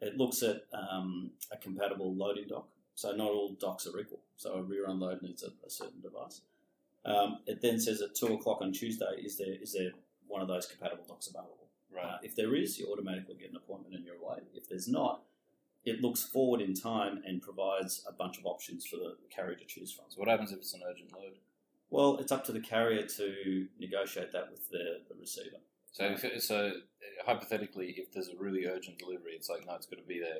It 0.00 0.16
looks 0.16 0.42
at 0.42 0.62
um, 0.72 1.30
a 1.52 1.56
compatible 1.56 2.14
loading 2.14 2.48
dock. 2.48 2.68
So 2.94 3.12
not 3.12 3.28
all 3.28 3.56
docks 3.58 3.86
are 3.86 3.98
equal. 3.98 4.20
So 4.36 4.54
a 4.54 4.62
rear 4.62 4.86
unload 4.88 5.22
needs 5.22 5.42
a, 5.42 5.48
a 5.66 5.70
certain 5.70 6.00
device. 6.00 6.42
Um, 7.04 7.38
it 7.46 7.62
then 7.62 7.80
says 7.80 8.02
at 8.02 8.14
two 8.14 8.34
o'clock 8.34 8.58
on 8.60 8.72
Tuesday, 8.72 9.20
is 9.22 9.38
there 9.38 9.54
is 9.60 9.72
there 9.72 9.92
one 10.26 10.42
of 10.42 10.48
those 10.48 10.66
compatible 10.66 11.04
docks 11.08 11.28
available? 11.28 11.68
Right. 11.94 12.04
Uh, 12.04 12.18
if 12.22 12.36
there 12.36 12.54
is, 12.54 12.78
you 12.78 12.86
automatically 12.92 13.36
get 13.36 13.50
an 13.50 13.56
appointment 13.56 13.94
and 13.94 14.04
you're 14.04 14.16
away. 14.16 14.40
If 14.54 14.68
there's 14.68 14.88
not, 14.88 15.22
it 15.84 16.00
looks 16.00 16.22
forward 16.22 16.60
in 16.60 16.74
time 16.74 17.22
and 17.26 17.40
provides 17.40 18.04
a 18.08 18.12
bunch 18.12 18.38
of 18.38 18.46
options 18.46 18.86
for 18.86 18.96
the 18.96 19.16
carrier 19.34 19.56
to 19.56 19.64
choose 19.64 19.92
from. 19.92 20.06
So 20.08 20.18
what 20.18 20.28
happens 20.28 20.52
if 20.52 20.58
it's 20.58 20.74
an 20.74 20.82
urgent 20.88 21.12
load? 21.12 21.38
Well, 21.90 22.18
it's 22.18 22.30
up 22.30 22.44
to 22.44 22.52
the 22.52 22.60
carrier 22.60 23.04
to 23.04 23.66
negotiate 23.78 24.32
that 24.32 24.50
with 24.50 24.68
the, 24.70 25.00
the 25.08 25.14
receiver. 25.18 25.56
So, 25.92 26.04
if 26.04 26.24
it, 26.24 26.40
so 26.42 26.68
uh, 26.68 27.24
hypothetically, 27.26 27.94
if 27.96 28.12
there's 28.12 28.28
a 28.28 28.36
really 28.38 28.66
urgent 28.66 28.98
delivery, 28.98 29.32
it's 29.34 29.48
like 29.48 29.66
no, 29.66 29.74
it's 29.74 29.86
got 29.86 29.98
to 29.98 30.06
be 30.06 30.20
there. 30.20 30.38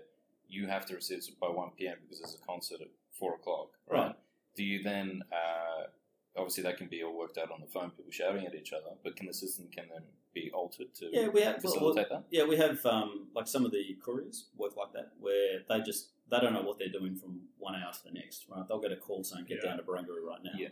You 0.49 0.69
have 0.69 0.87
to 0.87 0.95
receive 0.95 1.19
it 1.19 1.41
by 1.41 1.49
one 1.49 1.71
p.m. 1.77 1.97
because 2.03 2.21
there's 2.21 2.39
a 2.41 2.47
concert 2.47 2.81
at 2.81 2.89
four 3.19 3.35
o'clock, 3.35 3.71
right? 3.89 3.99
Right. 3.99 4.15
Do 4.57 4.63
you 4.63 4.83
then? 4.83 5.23
Uh, 5.33 5.89
obviously, 6.37 6.63
that 6.63 6.77
can 6.77 6.87
be 6.87 7.03
all 7.03 7.19
worked 7.19 7.37
out 7.37 7.51
on 7.51 7.61
the 7.61 7.67
phone, 7.67 7.91
people 7.91 8.13
shouting 8.13 8.47
at 8.47 8.55
each 8.55 8.73
other. 8.73 8.95
But 9.03 9.17
can 9.17 9.27
the 9.27 9.35
system 9.35 9.67
can 9.75 9.87
then 9.93 10.03
be 10.33 10.51
altered 10.53 10.95
to 10.95 11.09
Yeah, 11.13 11.29
we 11.29 11.41
have 11.43 11.63
well, 11.63 11.73
facilitate 11.73 12.09
that? 12.11 12.25
yeah 12.31 12.45
we 12.45 12.57
have 12.57 12.85
um, 12.87 13.27
like 13.35 13.47
some 13.49 13.65
of 13.65 13.73
the 13.73 13.97
couriers 14.05 14.47
work 14.57 14.77
like 14.77 14.93
that 14.93 15.13
where 15.21 15.61
they 15.69 15.81
just 15.81 16.11
they 16.31 16.39
don't 16.41 16.53
know 16.53 16.63
what 16.63 16.79
they're 16.79 16.89
doing 17.01 17.17
from 17.17 17.41
one 17.59 17.75
hour 17.75 17.93
to 17.93 17.99
the 18.05 18.13
next. 18.13 18.47
Right? 18.49 18.63
They'll 18.69 18.81
get 18.81 18.93
a 18.93 18.97
call 18.97 19.25
saying 19.25 19.47
get 19.49 19.59
Yeah. 19.65 19.71
down 19.71 19.79
to 19.79 19.83
Barangaroo 19.83 20.25
right 20.25 20.39
now. 20.45 20.53
Yeah. 20.57 20.69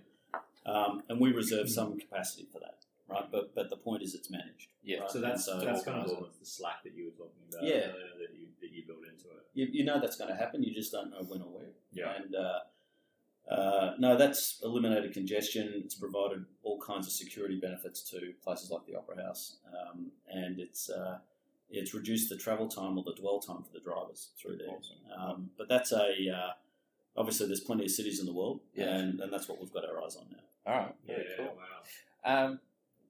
Um, 0.64 1.02
and 1.08 1.18
we 1.20 1.32
reserve 1.32 1.68
some 1.68 1.98
capacity 1.98 2.46
for 2.52 2.60
that. 2.60 2.84
Right. 3.08 3.24
But 3.32 3.54
but 3.56 3.68
the 3.70 3.76
point 3.76 4.02
is 4.02 4.14
it's 4.14 4.30
managed. 4.30 4.68
Yeah. 4.84 5.00
Right? 5.00 5.10
So 5.10 5.20
that's 5.20 5.48
And 5.48 5.62
that's 5.66 5.82
kind 5.82 6.00
of 6.04 6.10
almost 6.12 6.38
the 6.38 6.46
slack 6.46 6.84
that 6.84 6.94
you 6.94 7.06
were 7.06 7.10
talking 7.10 7.42
about 7.50 7.64
Yeah. 7.64 7.90
earlier 7.90 8.14
that 8.20 8.36
you 8.38 8.46
that 8.60 8.70
you 8.70 8.84
built 8.86 9.00
into 9.00 9.28
it. 9.36 9.46
you, 9.54 9.66
you 9.72 9.84
know 9.84 9.98
that's 10.00 10.16
going 10.16 10.30
to 10.30 10.36
happen. 10.36 10.62
You 10.62 10.72
just 10.72 10.92
don't 10.92 11.10
know 11.10 11.22
when 11.26 11.42
or 11.42 11.50
where. 11.50 11.70
Yeah. 11.92 12.12
And 12.22 12.34
uh, 12.36 12.60
uh, 13.50 13.92
no, 13.98 14.16
that's 14.16 14.60
eliminated 14.62 15.12
congestion. 15.12 15.72
It's 15.84 15.94
provided 15.94 16.44
all 16.62 16.78
kinds 16.80 17.06
of 17.06 17.12
security 17.12 17.58
benefits 17.60 18.02
to 18.10 18.32
places 18.42 18.70
like 18.70 18.84
the 18.86 18.96
Opera 18.96 19.22
House, 19.22 19.56
um, 19.72 20.10
and 20.30 20.58
it's 20.60 20.90
uh, 20.90 21.18
it's 21.70 21.94
reduced 21.94 22.28
the 22.28 22.36
travel 22.36 22.68
time 22.68 22.96
or 22.98 23.04
the 23.04 23.14
dwell 23.14 23.40
time 23.40 23.62
for 23.62 23.72
the 23.72 23.80
drivers 23.80 24.30
through 24.40 24.56
there. 24.58 24.68
Awesome. 24.68 24.96
Um, 25.18 25.50
but 25.56 25.68
that's 25.68 25.92
a 25.92 26.08
uh, 26.30 26.52
obviously 27.16 27.46
there's 27.46 27.60
plenty 27.60 27.84
of 27.84 27.90
cities 27.90 28.20
in 28.20 28.26
the 28.26 28.32
world, 28.34 28.60
Yeah. 28.74 28.94
and, 28.96 29.20
and 29.20 29.32
that's 29.32 29.48
what 29.48 29.60
we've 29.60 29.72
got 29.72 29.84
our 29.84 30.02
eyes 30.04 30.16
on 30.16 30.26
now. 30.30 30.72
All 30.72 30.78
right. 30.80 30.94
Very 31.06 31.24
yeah, 31.30 31.36
cool. 31.36 31.56
wow. 31.56 32.44
Um, 32.46 32.60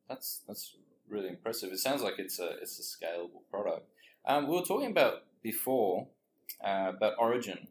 that's 0.09 0.43
that's 0.47 0.77
really 1.09 1.29
impressive. 1.29 1.73
It 1.73 1.79
sounds 1.79 2.03
like 2.03 2.15
it's 2.19 2.39
a 2.39 2.51
it's 2.63 2.79
a 2.79 2.83
scalable 2.83 3.43
product. 3.51 3.89
Um, 4.25 4.47
we 4.47 4.55
were 4.55 4.63
talking 4.65 4.91
about 4.91 5.25
before 5.43 6.07
uh, 6.65 6.93
about 6.97 7.15
Origin. 7.19 7.67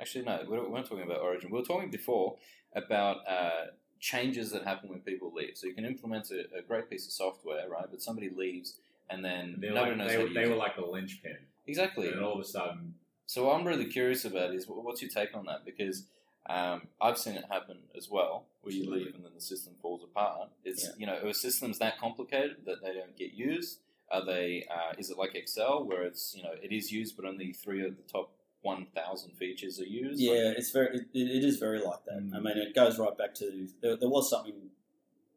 Actually, 0.00 0.24
no, 0.24 0.40
we 0.48 0.58
weren't 0.58 0.86
talking 0.86 1.04
about 1.04 1.20
Origin. 1.20 1.50
We 1.50 1.58
were 1.58 1.64
talking 1.64 1.90
before 1.90 2.36
about 2.74 3.18
uh, 3.28 3.66
changes 4.00 4.50
that 4.52 4.64
happen 4.64 4.90
when 4.90 5.00
people 5.00 5.32
leave. 5.34 5.56
So 5.56 5.66
you 5.66 5.74
can 5.74 5.84
implement 5.86 6.30
a, 6.30 6.58
a 6.58 6.62
great 6.62 6.90
piece 6.90 7.06
of 7.06 7.12
software, 7.12 7.68
right? 7.68 7.86
But 7.90 8.02
somebody 8.02 8.28
leaves, 8.28 8.74
and 9.08 9.24
then 9.24 9.56
They're 9.58 9.72
no 9.72 9.80
like, 9.82 9.88
one 9.90 9.98
knows 9.98 10.08
they, 10.08 10.16
how 10.16 10.22
were- 10.22 10.28
to 10.28 10.34
they 10.34 10.48
were 10.48 10.56
like 10.56 10.76
the 10.76 10.84
linchpin, 10.84 11.36
Exactly. 11.66 12.08
and 12.08 12.20
all 12.22 12.34
of 12.34 12.40
a 12.40 12.44
sudden, 12.44 12.94
So 13.26 13.46
what 13.46 13.56
I'm 13.58 13.66
really 13.66 13.86
curious 13.86 14.24
about 14.24 14.54
is 14.54 14.66
what's 14.68 15.00
your 15.02 15.10
take 15.10 15.34
on 15.34 15.46
that? 15.46 15.64
Because 15.64 16.04
um, 16.48 16.82
I've 17.00 17.18
seen 17.18 17.34
it 17.34 17.44
happen 17.50 17.78
as 17.96 18.08
well, 18.10 18.44
where 18.62 18.72
you 18.74 18.88
leave 18.88 19.14
and 19.14 19.24
then 19.24 19.32
the 19.34 19.40
system 19.40 19.72
falls 19.82 20.02
apart. 20.04 20.50
It's 20.64 20.84
Yeah. 20.84 20.90
you 20.98 21.06
know, 21.06 21.18
are 21.28 21.32
systems 21.32 21.78
that 21.80 21.98
complicated 21.98 22.58
that 22.66 22.82
they 22.82 22.92
don't 22.92 23.16
get 23.16 23.32
used? 23.32 23.78
Are 24.12 24.24
they? 24.24 24.64
Uh, 24.70 24.92
is 24.98 25.10
it 25.10 25.18
like 25.18 25.34
Excel, 25.34 25.82
where 25.84 26.02
it's 26.04 26.34
you 26.36 26.42
know 26.44 26.52
it 26.62 26.70
is 26.70 26.92
used, 26.92 27.16
but 27.16 27.24
only 27.24 27.52
three 27.52 27.84
of 27.84 27.96
the 27.96 28.02
top 28.04 28.30
one 28.62 28.86
thousand 28.94 29.32
features 29.32 29.78
are 29.80 29.84
used? 29.84 30.20
Like, 30.20 30.28
Yeah, 30.30 30.52
it's 30.56 30.70
very. 30.70 30.96
It, 30.96 31.06
it 31.14 31.44
is 31.44 31.58
very 31.58 31.80
like 31.80 32.04
that. 32.06 32.18
Mm. 32.22 32.34
I 32.34 32.40
mean, 32.40 32.58
it 32.58 32.74
goes 32.74 32.98
right 32.98 33.16
back 33.16 33.34
to 33.36 33.68
there, 33.82 33.96
there 33.96 34.08
was 34.08 34.28
something. 34.30 34.54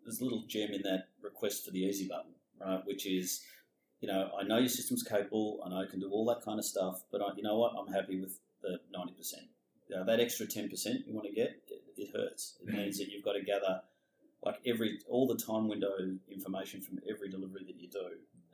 There's 0.03 0.21
a 0.21 0.23
little 0.23 0.43
gem 0.47 0.71
in 0.71 0.82
that 0.84 1.10
request 1.21 1.65
for 1.65 1.71
the 1.71 1.79
easy 1.79 2.08
button, 2.08 2.32
right? 2.60 2.82
Which 2.86 3.05
is, 3.05 3.41
you 4.01 4.08
know, 4.08 4.32
I 4.39 4.43
know 4.43 4.58
your 4.58 4.69
system's 4.69 5.03
capable. 5.03 5.62
I 5.63 5.69
know 5.69 5.82
it 5.82 5.91
can 5.91 5.99
do 5.99 6.10
all 6.10 6.25
that 6.25 6.41
kind 6.43 6.58
of 6.58 6.65
stuff, 6.65 7.03
but 7.12 7.21
I, 7.21 7.27
you 7.36 7.43
know 7.43 7.58
what? 7.60 7.73
I'm 7.77 7.93
happy 7.93 8.19
with 8.19 8.39
the 8.62 8.79
ninety 8.91 9.13
percent. 9.13 9.43
You 9.88 9.97
know, 9.97 10.05
that 10.05 10.19
extra 10.19 10.47
ten 10.47 10.69
percent 10.69 11.05
you 11.08 11.13
want 11.13 11.27
to 11.27 11.34
get, 11.34 11.62
it, 11.67 11.84
it 11.97 12.10
hurts. 12.15 12.58
It 12.62 12.69
Mm. 12.69 12.77
means 12.77 12.97
that 12.99 13.10
you've 13.10 13.23
got 13.25 13.34
to 13.34 13.41
gather 13.41 13.82
like 14.43 14.60
every 14.65 14.99
all 15.10 15.27
the 15.27 15.36
time 15.36 15.67
window 15.67 15.91
information 16.32 16.79
from 16.82 16.99
every 17.10 17.29
delivery 17.29 17.63
that 17.67 17.79
you 17.79 17.89
do. 17.89 18.08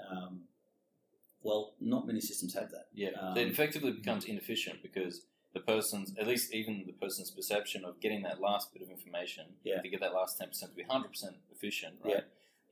Um, 0.10 0.42
well, 1.46 1.74
not 1.80 2.06
many 2.08 2.20
systems 2.30 2.54
have 2.60 2.70
that. 2.72 2.88
yeah. 2.94 3.10
Um, 3.22 3.38
it 3.38 3.48
effectively 3.48 3.92
becomes 3.92 4.26
inefficient 4.26 4.82
because 4.82 5.22
the 5.54 5.60
person's 5.62 6.10
at 6.20 6.28
least 6.28 6.54
even 6.54 6.84
the 6.86 6.94
person's 6.94 7.32
perception 7.32 7.86
of 7.86 8.00
getting 8.02 8.22
that 8.24 8.42
last 8.42 8.74
bit 8.74 8.82
of 8.82 8.90
information 8.90 9.46
Yeah. 9.64 9.82
to 9.82 9.88
get 9.94 10.00
that 10.02 10.14
last 10.14 10.38
ten 10.40 10.48
percent 10.50 10.72
to 10.72 10.76
be 10.76 10.84
hundred 10.84 11.10
percent 11.14 11.36
efficient, 11.56 11.96
right? 12.04 12.16
Yeah. 12.16 12.22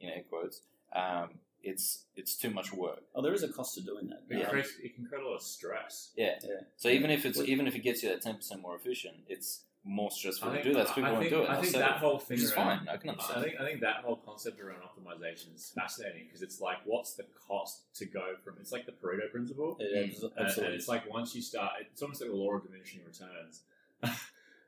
In 0.01 0.09
air 0.15 0.23
quotes. 0.29 0.61
Um, 0.93 1.29
it's 1.71 1.85
it's 2.19 2.35
too 2.35 2.49
much 2.49 2.73
work. 2.73 3.01
Oh, 3.15 3.21
there 3.21 3.33
is 3.33 3.43
a 3.43 3.47
cost 3.57 3.75
to 3.75 3.81
doing 3.81 4.07
that. 4.09 4.21
it, 4.29 4.43
Um, 4.43 4.49
creates, 4.49 4.73
it 4.83 4.95
can 4.95 5.05
create 5.05 5.23
a 5.23 5.27
lot 5.29 5.35
of 5.35 5.41
stress. 5.43 6.11
Yeah. 6.17 6.35
Yeah. 6.43 6.61
So 6.75 6.89
even 6.89 7.09
if 7.09 7.25
it's 7.25 7.39
even 7.53 7.67
if 7.67 7.75
it 7.75 7.83
gets 7.87 8.03
you 8.03 8.09
that 8.09 8.21
ten 8.21 8.35
percent 8.35 8.59
more 8.61 8.75
efficient, 8.75 9.17
it's 9.29 9.49
more 9.85 10.09
stressful 10.11 10.51
to 10.51 10.63
do 10.63 10.73
that. 10.73 10.87
So 10.87 10.93
people 10.93 11.09
I 11.09 11.13
won't 11.13 11.29
do 11.29 11.41
it. 11.43 11.49
I 11.49 11.53
They'll 11.53 11.61
think 11.61 11.73
say, 11.73 11.79
that 11.79 11.97
whole 11.97 12.17
thing 12.19 12.37
is 12.37 12.53
around, 12.53 12.79
fine. 12.85 12.87
I 12.89 12.97
can 12.97 13.09
I 13.11 13.41
think 13.41 13.55
I 13.59 13.65
think 13.65 13.81
that 13.81 13.97
whole 13.97 14.15
concept 14.15 14.61
around 14.61 14.77
optimization 14.81 15.53
is 15.55 15.71
fascinating 15.75 16.23
because 16.27 16.41
it's 16.41 16.61
like, 16.61 16.77
what's 16.85 17.13
the 17.15 17.25
cost 17.47 17.93
to 17.95 18.05
go 18.05 18.35
from? 18.43 18.55
It's 18.61 18.71
like 18.71 18.85
the 18.85 18.93
Pareto 18.93 19.29
principle, 19.31 19.75
It 19.79 19.93
Mm. 19.93 20.03
and, 20.23 20.31
absolutely. 20.39 20.65
and 20.65 20.73
it's 20.75 20.87
like 20.87 21.09
once 21.11 21.35
you 21.35 21.41
start, 21.41 21.71
it's 21.81 22.01
almost 22.01 22.21
like 22.21 22.29
the 22.29 22.35
law 22.35 22.53
of 22.55 22.63
diminishing 22.63 23.01
returns. 23.05 23.61
um, 24.03 24.11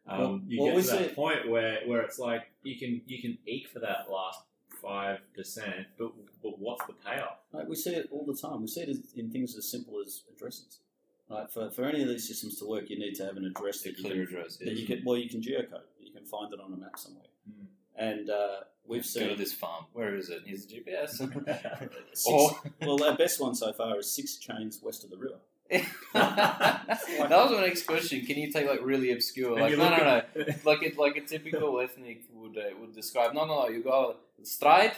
Well, 0.08 0.40
you 0.48 0.62
well, 0.64 0.76
get 0.76 0.84
to 0.86 0.92
that 0.92 1.10
see- 1.10 1.16
point 1.16 1.50
where, 1.50 1.80
where 1.86 2.02
it's 2.02 2.20
like 2.20 2.44
you 2.64 2.78
can 2.78 3.02
you 3.06 3.22
can 3.22 3.38
eke 3.48 3.68
for 3.70 3.80
that 3.80 4.08
last 4.12 4.40
five 4.82 5.20
percent, 5.36 5.88
but 5.98 6.12
but 6.44 6.60
what's 6.60 6.86
the 6.88 6.94
payoff? 6.94 7.38
Like, 7.54 7.68
we 7.68 7.76
see 7.76 7.92
it 7.96 8.10
all 8.12 8.26
the 8.26 8.36
time. 8.36 8.62
We 8.62 8.68
see 8.68 8.82
it 8.82 8.98
in 9.16 9.32
things 9.32 9.56
as 9.58 9.72
simple 9.72 9.96
as 10.06 10.24
addresses. 10.36 10.80
Right? 11.30 11.50
For, 11.50 11.70
for 11.72 11.86
any 11.86 12.04
of 12.04 12.08
these 12.08 12.28
systems 12.28 12.58
to 12.60 12.66
work, 12.66 12.90
you 12.90 13.00
need 13.00 13.16
to 13.16 13.26
have 13.26 13.38
an 13.38 13.46
address 13.46 13.82
A 13.82 13.90
that 13.90 13.98
you 13.98 14.04
clear 14.04 14.26
can, 14.26 14.36
address. 14.38 14.58
that 14.58 14.74
you 14.74 14.86
can. 14.86 15.04
Well, 15.04 15.18
you 15.18 15.30
can 15.30 15.42
geocode. 15.42 15.82
You 16.00 16.12
can 16.12 16.26
find 16.26 16.54
it 16.54 16.60
on 16.60 16.72
a 16.74 16.78
map 16.78 16.98
somewhere. 16.98 17.24
Mm. 17.50 17.66
And 17.98 18.30
uh, 18.30 18.58
we've 18.88 19.06
Go 19.14 19.30
to 19.30 19.36
this 19.36 19.54
farm. 19.54 19.86
Where 19.94 20.16
is 20.16 20.30
it? 20.30 20.44
Here's 20.46 20.66
the 20.66 20.82
GPS. 20.82 21.18
six, 21.18 22.26
or 22.28 22.52
well, 22.82 23.04
our 23.04 23.18
best 23.18 23.42
one 23.42 23.56
so 23.56 23.74
far 23.74 24.00
is 24.00 24.12
six 24.12 24.38
chains 24.38 24.80
west 24.84 25.04
of 25.04 25.10
the 25.10 25.18
river. 25.18 25.40
that 26.14 27.00
was 27.20 27.52
my 27.52 27.62
next 27.62 27.88
question. 27.88 28.24
Can 28.24 28.38
you 28.38 28.52
take 28.52 28.68
like 28.68 28.82
really 28.84 29.12
obscure, 29.12 29.60
like 29.60 29.76
no, 29.76 29.90
no, 29.90 29.98
no, 29.98 30.22
like 30.64 30.84
it, 30.84 30.96
like 30.96 31.18
a 31.18 31.22
typical 31.22 31.80
ethnic 31.84 32.22
would 32.34 32.56
uh, 32.56 32.78
would 32.80 32.94
describe. 32.94 33.34
No, 33.34 33.46
no, 33.46 33.64
no. 33.64 33.70
You 33.70 33.82
go 33.82 34.16
straight, 34.44 34.94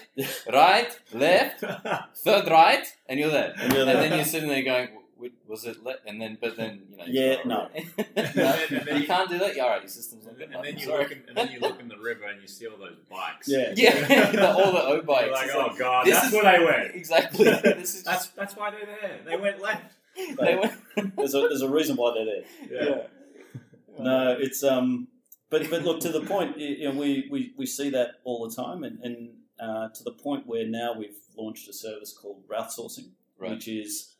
right, 0.52 0.90
left, 1.14 1.64
third 2.18 2.50
right, 2.50 2.86
and 3.08 3.18
you're 3.18 3.32
there. 3.32 3.54
And 3.58 3.72
you're 3.72 3.88
And 3.88 4.00
then 4.00 4.14
you're 4.18 4.26
sitting 4.26 4.50
there 4.50 4.64
going, 4.64 4.90
"Wait, 4.94 5.06
was 5.48 5.66
it 5.66 5.84
left? 5.84 6.00
And 6.06 6.22
then, 6.22 6.38
but 6.40 6.56
then 6.58 6.82
you 6.90 6.98
know, 6.98 7.04
Yeah, 7.08 7.36
go, 7.44 7.50
no. 7.50 7.70
right. 7.74 7.92
And 8.72 8.88
then- 8.88 9.02
you 9.02 9.08
can't 9.08 9.30
do 9.30 9.38
that. 9.40 9.56
Yeah, 9.56 9.64
all 9.64 9.70
right, 9.70 9.82
your 9.82 9.90
system's 9.90 10.26
not 10.26 10.32
And 10.32 10.40
good 10.40 10.56
and 10.56 10.66
then 10.66 10.78
you 10.78 10.88
look 10.92 11.12
in, 11.12 11.24
and 11.28 11.38
then 11.38 11.52
you 11.52 11.60
look 11.60 11.80
in 11.80 11.88
the 11.88 11.98
river 11.98 12.26
and 12.26 12.42
you 12.42 12.48
see 12.48 12.68
all 12.68 12.78
those 12.78 12.98
bikes. 13.10 13.48
Yeah. 13.48 13.74
Yeah, 13.76 14.32
the, 14.32 14.48
all 14.52 14.72
the 14.72 14.84
O 14.84 14.94
You're 14.96 15.04
bikes. 15.04 15.32
like, 15.32 15.46
It's 15.48 15.56
oh 15.56 15.60
like, 15.68 15.78
god, 15.78 16.06
this 16.06 16.14
that's 16.16 16.28
is- 16.28 16.34
where 16.34 16.58
they 16.58 16.64
went. 16.66 16.96
exactly. 16.96 17.46
This 17.46 17.96
is 17.96 18.04
That's 18.04 18.26
just, 18.26 18.36
that's 18.36 18.56
why 18.56 18.72
they're 18.72 18.86
there. 18.86 19.20
They 19.26 19.38
went 19.38 19.62
left. 19.62 19.94
they 20.16 20.56
went. 20.56 21.16
There's 21.16 21.34
a, 21.36 21.42
there's 21.42 21.62
a 21.62 21.70
reason 21.70 21.96
why 21.96 22.14
they're 22.16 22.26
there. 22.26 22.44
Yeah. 22.88 23.02
No, 24.00 24.36
it's 24.40 24.64
um, 24.64 25.08
but 25.50 25.70
but 25.70 25.84
look 25.84 26.00
to 26.02 26.10
the 26.12 26.22
point. 26.22 26.58
You 26.60 26.92
know, 26.92 27.00
we, 27.00 27.28
we, 27.32 27.54
we 27.58 27.66
see 27.66 27.90
that 27.92 28.12
all 28.24 28.48
the 28.48 28.56
time, 28.56 28.84
and, 28.84 29.00
and 29.04 29.30
uh, 29.60 29.90
to 29.90 30.04
the 30.04 30.12
point 30.12 30.46
where 30.46 30.66
now 30.68 30.94
we've 30.98 31.18
launched 31.36 31.68
a 31.68 31.74
service 31.74 32.14
called 32.20 32.44
route 32.48 32.70
sourcing, 32.70 33.10
Right. 33.40 33.52
which 33.52 33.68
is 33.68 34.16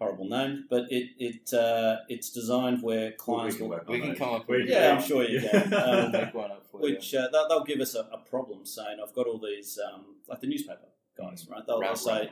horrible 0.00 0.28
name, 0.28 0.64
but 0.70 0.90
it 0.90 1.10
it 1.18 1.52
uh, 1.52 1.98
it's 2.08 2.30
designed 2.30 2.82
where 2.82 3.12
clients 3.12 3.58
will, 3.58 3.68
work 3.68 3.84
on 3.86 3.92
We 3.94 4.00
can 4.00 4.14
come 4.16 4.34
up 4.34 4.48
with- 4.48 4.66
can- 4.66 4.68
Yeah, 4.76 4.96
I'm 4.96 5.02
sure 5.02 5.22
you 5.24 5.40
can. 5.48 5.72
Um, 5.88 6.12
make 6.12 6.34
one 6.34 6.50
up 6.50 6.64
for 6.70 6.80
you. 6.80 6.94
which 6.94 7.14
uh, 7.14 7.28
they'll, 7.32 7.48
they'll 7.48 7.64
give 7.64 7.80
us 7.80 7.94
a, 7.94 8.00
a 8.12 8.18
problem 8.18 8.64
saying 8.64 8.96
I've 9.02 9.14
got 9.14 9.26
all 9.26 9.38
these 9.38 9.78
um, 9.86 10.16
like 10.28 10.40
the 10.40 10.46
newspaper 10.46 10.88
guys, 11.16 11.46
right? 11.50 11.64
They'll, 11.66 11.80
they'll 11.80 11.94
say. 11.96 12.30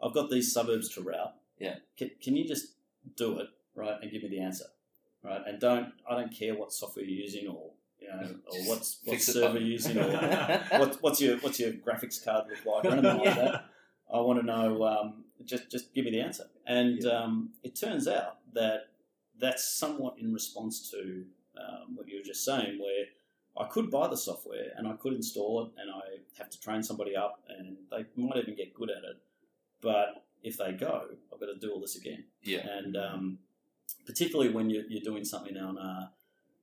I've 0.00 0.14
got 0.14 0.30
these 0.30 0.52
suburbs 0.52 0.88
to 0.90 1.00
route. 1.02 1.34
Yeah. 1.58 1.74
Can, 1.98 2.12
can 2.22 2.36
you 2.36 2.46
just 2.46 2.66
do 3.16 3.38
it 3.40 3.48
right 3.74 3.96
and 4.00 4.10
give 4.12 4.22
me 4.22 4.28
the 4.28 4.38
answer, 4.40 4.66
right? 5.24 5.42
And 5.46 5.58
don't 5.60 5.88
I 6.08 6.14
don't 6.14 6.32
care 6.32 6.54
what 6.54 6.72
software 6.72 7.04
you're 7.04 7.20
using 7.26 7.48
or 7.48 7.72
you 8.00 8.06
know 8.08 8.28
or 8.52 8.58
what's 8.68 9.00
what 9.04 9.20
server 9.20 9.58
you're 9.58 9.66
using 9.78 9.98
or 9.98 10.08
what, 10.78 10.98
what's 11.02 11.20
your 11.20 11.36
what's 11.38 11.58
your 11.58 11.72
graphics 11.72 12.24
card 12.24 12.44
look 12.48 12.64
like 12.64 12.84
or 12.84 12.96
anything 12.96 13.24
like 13.24 13.34
that. 13.34 13.64
I 14.12 14.20
want 14.20 14.38
to 14.40 14.46
know. 14.46 14.84
Um, 14.84 15.24
just 15.44 15.70
just 15.70 15.94
give 15.94 16.04
me 16.04 16.10
the 16.10 16.20
answer. 16.20 16.44
And 16.66 17.02
Yeah. 17.02 17.10
um, 17.10 17.50
it 17.62 17.74
turns 17.76 18.06
out 18.08 18.38
that 18.54 18.90
that's 19.38 19.64
somewhat 19.64 20.18
in 20.18 20.32
response 20.32 20.90
to 20.90 21.24
um, 21.56 21.96
what 21.96 22.08
you 22.08 22.16
were 22.18 22.24
just 22.24 22.44
saying, 22.44 22.78
where 22.80 23.06
I 23.56 23.68
could 23.68 23.90
buy 23.90 24.08
the 24.08 24.16
software 24.16 24.72
and 24.76 24.86
I 24.86 24.94
could 24.94 25.14
install 25.14 25.64
it, 25.64 25.72
and 25.80 25.90
I 25.90 26.20
have 26.38 26.50
to 26.50 26.60
train 26.60 26.82
somebody 26.82 27.16
up, 27.16 27.40
and 27.48 27.76
they 27.90 28.04
might 28.16 28.36
even 28.38 28.54
get 28.54 28.74
good 28.74 28.90
at 28.90 29.04
it. 29.04 29.16
But 29.80 30.24
if 30.42 30.56
they 30.56 30.72
go, 30.72 31.06
I've 31.32 31.40
got 31.40 31.46
to 31.46 31.56
do 31.56 31.72
all 31.72 31.80
this 31.80 31.96
again. 31.96 32.24
Yeah. 32.42 32.66
And 32.68 32.96
um, 32.96 33.38
particularly 34.06 34.52
when 34.52 34.70
you're, 34.70 34.84
you're 34.88 35.02
doing 35.02 35.24
something 35.24 35.56
on, 35.56 35.78
uh, 35.78 36.08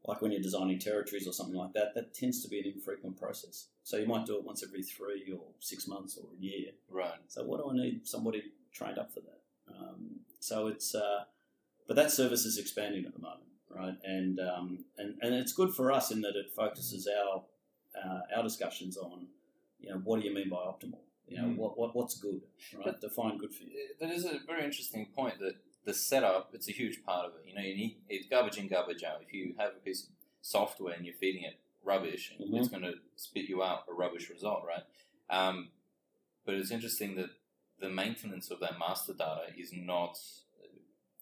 like 0.06 0.22
when 0.22 0.32
you're 0.32 0.42
designing 0.42 0.80
territories 0.80 1.28
or 1.28 1.34
something 1.34 1.56
like 1.56 1.74
that, 1.74 1.94
that 1.96 2.14
tends 2.14 2.42
to 2.44 2.48
be 2.48 2.60
an 2.60 2.66
infrequent 2.66 3.20
process. 3.20 3.68
So 3.84 3.98
you 3.98 4.06
might 4.08 4.26
do 4.26 4.38
it 4.38 4.44
once 4.44 4.64
every 4.64 4.84
three 4.84 5.32
or 5.34 5.42
six 5.60 5.88
months 5.88 6.18
or 6.18 6.26
a 6.38 6.42
year. 6.42 6.72
Right. 6.90 7.20
So 7.28 7.44
what 7.44 7.62
do 7.62 7.70
I 7.70 7.74
need 7.84 8.08
somebody 8.08 8.44
trained 8.76 9.00
up 9.00 9.12
for 9.14 9.22
that? 9.22 9.40
Um, 9.76 10.20
so 10.40 10.68
it's, 10.68 10.94
uh, 10.94 11.24
but 11.88 11.96
that 11.96 12.12
service 12.12 12.46
is 12.46 12.58
expanding 12.60 13.06
at 13.06 13.14
the 13.14 13.20
moment, 13.20 13.50
right? 13.70 13.96
And 14.04 14.40
um, 14.40 14.86
and 14.98 15.16
and 15.22 15.34
it's 15.34 15.54
good 15.54 15.74
for 15.74 15.92
us 15.92 16.12
in 16.12 16.22
that 16.22 16.36
it 16.36 16.52
focuses 16.56 17.08
our 17.08 17.44
uh, 18.04 18.20
our 18.38 18.44
discussions 18.44 18.98
on, 18.98 19.28
you 19.80 19.90
know, 19.90 20.02
what 20.04 20.22
do 20.22 20.28
you 20.28 20.34
mean 20.36 20.50
by 20.50 20.58
optimal? 20.58 21.00
You 21.28 21.38
know, 21.38 21.44
Mm. 21.48 21.56
what, 21.58 21.76
what 21.80 21.96
what's 21.96 22.16
good, 22.20 22.42
right? 22.86 23.00
Define 23.02 23.38
good 23.40 23.54
for 23.54 23.64
you. 23.64 23.72
That 24.00 24.12
is 24.12 24.26
a 24.26 24.40
very 24.46 24.64
interesting 24.64 25.08
point. 25.16 25.40
That 25.40 25.56
the 25.86 25.94
setup, 25.94 26.52
it's 26.54 26.70
a 26.70 26.72
huge 26.72 27.04
part 27.04 27.26
of 27.28 27.32
it. 27.36 27.44
You 27.48 27.56
know, 27.56 27.62
you 27.62 27.76
need 27.76 27.98
it's 28.10 28.28
garbage 28.28 28.58
in, 28.58 28.68
garbage 28.68 29.04
out. 29.04 29.22
If 29.26 29.34
you 29.34 29.56
have 29.58 29.72
a 29.72 29.80
piece 29.84 30.04
of 30.04 30.10
software 30.42 30.94
and 30.94 31.06
you're 31.06 31.16
feeding 31.16 31.44
it 31.44 31.58
rubbish, 31.84 32.34
and 32.38 32.50
Mhm. 32.52 32.60
it's 32.60 32.68
going 32.68 32.84
to 32.84 32.96
spit 33.16 33.46
you 33.50 33.64
out 33.64 33.86
a 33.88 33.94
rubbish 33.94 34.30
result, 34.30 34.64
right? 34.68 34.84
Um, 35.30 35.70
but 36.46 36.56
it's 36.56 36.72
interesting 36.72 37.16
that 37.16 37.30
the 37.80 37.90
maintenance 37.90 38.50
of 38.52 38.60
that 38.62 38.80
master 38.80 39.14
data 39.14 39.48
is 39.58 39.72
not. 39.74 40.18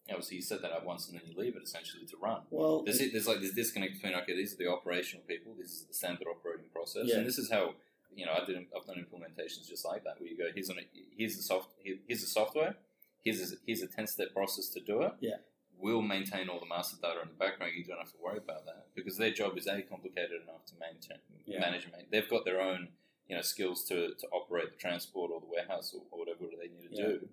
Obviously, 0.09 0.35
you 0.37 0.41
set 0.43 0.61
that 0.61 0.71
up 0.71 0.85
once 0.85 1.07
and 1.07 1.17
then 1.17 1.25
you 1.29 1.37
leave 1.39 1.55
it 1.55 1.63
essentially 1.63 2.05
to 2.05 2.17
run. 2.21 2.41
Well, 2.49 2.83
There's, 2.83 2.99
there's 2.99 3.25
like 3.27 3.39
this 3.39 3.53
disconnect 3.53 3.93
between 3.93 4.13
okay, 4.15 4.35
these 4.35 4.53
are 4.53 4.57
the 4.57 4.67
operational 4.67 5.23
people, 5.25 5.53
this 5.57 5.71
is 5.71 5.85
the 5.87 5.93
standard 5.93 6.27
operating 6.27 6.65
process, 6.73 7.03
Yeah. 7.05 7.17
and 7.17 7.25
this 7.25 7.37
is 7.37 7.49
how 7.49 7.75
you 8.13 8.25
know 8.25 8.33
I 8.33 8.43
did 8.45 8.57
I've 8.75 8.85
done 8.85 8.97
implementations 8.97 9.67
just 9.69 9.85
like 9.85 10.03
that 10.03 10.19
where 10.19 10.29
you 10.29 10.37
go 10.37 10.49
here's 10.53 10.67
an 10.69 10.77
here's 11.17 11.37
the 11.37 11.41
soft 11.41 11.69
here- 11.81 11.97
here's 12.05 12.19
the 12.21 12.27
software, 12.27 12.75
here's 13.23 13.53
a, 13.53 13.55
here's 13.65 13.81
a 13.81 13.87
ten 13.87 14.05
step 14.05 14.33
process 14.33 14.67
to 14.69 14.81
do 14.81 15.03
it. 15.03 15.13
Yeah. 15.21 15.37
We'll 15.79 16.01
maintain 16.01 16.49
all 16.49 16.59
the 16.59 16.67
master 16.67 16.97
data 17.01 17.21
in 17.21 17.29
the 17.29 17.33
background. 17.35 17.71
You 17.75 17.85
don't 17.85 17.97
have 17.97 18.11
to 18.11 18.17
worry 18.21 18.37
about 18.37 18.65
that 18.65 18.87
because 18.95 19.17
their 19.17 19.31
job 19.31 19.57
is 19.57 19.67
a 19.67 19.81
complicated 19.83 20.41
enough 20.43 20.65
to 20.67 20.73
maintain, 20.79 21.19
Yeah. 21.45 21.59
manage, 21.61 21.85
maintain. 21.85 22.07
They've 22.11 22.29
got 22.29 22.43
their 22.45 22.59
own 22.61 22.89
you 23.27 23.35
know 23.35 23.41
skills 23.41 23.83
to, 23.85 24.13
to 24.19 24.27
operate 24.31 24.71
the 24.71 24.77
transport 24.77 25.31
or 25.33 25.39
the 25.39 25.47
warehouse 25.47 25.93
or, 25.93 26.01
or 26.11 26.19
whatever 26.19 26.45
they 26.59 26.67
need 26.67 26.89
to 26.95 27.01
Yeah. 27.01 27.07
do. 27.19 27.29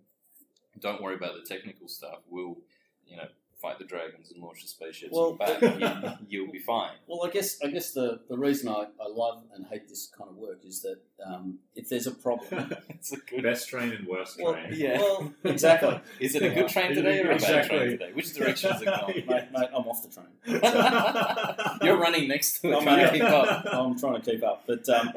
Don't 0.79 1.03
worry 1.03 1.17
about 1.17 1.35
the 1.35 1.43
technical 1.43 1.89
stuff. 1.89 2.21
We'll 2.29 2.59
you 3.07 3.17
know 3.17 3.29
fight 3.61 3.79
the 3.79 3.85
dragons 3.85 4.33
and 4.33 4.43
launch 4.43 4.63
the 4.63 4.69
spaceships 4.69 5.13
Well, 5.15 5.35
back. 5.35 5.61
you, 5.61 6.13
you'll 6.29 6.53
be 6.53 6.59
fine. 6.59 6.93
Well, 7.07 7.27
I 7.27 7.31
guess 7.31 7.61
I 7.63 7.69
guess 7.69 7.93
the, 7.93 8.21
the 8.29 8.39
reason 8.39 8.69
I, 8.69 8.87
I 9.01 9.09
love 9.09 9.43
and 9.55 9.67
hate 9.67 9.89
this 9.89 10.11
kind 10.17 10.31
of 10.31 10.37
work 10.37 10.61
is 10.65 10.81
that 10.83 10.99
um, 11.27 11.59
if 11.75 11.89
there's 11.89 12.07
a 12.07 12.13
problem, 12.13 12.73
it's 12.89 13.13
a 13.13 13.17
good. 13.17 13.43
Best 13.43 13.69
train 13.69 13.91
and 13.93 14.07
worst 14.07 14.39
well, 14.41 14.53
train. 14.55 14.73
Yeah. 14.75 14.99
well, 14.99 15.33
exactly, 15.45 15.99
Is 16.21 16.35
it 16.37 16.43
a 16.43 16.51
good 16.51 16.69
train 16.69 16.93
Is 16.93 16.99
it 16.99 17.05
a 17.05 17.11
today 17.11 17.21
or 17.23 17.31
a 17.33 17.39
good- 17.39 17.41
bad 17.43 17.67
train 17.67 17.83
exactly. 17.83 17.91
today? 17.91 18.13
Which 18.13 18.35
direction 18.35 18.73
is 18.77 18.83
it 18.83 18.85
going? 18.87 19.27
mate, 19.27 19.49
mate, 19.53 19.69
I'm 19.75 19.85
off 19.89 20.03
the 20.03 20.09
train. 20.09 21.81
You're 21.83 21.99
running 21.99 22.29
next 22.29 22.61
to 22.61 22.71
it, 22.71 22.77
I'm, 22.77 22.83
trying 22.85 23.07
to 23.07 23.13
keep 23.13 23.23
up. 23.25 23.67
I'm 23.73 23.99
trying 23.99 24.23
to 24.23 24.31
keep 24.31 24.45
up, 24.45 24.65
but 24.67 24.89
um, 24.89 25.13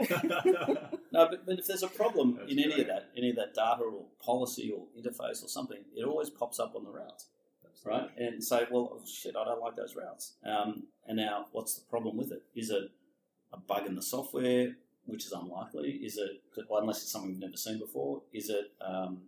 no, 1.12 1.28
but, 1.30 1.46
but 1.46 1.60
if 1.60 1.68
there's 1.68 1.84
a 1.84 1.88
problem 1.88 2.36
That's 2.40 2.52
in 2.52 2.60
any 2.60 2.82
of 2.82 2.88
that, 2.88 3.10
any 3.16 3.30
of 3.30 3.36
that 3.36 3.54
data 3.54 3.84
or 3.84 4.04
policy 4.24 4.72
or 4.76 4.84
interface 5.00 5.44
or 5.44 5.48
something, 5.48 5.80
it 5.96 6.04
always 6.06 6.30
pops 6.30 6.60
up 6.60 6.76
on 6.76 6.84
the 6.86 6.92
route. 6.92 7.24
Right? 7.86 8.10
And 8.18 8.44
say, 8.44 8.66
well, 8.72 8.92
oh, 8.94 9.02
shit, 9.06 9.36
I 9.36 9.44
don't 9.46 9.62
like 9.62 9.76
those 9.76 9.96
routes. 9.96 10.34
Um, 10.46 10.84
and 11.08 11.18
now, 11.18 11.48
what's 11.52 11.76
the 11.76 11.86
problem 11.90 12.18
with 12.18 12.32
it? 12.32 12.44
Is 12.56 12.70
it 12.70 12.92
a 13.52 13.58
bug 13.58 13.86
in 13.86 13.96
the 13.96 14.02
software, 14.02 14.76
which 15.06 15.26
is 15.26 15.32
unlikely? 15.32 15.92
Is 15.92 16.18
it, 16.18 16.42
well, 16.70 16.82
unless 16.82 17.02
it's 17.02 17.12
something 17.12 17.32
we've 17.32 17.40
never 17.40 17.58
seen 17.58 17.80
before? 17.80 18.22
Is 18.32 18.50
it 18.50 18.72
um, 18.82 19.22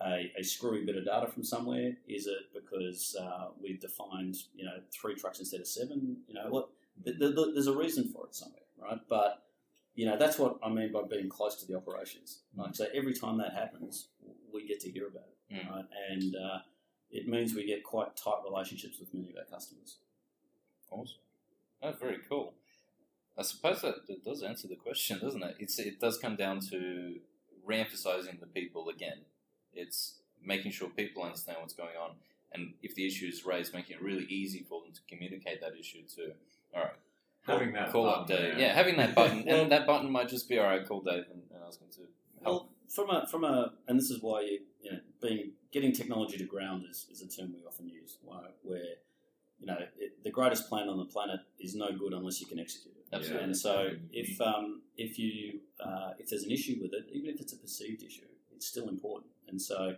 a, 0.00 0.30
a 0.38 0.42
screwy 0.42 0.84
bit 0.84 0.96
of 0.96 1.04
data 1.04 1.26
from 1.28 1.44
somewhere? 1.44 1.92
Is 2.08 2.26
it 2.26 2.52
because 2.54 3.16
uh, 3.20 3.48
we've 3.62 3.80
defined, 3.80 4.36
you 4.54 4.64
know, 4.64 4.78
three 4.92 5.14
trucks 5.14 5.38
instead 5.38 5.60
of 5.60 5.66
seven? 5.66 6.18
You 6.28 6.34
know, 6.34 6.46
what? 6.50 6.68
th- 7.04 7.18
th- 7.18 7.34
th- 7.34 7.48
There's 7.54 7.66
a 7.68 7.76
reason 7.76 8.08
for 8.12 8.26
it 8.26 8.34
somewhere, 8.34 8.60
right? 8.80 9.00
But 9.08 9.40
you 9.96 10.06
know, 10.06 10.16
that's 10.18 10.40
what 10.40 10.58
I 10.60 10.68
mean 10.70 10.90
by 10.90 11.02
being 11.08 11.28
close 11.28 11.54
to 11.60 11.66
the 11.68 11.76
operations. 11.76 12.40
Like, 12.56 12.74
so 12.74 12.86
every 12.92 13.14
time 13.14 13.38
that 13.38 13.52
happens, 13.52 14.08
we 14.52 14.66
get 14.66 14.80
to 14.80 14.90
hear 14.90 15.06
about 15.06 15.22
it, 15.28 15.30
Mm. 15.54 15.70
right? 15.70 15.84
And 16.10 16.34
uh, 16.34 16.58
it 17.10 17.28
means 17.28 17.54
we 17.54 17.64
get 17.66 17.84
quite 17.84 18.16
tight 18.16 18.40
relationships 18.48 18.98
with 18.98 19.12
many 19.14 19.30
of 19.30 19.36
our 19.36 19.44
customers. 19.44 19.96
Awesome. 20.90 21.16
That's 21.82 21.98
very 21.98 22.18
cool. 22.28 22.54
I 23.36 23.42
suppose 23.42 23.82
that, 23.82 24.06
that 24.06 24.24
does 24.24 24.42
answer 24.42 24.68
the 24.68 24.76
question, 24.76 25.18
doesn't 25.20 25.42
it? 25.42 25.56
It's 25.58 25.78
it 25.78 26.00
does 26.00 26.18
come 26.18 26.36
down 26.36 26.60
to 26.70 27.16
re-emphasizing 27.64 28.38
the 28.40 28.46
people 28.46 28.88
again. 28.88 29.18
It's 29.72 30.14
making 30.42 30.72
sure 30.72 30.88
people 30.88 31.22
understand 31.22 31.58
what's 31.60 31.74
going 31.74 31.96
on, 32.00 32.12
and 32.52 32.74
if 32.82 32.94
the 32.94 33.06
issue 33.06 33.26
is 33.26 33.44
raised, 33.44 33.74
making 33.74 33.96
it 33.96 34.02
really 34.02 34.24
easy 34.24 34.64
for 34.68 34.80
them 34.82 34.92
to 34.92 35.00
communicate 35.08 35.60
that 35.62 35.72
issue 35.78 36.02
to. 36.16 36.32
All 36.74 36.82
right, 36.82 36.92
Having 37.46 37.72
that 37.74 37.90
call 37.92 38.08
up 38.08 38.26
Dave. 38.28 38.38
there. 38.38 38.58
Yeah, 38.58 38.74
having 38.74 38.96
that 38.98 39.14
button, 39.14 39.44
Well- 39.46 39.60
and 39.62 39.72
that 39.72 39.86
button 39.86 40.10
might 40.10 40.28
just 40.28 40.48
be 40.48 40.58
all 40.58 40.66
right. 40.66 40.86
Call 40.86 41.00
Dave 41.00 41.24
and, 41.32 41.42
and 41.52 41.62
ask 41.66 41.80
him 41.80 41.88
to 41.92 42.00
help. 42.44 42.44
Well, 42.44 42.68
from 42.88 43.10
a 43.10 43.26
from 43.26 43.42
a 43.44 43.72
and 43.88 43.98
this 43.98 44.10
is 44.10 44.22
why 44.22 44.42
you 44.42 44.60
you 44.84 44.92
know 44.92 44.98
being 45.20 45.52
getting 45.72 45.92
technology 45.92 46.36
to 46.38 46.44
ground 46.44 46.84
is, 46.88 47.06
is 47.10 47.22
a 47.22 47.28
term 47.28 47.52
we 47.52 47.66
often 47.66 47.88
use. 47.88 48.18
Where, 48.22 48.80
you 49.58 49.66
know 49.66 49.78
it, 49.98 50.22
the 50.22 50.30
greatest 50.30 50.68
plan 50.68 50.88
on 50.88 50.98
the 50.98 51.06
planet 51.06 51.40
is 51.58 51.74
no 51.74 51.90
good 51.92 52.12
unless 52.12 52.40
you 52.40 52.46
can 52.46 52.58
execute 52.58 52.94
it. 52.96 53.14
Absolutely. 53.14 53.44
And 53.44 53.56
so 53.56 53.90
if 54.12 54.40
um, 54.40 54.82
if 54.96 55.18
you 55.18 55.60
uh, 55.80 56.10
if 56.18 56.28
there's 56.28 56.44
an 56.44 56.50
issue 56.50 56.78
with 56.82 56.92
it, 56.92 57.06
even 57.12 57.30
if 57.30 57.40
it's 57.40 57.52
a 57.52 57.56
perceived 57.56 58.02
issue, 58.02 58.26
it's 58.54 58.66
still 58.66 58.88
important. 58.88 59.30
And 59.48 59.60
so 59.60 59.96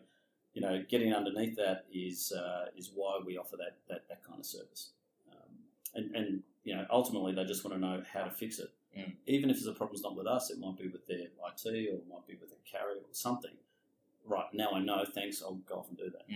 you 0.54 0.62
know 0.62 0.84
getting 0.88 1.12
underneath 1.12 1.56
that 1.56 1.86
is 1.92 2.32
uh, 2.32 2.66
is 2.76 2.92
why 2.94 3.18
we 3.24 3.36
offer 3.36 3.56
that 3.56 3.78
that, 3.88 4.08
that 4.08 4.24
kind 4.24 4.38
of 4.38 4.46
service. 4.46 4.90
Um, 5.30 5.50
and 5.94 6.14
and 6.14 6.42
you 6.64 6.76
know 6.76 6.86
ultimately 6.90 7.34
they 7.34 7.44
just 7.44 7.64
want 7.64 7.74
to 7.74 7.80
know 7.80 8.02
how 8.12 8.24
to 8.24 8.30
fix 8.30 8.58
it. 8.58 8.70
Mm. 8.96 9.12
Even 9.26 9.50
if 9.50 9.62
the 9.62 9.72
problem's 9.72 10.02
not 10.02 10.16
with 10.16 10.26
us, 10.26 10.50
it 10.50 10.58
might 10.58 10.76
be 10.78 10.88
with 10.88 11.06
their 11.06 11.18
IT 11.18 11.66
or 11.66 11.96
it 11.96 12.08
might 12.08 12.26
be 12.26 12.36
with 12.40 12.50
a 12.52 12.70
carrier 12.70 13.00
or 13.00 13.12
something. 13.12 13.52
Right 14.26 14.52
now, 14.52 14.70
I 14.72 14.80
know. 14.80 15.04
Thanks. 15.14 15.42
I'll 15.42 15.54
go 15.68 15.76
off 15.76 15.88
and 15.88 15.96
do 15.96 16.10
that. 16.10 16.26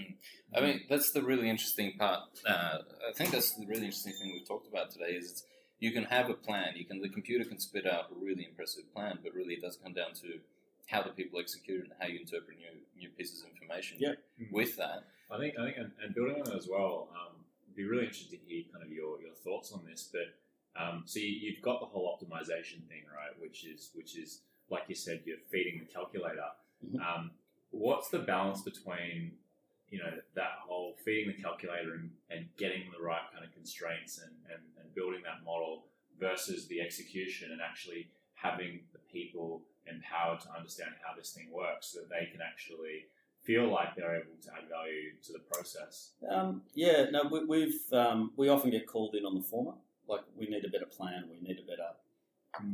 I 0.56 0.60
mean, 0.60 0.82
that's 0.88 1.10
the 1.12 1.22
really 1.22 1.48
interesting 1.48 1.94
part. 1.98 2.20
Uh, 2.46 2.78
I 3.08 3.12
think 3.14 3.30
that's 3.32 3.54
the 3.54 3.66
really 3.66 3.86
interesting 3.86 4.12
thing 4.20 4.32
we've 4.32 4.46
talked 4.46 4.68
about 4.68 4.90
today. 4.90 5.12
Is 5.12 5.30
it's, 5.30 5.44
you 5.80 5.92
can 5.92 6.04
have 6.04 6.30
a 6.30 6.34
plan. 6.34 6.74
You 6.76 6.84
can 6.84 7.00
the 7.00 7.08
computer 7.08 7.44
can 7.44 7.58
spit 7.58 7.86
out 7.86 8.04
a 8.12 8.24
really 8.24 8.46
impressive 8.48 8.92
plan, 8.94 9.18
but 9.22 9.34
really 9.34 9.54
it 9.54 9.62
does 9.62 9.76
come 9.82 9.92
down 9.92 10.12
to 10.22 10.38
how 10.86 11.02
the 11.02 11.10
people 11.10 11.40
execute 11.40 11.80
it 11.80 11.84
and 11.84 11.92
how 12.00 12.06
you 12.06 12.20
interpret 12.20 12.56
new 12.58 13.00
new 13.00 13.08
pieces 13.10 13.42
of 13.42 13.50
information. 13.50 13.96
Yeah. 14.00 14.14
With 14.52 14.76
that, 14.76 15.04
I 15.30 15.38
think 15.38 15.54
I 15.58 15.64
think 15.64 15.76
and, 15.78 15.90
and 16.02 16.14
building 16.14 16.36
on 16.36 16.44
that 16.44 16.56
as 16.56 16.68
well, 16.70 17.08
um, 17.12 17.34
it'd 17.66 17.76
be 17.76 17.84
really 17.84 18.06
interesting 18.06 18.38
to 18.38 18.46
hear 18.46 18.64
kind 18.72 18.84
of 18.84 18.92
your, 18.92 19.20
your 19.20 19.34
thoughts 19.42 19.72
on 19.72 19.84
this. 19.84 20.08
But 20.12 20.80
um, 20.80 21.02
so 21.06 21.18
you, 21.18 21.26
you've 21.26 21.62
got 21.62 21.80
the 21.80 21.86
whole 21.86 22.06
optimization 22.16 22.86
thing, 22.88 23.02
right? 23.10 23.34
Which 23.40 23.64
is 23.64 23.90
which 23.94 24.16
is 24.16 24.42
like 24.70 24.84
you 24.88 24.94
said, 24.94 25.22
you're 25.24 25.42
feeding 25.50 25.80
the 25.80 25.92
calculator. 25.92 26.46
Mhm. 26.86 27.00
Um, 27.00 27.30
what's 27.70 28.08
the 28.08 28.18
balance 28.18 28.62
between 28.62 29.32
you 29.90 29.98
know 29.98 30.10
that 30.34 30.52
whole 30.66 30.94
feeding 31.04 31.34
the 31.34 31.42
calculator 31.42 31.94
and, 31.94 32.10
and 32.30 32.46
getting 32.56 32.82
the 32.96 33.02
right 33.04 33.22
kind 33.32 33.44
of 33.44 33.52
constraints 33.52 34.18
and, 34.18 34.32
and, 34.52 34.62
and 34.80 34.94
building 34.94 35.20
that 35.24 35.44
model 35.44 35.84
versus 36.18 36.68
the 36.68 36.80
execution 36.80 37.50
and 37.52 37.60
actually 37.60 38.08
having 38.34 38.80
the 38.92 38.98
people 39.12 39.62
empowered 39.86 40.40
to 40.40 40.48
understand 40.56 40.90
how 41.04 41.16
this 41.16 41.32
thing 41.32 41.48
works 41.52 41.88
so 41.92 42.00
that 42.00 42.08
they 42.10 42.30
can 42.30 42.40
actually 42.40 43.06
feel 43.42 43.72
like 43.72 43.96
they're 43.96 44.14
able 44.14 44.36
to 44.42 44.48
add 44.52 44.68
value 44.68 45.10
to 45.24 45.32
the 45.32 45.38
process. 45.50 46.10
Um, 46.28 46.62
yeah, 46.74 47.06
no, 47.10 47.24
we, 47.24 47.44
we've 47.46 47.80
um, 47.92 48.32
we 48.36 48.48
often 48.48 48.70
get 48.70 48.86
called 48.86 49.14
in 49.14 49.24
on 49.24 49.34
the 49.34 49.40
former. 49.42 49.72
Like 50.06 50.20
we 50.36 50.46
need 50.46 50.64
a 50.64 50.68
better 50.68 50.86
plan, 50.86 51.24
we 51.30 51.40
need 51.46 51.58
a 51.58 51.66
better 51.66 51.88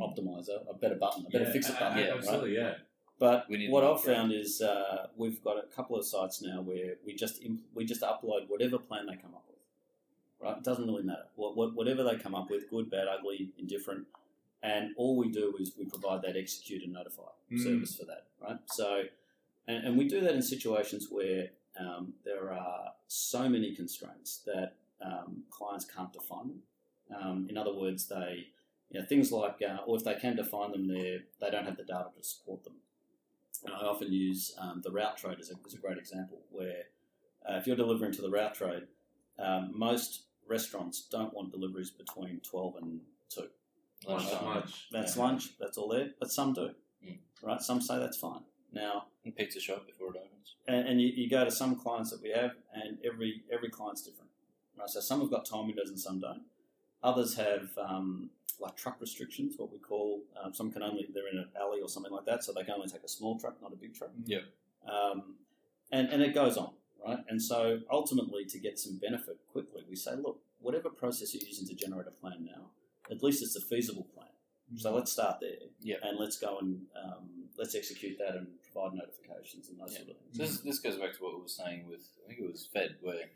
optimizer, 0.01 0.69
a 0.69 0.75
better 0.75 0.97
button, 0.97 1.25
a 1.27 1.31
better 1.31 1.45
Yeah, 1.45 1.53
fix 1.53 1.69
it 1.69 1.79
button. 1.79 1.99
yeah, 1.99 2.09
right? 2.09 2.19
absolutely, 2.19 2.55
yeah. 2.57 2.75
But 3.18 3.46
what 3.48 3.83
I've 3.83 4.02
found 4.02 4.33
is 4.33 4.61
uh, 4.61 5.07
we've 5.16 5.42
got 5.42 5.57
a 5.59 5.66
couple 5.74 5.96
of 5.96 6.05
sites 6.05 6.42
now 6.42 6.61
where 6.61 6.94
we 7.07 7.14
just 7.14 7.42
imp- 7.42 7.64
we 7.74 7.85
just 7.85 8.02
upload 8.02 8.48
whatever 8.48 8.79
plan 8.79 9.06
they 9.06 9.14
come 9.17 9.35
up 9.35 9.44
with. 9.48 9.56
Right, 10.38 10.58
it 10.58 10.64
doesn't 10.64 10.87
really 10.87 11.02
matter. 11.02 11.25
What, 11.35 11.56
what, 11.56 11.75
whatever 11.75 12.02
they 12.04 12.17
come 12.17 12.35
up 12.35 12.50
with, 12.50 12.69
good, 12.69 12.90
bad, 12.90 13.06
ugly, 13.08 13.48
indifferent, 13.58 14.06
and 14.62 14.90
all 14.98 15.17
we 15.17 15.31
do 15.31 15.54
is 15.58 15.73
we 15.79 15.87
provide 15.87 16.21
that 16.23 16.37
execute 16.37 16.83
and 16.85 16.92
notify 16.92 17.23
Mm. 17.50 17.62
service 17.62 17.94
for 17.96 18.04
that. 18.06 18.25
Right, 18.42 18.58
so 18.67 19.04
and, 19.69 19.85
and 19.87 19.96
we 19.96 20.08
do 20.08 20.21
that 20.21 20.35
in 20.35 20.42
situations 20.42 21.06
where 21.10 21.50
um, 21.79 22.14
there 22.25 22.52
are 22.52 22.92
so 23.06 23.48
many 23.48 23.73
constraints 23.75 24.38
that 24.46 24.75
um, 25.00 25.44
clients 25.50 25.85
can't 25.85 26.12
define 26.12 26.48
them. 26.48 26.62
Um, 27.17 27.46
in 27.48 27.56
other 27.56 27.73
words, 27.73 28.06
they 28.08 28.48
you 28.90 29.00
know, 29.00 29.06
things 29.06 29.31
like, 29.33 29.62
uh, 29.62 29.79
or 29.87 29.96
if 29.96 30.04
they 30.04 30.14
can 30.14 30.37
define 30.37 30.73
them, 30.73 30.88
they 30.88 31.21
they 31.40 31.50
don't 31.50 31.64
have 31.64 31.77
the 31.77 31.85
data 31.85 32.06
to 32.17 32.23
support 32.25 32.64
them. 32.64 32.75
And 33.65 33.75
I 33.75 33.81
often 33.87 34.13
use 34.13 34.54
um, 34.61 34.81
the 34.85 34.90
route 34.90 35.17
trade 35.17 35.38
as 35.40 35.50
a, 35.50 35.54
as 35.67 35.75
a 35.75 35.79
great 35.79 35.98
example, 35.98 36.38
where 36.50 36.85
uh, 37.48 37.57
if 37.57 37.67
you're 37.67 37.77
delivering 37.77 38.13
to 38.13 38.23
the 38.23 38.31
route 38.31 38.54
trade, 38.54 38.85
um, 39.38 39.73
most 39.75 40.25
restaurants 40.48 41.07
don't 41.11 41.33
want 41.35 41.50
deliveries 41.50 41.90
between 41.90 42.40
12 42.40 42.75
and 42.83 43.00
2. 43.31 43.42
lunchtime. 44.07 44.44
Lunch. 44.44 44.87
That's 44.92 45.17
Yeah. 45.17 45.23
lunch, 45.23 45.59
that's 45.59 45.79
all 45.79 45.88
there, 45.88 46.11
but 46.21 46.31
some 46.31 46.52
do. 46.52 46.71
Mm. 47.04 47.19
Right? 47.42 47.61
Some 47.61 47.81
say 47.81 47.98
that's 47.98 48.17
fine. 48.19 48.42
Now, 48.73 49.07
And 49.25 49.35
pizza 49.35 49.61
shop 49.61 49.87
before 49.87 50.09
it 50.15 50.17
opens. 50.19 50.54
and, 50.69 50.87
and 50.88 51.00
you, 51.00 51.09
you 51.09 51.31
go 51.31 51.44
to 51.44 51.50
some 51.50 51.77
clients 51.77 52.11
that 52.11 52.21
we 52.23 52.31
have, 52.31 52.52
and 52.75 52.98
every 53.04 53.42
every 53.50 53.71
client's 53.71 54.02
different. 54.02 54.31
Right? 54.79 54.88
So 54.90 55.00
some 55.00 55.21
have 55.21 55.31
got 55.31 55.46
time 55.46 55.67
windows 55.67 55.88
and 55.88 55.98
some 55.98 56.21
don't. 56.21 56.42
Others 57.02 57.37
have 57.37 57.71
um, 57.79 58.31
like 58.61 58.77
truck 58.77 59.00
restrictions, 59.00 59.54
what 59.57 59.71
we 59.73 59.79
call. 59.79 60.23
Um, 60.42 60.52
some 60.54 60.71
can 60.73 60.83
only 60.83 61.07
they're 61.15 61.29
in 61.29 61.38
an 61.38 61.48
alley 61.61 61.81
or 61.81 61.88
something 61.88 62.13
like 62.13 62.25
that, 62.27 62.42
so 62.44 62.52
they 62.52 62.63
can 62.65 62.75
only 62.75 62.88
take 62.88 63.02
a 63.04 63.09
small 63.09 63.38
truck, 63.38 63.61
not 63.63 63.73
a 63.73 63.77
big 63.77 63.94
truck. 63.94 64.11
Yep. 64.25 64.42
Um, 64.88 65.35
and 65.92 66.09
and 66.09 66.23
it 66.23 66.35
goes 66.35 66.57
on, 66.57 66.71
right? 67.07 67.19
And 67.29 67.40
so 67.42 67.81
ultimately, 67.90 68.44
to 68.46 68.59
get 68.59 68.79
some 68.79 68.96
benefit 68.98 69.38
quickly, 69.52 69.83
we 69.88 69.96
say, 69.96 70.13
look, 70.17 70.40
whatever 70.61 70.88
process 70.90 71.35
you're 71.35 71.46
using 71.46 71.67
to 71.69 71.75
generate 71.75 72.07
a 72.07 72.11
plan 72.11 72.44
now, 72.44 72.71
at 73.11 73.23
least 73.23 73.42
it's 73.42 73.57
a 73.57 73.61
feasible 73.61 74.07
plan. 74.15 74.27
So 74.77 74.92
let's 74.92 75.13
start 75.13 75.38
there, 75.40 75.69
Yep. 75.83 76.00
and 76.02 76.19
let's 76.19 76.38
go 76.38 76.59
and 76.59 76.81
um, 77.00 77.29
let's 77.57 77.77
execute 77.77 78.19
that 78.19 78.35
and 78.35 78.48
provide 78.73 78.94
notifications 78.94 79.69
and 79.69 79.79
those 79.79 79.92
Yeah. 79.92 79.98
sort 79.98 80.11
of 80.11 80.17
things. 80.17 80.37
So 80.37 80.42
this, 80.42 80.61
this 80.61 80.79
goes 80.81 80.96
back 81.00 81.13
to 81.17 81.23
what 81.23 81.37
we 81.37 81.42
were 81.42 81.48
saying 81.48 81.87
with 81.88 82.09
I 82.25 82.29
think 82.29 82.40
it 82.40 82.50
was 82.50 82.67
Fed, 82.67 82.96
where 83.00 83.27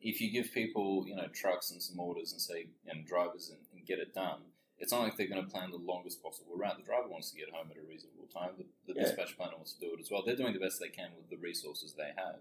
if 0.00 0.20
you 0.20 0.32
give 0.32 0.50
people 0.52 1.04
you 1.06 1.14
know 1.14 1.28
trucks 1.28 1.70
and 1.70 1.80
some 1.80 2.00
orders 2.00 2.32
and 2.32 2.40
say 2.40 2.66
and 2.88 3.06
drivers 3.06 3.50
and, 3.50 3.60
and 3.72 3.86
get 3.86 4.00
it 4.00 4.12
done, 4.12 4.40
it's 4.82 4.90
not 4.92 5.02
like 5.02 5.16
they're 5.16 5.28
going 5.28 5.44
to 5.44 5.48
plan 5.50 5.70
the 5.70 5.78
longest 5.78 6.22
possible 6.22 6.52
route. 6.56 6.76
The 6.76 6.82
driver 6.84 7.08
wants 7.08 7.30
to 7.30 7.36
get 7.38 7.48
home 7.50 7.68
at 7.70 7.78
a 7.78 7.86
reasonable 7.88 8.26
time. 8.34 8.50
The, 8.58 8.66
the 8.92 8.98
Yeah. 8.98 9.06
dispatch 9.06 9.36
planner 9.38 9.54
wants 9.56 9.72
to 9.74 9.80
do 9.80 9.94
it 9.94 10.00
as 10.00 10.10
well. 10.10 10.22
They're 10.26 10.36
doing 10.36 10.52
the 10.52 10.58
best 10.58 10.80
they 10.80 10.88
can 10.88 11.10
with 11.16 11.30
the 11.30 11.36
resources 11.36 11.94
they 11.94 12.10
have. 12.16 12.40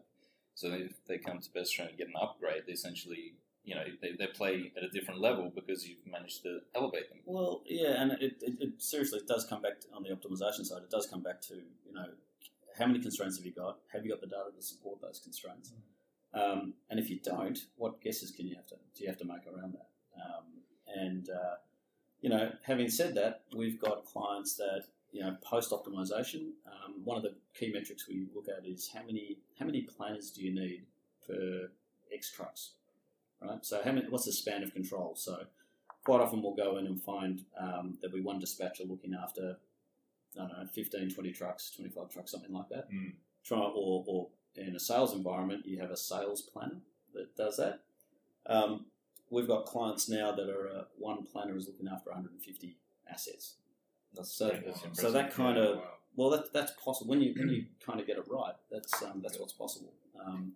So 0.55 0.73
if 0.73 1.05
they 1.07 1.17
come 1.19 1.39
to 1.39 1.49
Bestrane 1.49 1.89
and 1.89 1.97
get 1.97 2.07
an 2.07 2.15
upgrade, 2.19 2.63
they 2.65 2.73
essentially 2.73 3.35
you 3.63 3.75
know 3.75 3.85
they, 4.01 4.13
they 4.17 4.25
play 4.27 4.71
at 4.75 4.83
a 4.83 4.89
different 4.89 5.21
level 5.21 5.51
because 5.53 5.87
you've 5.87 6.05
managed 6.05 6.41
to 6.43 6.59
elevate 6.75 7.09
them. 7.09 7.19
Well, 7.25 7.61
yeah, 7.65 8.01
and 8.01 8.11
it, 8.13 8.33
it, 8.41 8.55
it 8.59 8.81
seriously 8.81 9.19
it 9.19 9.27
does 9.27 9.45
come 9.45 9.61
back 9.61 9.79
to, 9.81 9.87
on 9.95 10.01
the 10.03 10.09
optimization 10.09 10.65
side. 10.65 10.81
It 10.83 10.89
does 10.89 11.05
come 11.07 11.21
back 11.21 11.41
to 11.49 11.55
you 11.55 11.93
know 11.93 12.07
how 12.77 12.87
many 12.87 12.99
constraints 12.99 13.37
have 13.37 13.45
you 13.45 13.53
got? 13.53 13.77
Have 13.93 14.03
you 14.03 14.09
got 14.11 14.19
the 14.21 14.27
data 14.27 14.49
to 14.55 14.61
support 14.63 14.99
those 15.01 15.19
constraints? 15.23 15.71
Um, 16.33 16.73
and 16.89 16.99
if 16.99 17.09
you 17.09 17.19
don't, 17.23 17.59
what 17.75 18.01
guesses 18.01 18.31
can 18.31 18.47
you 18.47 18.55
have 18.55 18.65
to 18.67 18.75
do 18.95 19.03
you 19.03 19.09
have 19.09 19.19
to 19.19 19.25
make 19.25 19.45
around 19.45 19.73
that? 19.73 19.87
Um, 20.19 20.45
and 20.87 21.29
uh, 21.29 21.55
you 22.22 22.30
know, 22.30 22.51
having 22.63 22.89
said 22.89 23.15
that, 23.15 23.41
we've 23.55 23.80
got 23.80 24.05
clients 24.05 24.55
that 24.55 24.86
you 25.11 25.22
know 25.22 25.36
post 25.43 25.72
optimization. 25.72 26.51
Um, 26.65 27.01
one 27.03 27.17
of 27.17 27.24
the 27.24 27.36
key 27.57 27.72
metrics 27.74 28.07
we 28.07 28.28
look 28.34 28.47
at 28.47 28.65
is 28.65 28.89
how 28.93 29.03
many 29.03 29.39
how 29.59 29.65
many 29.65 29.82
planners 29.82 30.32
do 30.32 30.41
you 30.41 30.53
need 30.53 30.84
per 31.28 31.69
X 32.13 32.32
trucks, 32.32 32.72
right? 33.41 33.65
So 33.65 33.82
how 33.84 33.91
many? 33.91 34.07
What's 34.07 34.26
the 34.26 34.32
span 34.32 34.63
of 34.63 34.74
control? 34.74 35.15
So 35.15 35.45
quite 36.03 36.22
often 36.22 36.41
we'll 36.41 36.55
go 36.55 36.78
in 36.78 36.88
and 36.88 37.01
find 37.01 37.43
um, 37.59 37.97
that 38.01 38.13
we 38.13 38.22
one 38.22 38.39
dispatcher 38.39 38.84
looking 38.88 39.13
after 39.13 39.57
I 40.39 40.47
don't 40.47 40.59
know 40.59 40.67
15, 40.72 41.13
20 41.13 41.32
trucks, 41.32 41.72
twenty 41.76 41.89
five 41.89 42.09
trucks, 42.09 42.32
something 42.32 42.53
like 42.53 42.69
that. 42.69 42.91
Mm. 42.91 43.13
Try 43.43 43.57
or, 43.57 44.03
or 44.07 44.28
in 44.55 44.76
a 44.76 44.80
sales 44.80 45.13
environment, 45.13 45.65
you 45.65 45.80
have 45.80 45.91
a 45.91 45.97
sales 45.97 46.41
planner 46.41 46.78
that 47.13 47.36
does 47.36 47.57
that. 47.57 47.82
Um, 48.45 48.86
we've 49.32 49.47
got 49.47 49.65
clients 49.65 50.07
now 50.09 50.32
that 50.32 50.49
are 50.49 50.67
uh, 50.69 50.84
one 50.97 51.23
planner 51.25 51.55
is 51.57 51.67
looking 51.67 51.88
after 51.88 52.09
150 52.11 52.77
assets. 53.09 53.55
So, 54.23 54.49
That's 54.49 54.99
so 55.01 55.09
that 55.11 55.34
kind 55.34 55.57
Yeah, 55.57 55.63
of 55.63 55.77
wow. 55.77 55.84
well, 56.15 56.29
that, 56.32 56.53
that's 56.53 56.73
possible 56.73 57.09
when 57.09 57.21
you 57.21 57.34
when 57.38 57.49
you 57.49 57.65
kind 57.86 57.99
of 57.99 58.05
get 58.05 58.17
it 58.17 58.25
right. 58.29 58.53
That's 58.69 59.01
um, 59.01 59.21
that's 59.23 59.39
what's 59.39 59.53
possible, 59.53 59.93
um, 60.23 60.51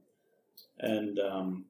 and 0.80 1.18
um, 1.20 1.66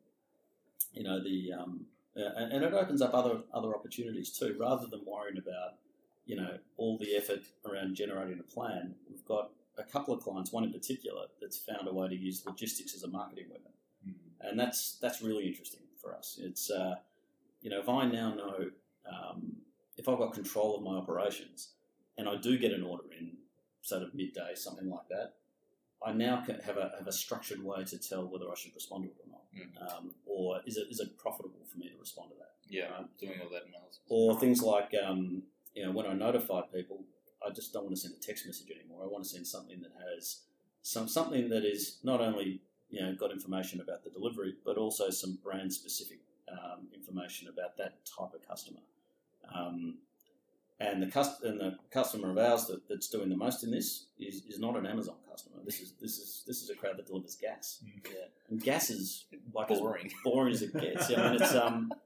you 0.94 1.04
know 1.04 1.24
the 1.24 1.54
um, 1.54 1.86
and, 2.16 2.52
and 2.54 2.64
it 2.64 2.74
opens 2.74 3.02
up 3.04 3.14
other 3.14 3.42
other 3.54 3.76
opportunities 3.76 4.32
too. 4.32 4.56
Rather 4.60 4.88
than 4.88 5.02
worrying 5.06 5.38
about 5.38 5.76
you 6.26 6.36
know 6.36 6.58
all 6.78 6.98
the 6.98 7.16
effort 7.16 7.42
around 7.70 7.94
generating 7.96 8.40
a 8.40 8.44
plan, 8.52 8.96
we've 9.08 9.26
got 9.26 9.52
a 9.78 9.84
couple 9.84 10.12
of 10.14 10.24
clients, 10.24 10.52
one 10.52 10.64
in 10.64 10.72
particular, 10.74 11.26
that's 11.40 11.58
found 11.58 11.88
a 11.88 11.94
way 11.94 12.08
to 12.08 12.16
use 12.16 12.44
logistics 12.48 12.96
as 12.96 13.04
a 13.04 13.08
marketing 13.10 13.46
weapon 13.52 13.72
Mm. 14.08 14.14
and 14.42 14.60
that's 14.60 14.98
that's 15.02 15.22
really 15.22 15.48
interesting 15.48 15.82
for 16.06 16.16
us. 16.16 16.40
It's 16.42 16.70
uh, 16.70 16.96
you 17.62 17.70
know 17.70 17.80
if 17.80 17.90
I 17.90 18.06
now 18.06 18.34
know 18.36 18.70
um, 19.12 19.58
if 19.98 20.08
I've 20.08 20.18
got 20.18 20.34
control 20.34 20.76
of 20.78 20.84
my 20.84 20.96
operations 20.96 21.70
and 22.18 22.30
I 22.30 22.36
do 22.36 22.58
get 22.58 22.72
an 22.72 22.84
order 22.84 23.04
in 23.20 23.32
sort 23.82 24.04
of 24.04 24.14
midday, 24.14 24.54
something 24.56 24.90
like 24.90 25.08
that, 25.10 25.34
I 26.06 26.12
now 26.14 26.42
can 26.46 26.60
have 26.62 26.78
a 26.78 26.92
have 26.98 27.08
a 27.08 27.12
structured 27.12 27.64
way 27.64 27.84
to 27.86 27.98
tell 27.98 28.26
whether 28.28 28.46
I 28.50 28.56
should 28.56 28.76
respond 28.76 29.04
to 29.06 29.10
it 29.10 29.16
or 29.26 29.30
not, 29.32 29.44
Mhm. 29.56 29.98
um, 29.98 30.16
or 30.26 30.62
is 30.66 30.78
it 30.78 30.88
is 30.90 31.00
it 31.00 31.18
profitable 31.18 31.66
for 31.66 31.78
me 31.78 31.90
to 31.90 31.98
respond 31.98 32.32
to 32.32 32.38
that? 32.38 32.54
Yeah, 32.68 32.92
Right. 32.92 33.18
doing 33.18 33.42
all 33.42 33.50
that 33.50 33.66
analysis. 33.68 34.00
Or 34.10 34.40
things 34.40 34.62
like 34.62 34.94
um, 35.04 35.44
you 35.74 35.84
know 35.86 35.92
when 35.92 36.06
I 36.06 36.14
notify 36.14 36.62
people, 36.68 37.04
I 37.46 37.50
just 37.52 37.74
don't 37.74 37.84
want 37.86 37.96
to 37.96 38.02
send 38.02 38.16
a 38.16 38.20
text 38.20 38.46
message 38.46 38.70
anymore. 38.72 39.04
I 39.04 39.08
want 39.08 39.24
to 39.24 39.30
send 39.30 39.46
something 39.48 39.82
that 39.82 39.92
has 40.10 40.42
some 40.82 41.08
something 41.08 41.50
that 41.50 41.64
is 41.66 42.00
not 42.04 42.22
only 42.22 42.62
you 42.96 43.02
know 43.02 43.14
got 43.14 43.32
information 43.32 43.82
about 43.82 44.04
the 44.04 44.10
delivery, 44.10 44.56
but 44.66 44.78
also 44.78 45.10
some 45.10 45.38
brand 45.44 45.74
specific 45.74 46.20
um, 46.50 46.88
information 46.94 47.50
about 47.50 47.76
that 47.78 48.06
type 48.06 48.34
of 48.34 48.48
customer. 48.48 48.80
Um, 49.54 49.96
and 50.80 51.02
the 51.02 51.08
cust- 51.08 51.44
and 51.44 51.60
the 51.60 51.78
customer 51.92 52.32
of 52.32 52.38
ours 52.38 52.66
that, 52.68 52.88
that's 52.88 53.10
doing 53.10 53.30
the 53.30 53.36
most 53.36 53.64
in 53.64 53.72
this 53.72 54.08
is, 54.20 54.44
is 54.46 54.60
not 54.60 54.76
an 54.78 54.86
Amazon 54.86 55.16
customer. 55.30 55.58
This 55.66 55.82
is 55.82 55.94
this 56.02 56.18
is 56.18 56.44
this 56.48 56.62
is 56.64 56.70
a 56.70 56.76
crowd 56.76 56.98
that 56.98 57.08
delivers 57.08 57.36
gas. 57.36 57.84
Mm. 57.84 58.12
Yeah, 58.12 58.26
and 58.50 58.64
gas 58.64 58.90
is 58.90 59.26
like 59.54 59.72
as 59.72 59.80
Boring. 59.80 60.12
boring 60.24 60.54
as 60.54 60.62
it 60.62 60.74
gets. 60.74 61.12
I 61.12 61.32
mean, 61.32 61.42
it's 61.42 61.54
um. 61.54 61.92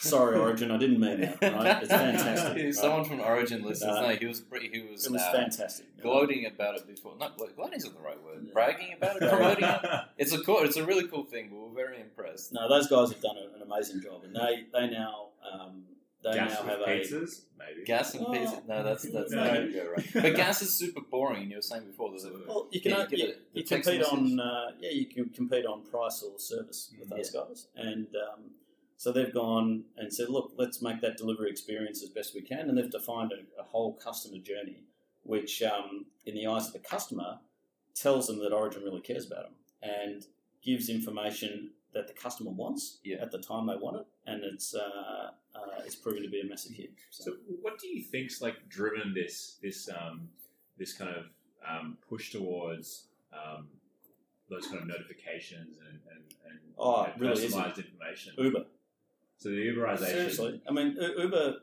Sorry, 0.00 0.38
Origin, 0.38 0.70
I 0.70 0.76
didn't 0.76 1.00
mean 1.00 1.20
that. 1.22 1.42
Right? 1.42 1.82
It's 1.82 1.88
fantastic. 1.92 2.56
Right? 2.56 2.74
Someone 2.74 3.04
from 3.04 3.20
Origin 3.20 3.62
listens. 3.62 3.90
Uh, 3.90 4.00
no, 4.02 4.08
he 4.14 4.26
was 4.26 4.40
pretty, 4.40 4.68
he 4.72 4.80
was, 4.80 5.06
It 5.06 5.12
was 5.12 5.22
uh, 5.22 5.32
fantastic. 5.32 6.00
gloating 6.00 6.46
about 6.46 6.76
it 6.76 6.86
before. 6.86 7.16
Not 7.18 7.36
glo- 7.36 7.48
gloating 7.56 7.78
isn't 7.78 7.94
the 7.94 8.00
right 8.00 8.22
word. 8.22 8.44
Yeah. 8.46 8.52
Bragging 8.52 8.92
about 8.96 9.16
it, 9.20 9.28
promoting 9.30 9.64
it. 9.64 9.80
It's 10.18 10.32
a 10.32 10.40
cool. 10.42 10.58
It's 10.60 10.76
a 10.76 10.84
really 10.84 11.08
cool 11.08 11.24
thing. 11.24 11.50
We 11.50 11.58
were 11.58 11.74
very 11.74 12.00
impressed. 12.00 12.52
No, 12.52 12.68
those 12.68 12.86
guys 12.86 13.10
have 13.10 13.20
done 13.20 13.36
an 13.56 13.62
amazing 13.62 14.00
job, 14.02 14.22
and 14.24 14.34
they 14.36 14.66
they 14.72 14.88
now 14.88 15.30
um, 15.52 15.82
they 16.22 16.34
Gas 16.34 16.52
now 16.52 16.60
with 16.62 16.70
have 16.70 16.80
a 16.80 16.84
pizzas, 16.84 17.40
maybe. 17.58 17.84
Gas 17.84 18.14
and 18.14 18.24
Oh. 18.26 18.30
pizza. 18.32 18.62
No, 18.68 18.84
that's 18.84 19.02
that's 19.10 19.32
No. 19.32 19.42
not 19.44 19.54
going 19.54 19.66
to 19.66 19.72
go 19.72 19.90
right. 19.96 20.06
But 20.14 20.36
gas 20.36 20.62
is 20.62 20.78
super 20.78 21.00
boring. 21.10 21.50
You 21.50 21.56
were 21.56 21.62
saying 21.62 21.86
before. 21.86 22.10
There's 22.10 22.24
a 22.24 22.30
well, 22.46 22.68
you 22.70 22.80
can 22.80 22.92
Yeah, 22.92 22.98
you 22.98 23.02
you, 23.02 23.08
get 23.08 23.18
you, 23.18 23.26
a- 23.34 23.54
the 23.54 23.62
text 23.64 23.88
compete 23.90 24.00
message. 24.02 24.38
on 24.38 24.40
uh, 24.40 24.70
yeah 24.78 24.90
you 24.90 25.06
can 25.06 25.28
compete 25.30 25.66
on 25.66 25.82
price 25.90 26.22
or 26.22 26.38
service 26.38 26.92
with 26.98 27.10
Mm. 27.10 27.16
those 27.16 27.30
guys, 27.32 27.66
and 27.74 28.06
um, 28.14 28.44
so 29.02 29.10
they've 29.10 29.34
gone 29.34 29.82
and 29.96 30.14
said, 30.14 30.28
look, 30.28 30.52
let's 30.56 30.80
make 30.80 31.00
that 31.00 31.16
delivery 31.16 31.50
experience 31.50 32.04
as 32.04 32.08
best 32.10 32.36
we 32.36 32.40
can, 32.40 32.68
and 32.68 32.78
they've 32.78 32.88
defined 32.88 33.32
a, 33.32 33.60
a 33.60 33.64
whole 33.64 33.94
customer 33.94 34.38
journey, 34.38 34.84
which 35.24 35.60
um, 35.60 36.06
in 36.24 36.36
the 36.36 36.46
eyes 36.46 36.68
of 36.68 36.72
the 36.72 36.78
customer 36.78 37.40
tells 37.96 38.28
them 38.28 38.38
that 38.38 38.52
Origin 38.52 38.84
really 38.84 39.00
cares 39.00 39.26
about 39.26 39.42
them 39.46 39.54
and 39.82 40.26
gives 40.62 40.88
information 40.88 41.70
that 41.94 42.06
the 42.06 42.12
customer 42.12 42.52
wants 42.52 43.00
Yeah. 43.02 43.16
at 43.20 43.32
the 43.32 43.40
time 43.40 43.66
they 43.66 43.74
want 43.74 43.96
it, 43.96 44.06
and 44.30 44.44
it's 44.44 44.72
uh, 44.72 45.30
uh, 45.52 45.82
it's 45.84 45.96
proven 45.96 46.22
to 46.22 46.28
be 46.30 46.40
a 46.40 46.44
massive 46.46 46.70
hit. 46.76 46.92
So, 47.10 47.24
So, 47.24 47.32
what 47.60 47.80
do 47.80 47.88
you 47.88 48.04
think's 48.04 48.40
like 48.40 48.68
driven 48.68 49.12
this 49.14 49.58
this 49.60 49.88
um, 49.98 50.28
this 50.78 50.92
kind 50.92 51.10
of 51.10 51.24
um, 51.68 51.98
push 52.08 52.30
towards 52.30 53.08
um, 53.32 53.66
those 54.48 54.68
kind 54.68 54.80
of 54.82 54.86
notifications 54.86 55.76
and 55.88 55.98
and, 56.12 56.22
and 56.48 56.58
Oh, 56.78 57.00
you 57.00 57.06
know, 57.08 57.08
it 57.08 57.18
really 57.20 57.32
is. 57.32 57.52
personalized 57.52 57.78
information? 57.78 58.34
Uber. 58.38 58.64
So 59.42 59.48
the 59.50 59.56
Uberization. 59.56 60.06
Seriously, 60.06 60.60
I 60.68 60.72
mean, 60.72 60.96
Uber, 61.18 61.56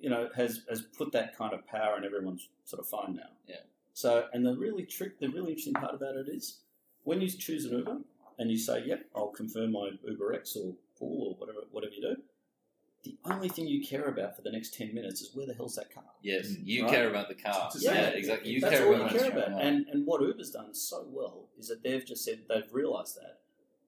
you 0.00 0.10
know, 0.10 0.28
has 0.36 0.62
has 0.68 0.82
put 0.82 1.12
that 1.12 1.36
kind 1.36 1.54
of 1.54 1.66
power 1.66 1.96
in 1.96 2.04
everyone's 2.04 2.48
sort 2.64 2.80
of 2.80 2.86
phone 2.88 3.16
now. 3.16 3.30
Yeah. 3.48 3.56
So, 3.94 4.26
and 4.34 4.44
the 4.44 4.54
really 4.56 4.84
trick, 4.84 5.18
the 5.20 5.28
really 5.28 5.50
interesting 5.52 5.72
part 5.74 5.94
about 5.94 6.16
it 6.16 6.28
is 6.28 6.58
when 7.04 7.20
you 7.22 7.28
choose 7.28 7.64
an 7.64 7.78
Uber 7.78 7.98
and 8.38 8.50
you 8.50 8.58
say, 8.58 8.84
"Yep, 8.84 9.06
I'll 9.14 9.28
confirm 9.28 9.72
my 9.72 9.92
Uber 10.06 10.34
X 10.34 10.56
or 10.56 10.74
Pool 10.98 11.28
or 11.28 11.34
whatever 11.36 11.60
whatever 11.70 11.94
you 11.94 12.02
do," 12.02 12.16
the 13.04 13.16
only 13.24 13.48
thing 13.48 13.66
you 13.66 13.80
care 13.86 14.04
about 14.04 14.36
for 14.36 14.42
the 14.42 14.50
next 14.50 14.74
ten 14.74 14.92
minutes 14.94 15.22
is 15.22 15.34
where 15.34 15.46
the 15.46 15.54
hell's 15.54 15.76
that 15.76 15.90
car. 15.94 16.04
yes. 16.22 16.48
Mm. 16.48 16.66
You 16.66 16.82
Right. 16.84 16.92
care 16.92 17.08
about 17.08 17.28
the 17.28 17.34
car. 17.36 17.70
Yeah, 17.78 17.92
Yeah, 17.94 18.08
exactly. 18.08 18.50
You 18.50 18.60
That's 18.60 18.76
care 18.76 18.86
all 18.86 18.94
about 18.96 19.12
you 19.12 19.18
care 19.18 19.30
about. 19.30 19.48
going. 19.52 19.60
And 19.66 19.86
and 19.88 20.06
what 20.06 20.20
Uber's 20.20 20.50
done 20.50 20.74
so 20.74 21.06
well 21.10 21.48
is 21.58 21.68
that 21.68 21.82
they've 21.82 22.04
just 22.04 22.22
said 22.24 22.40
they've 22.48 22.70
realised 22.72 23.16
that, 23.16 23.40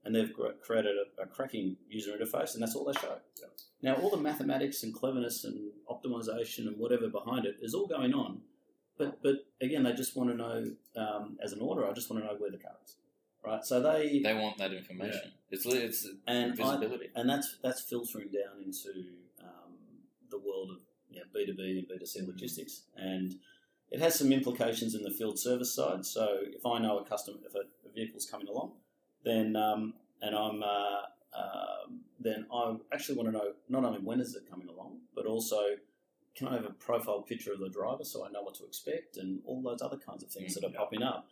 and 0.05 0.15
they've 0.15 0.33
created 0.63 0.95
a, 0.97 1.23
a 1.23 1.27
cracking 1.27 1.77
user 1.89 2.13
interface, 2.17 2.55
and 2.55 2.63
that's 2.63 2.75
all 2.75 2.85
they 2.85 2.99
show. 3.01 3.17
Yeah. 3.41 3.47
Now 3.83 3.95
all 4.01 4.11
the 4.11 4.17
mathematics 4.17 4.83
and 4.83 4.95
cleverness 4.95 5.45
and 5.45 5.71
optimization 5.91 6.67
and 6.67 6.79
whatever 6.79 7.09
behind 7.09 7.47
it 7.47 7.57
is 7.61 7.75
all 7.75 7.87
going 7.87 8.15
on, 8.15 8.41
but 8.97 9.23
but 9.23 9.47
again 9.61 9.83
they 9.85 9.93
just 9.93 10.17
want 10.17 10.31
to 10.31 10.37
know 10.37 10.73
um, 10.97 11.39
as 11.43 11.53
an 11.53 11.61
order, 11.61 11.87
I 11.89 11.93
just 11.93 12.11
want 12.11 12.23
to 12.23 12.27
know 12.29 12.35
where 12.39 12.51
the 12.51 12.59
car 12.59 12.73
is, 12.85 12.97
right? 13.45 13.65
So 13.65 13.81
they, 13.83 14.21
They 14.23 14.35
want 14.35 14.59
that 14.59 14.73
information. 14.73 15.33
It's 15.51 15.65
it's 15.67 16.09
and 16.27 16.53
I, 16.53 16.55
visibility. 16.57 17.11
and 17.15 17.29
that's 17.29 17.59
that's 17.63 17.81
filtering 17.83 18.29
down 18.29 18.63
into 18.65 18.91
um, 19.43 19.73
the 20.31 20.39
world 20.39 20.71
of 20.73 20.79
B2B 21.35 21.79
and 21.79 21.87
B2C 21.89 22.27
logistics. 22.27 22.83
And 22.97 23.37
it 23.91 24.01
has 24.01 24.19
some 24.19 24.33
implications 24.33 24.95
in 24.95 25.03
the 25.03 25.11
field 25.11 25.39
service 25.39 25.75
side. 25.75 26.05
So 26.05 26.39
if 26.43 26.65
I 26.67 26.79
know 26.79 26.99
a 26.99 27.05
customer, 27.05 27.39
if 27.47 27.55
a, 27.55 27.61
a 27.89 27.93
vehicle's 27.95 28.27
coming 28.27 28.49
along, 28.49 28.73
then 29.25 29.57
um, 29.57 29.95
and 30.23 30.35
I'm 30.35 30.63
uh, 30.63 31.03
um, 31.39 32.01
then 32.21 32.47
I 32.53 32.77
actually 32.93 33.17
want 33.17 33.29
to 33.29 33.33
know 33.33 33.53
not 33.69 33.85
only 33.85 34.01
when 34.01 34.21
is 34.21 34.35
it 34.35 34.49
coming 34.51 34.69
along, 34.69 34.99
but 35.15 35.27
also 35.27 35.77
can 36.35 36.49
I 36.49 36.55
have 36.55 36.65
a 36.65 36.71
profile 36.71 37.23
picture 37.23 37.53
of 37.53 37.61
the 37.61 37.69
driver 37.69 38.05
so 38.05 38.25
I 38.27 38.31
know 38.31 38.43
what 38.43 38.55
to 38.57 38.65
expect 38.65 39.17
and 39.17 39.41
all 39.45 39.61
those 39.63 39.83
other 39.83 39.97
kinds 39.97 40.23
of 40.23 40.31
things 40.31 40.57
Mm, 40.57 40.61
that 40.61 40.67
are 40.71 40.75
popping 40.75 41.03
up. 41.03 41.27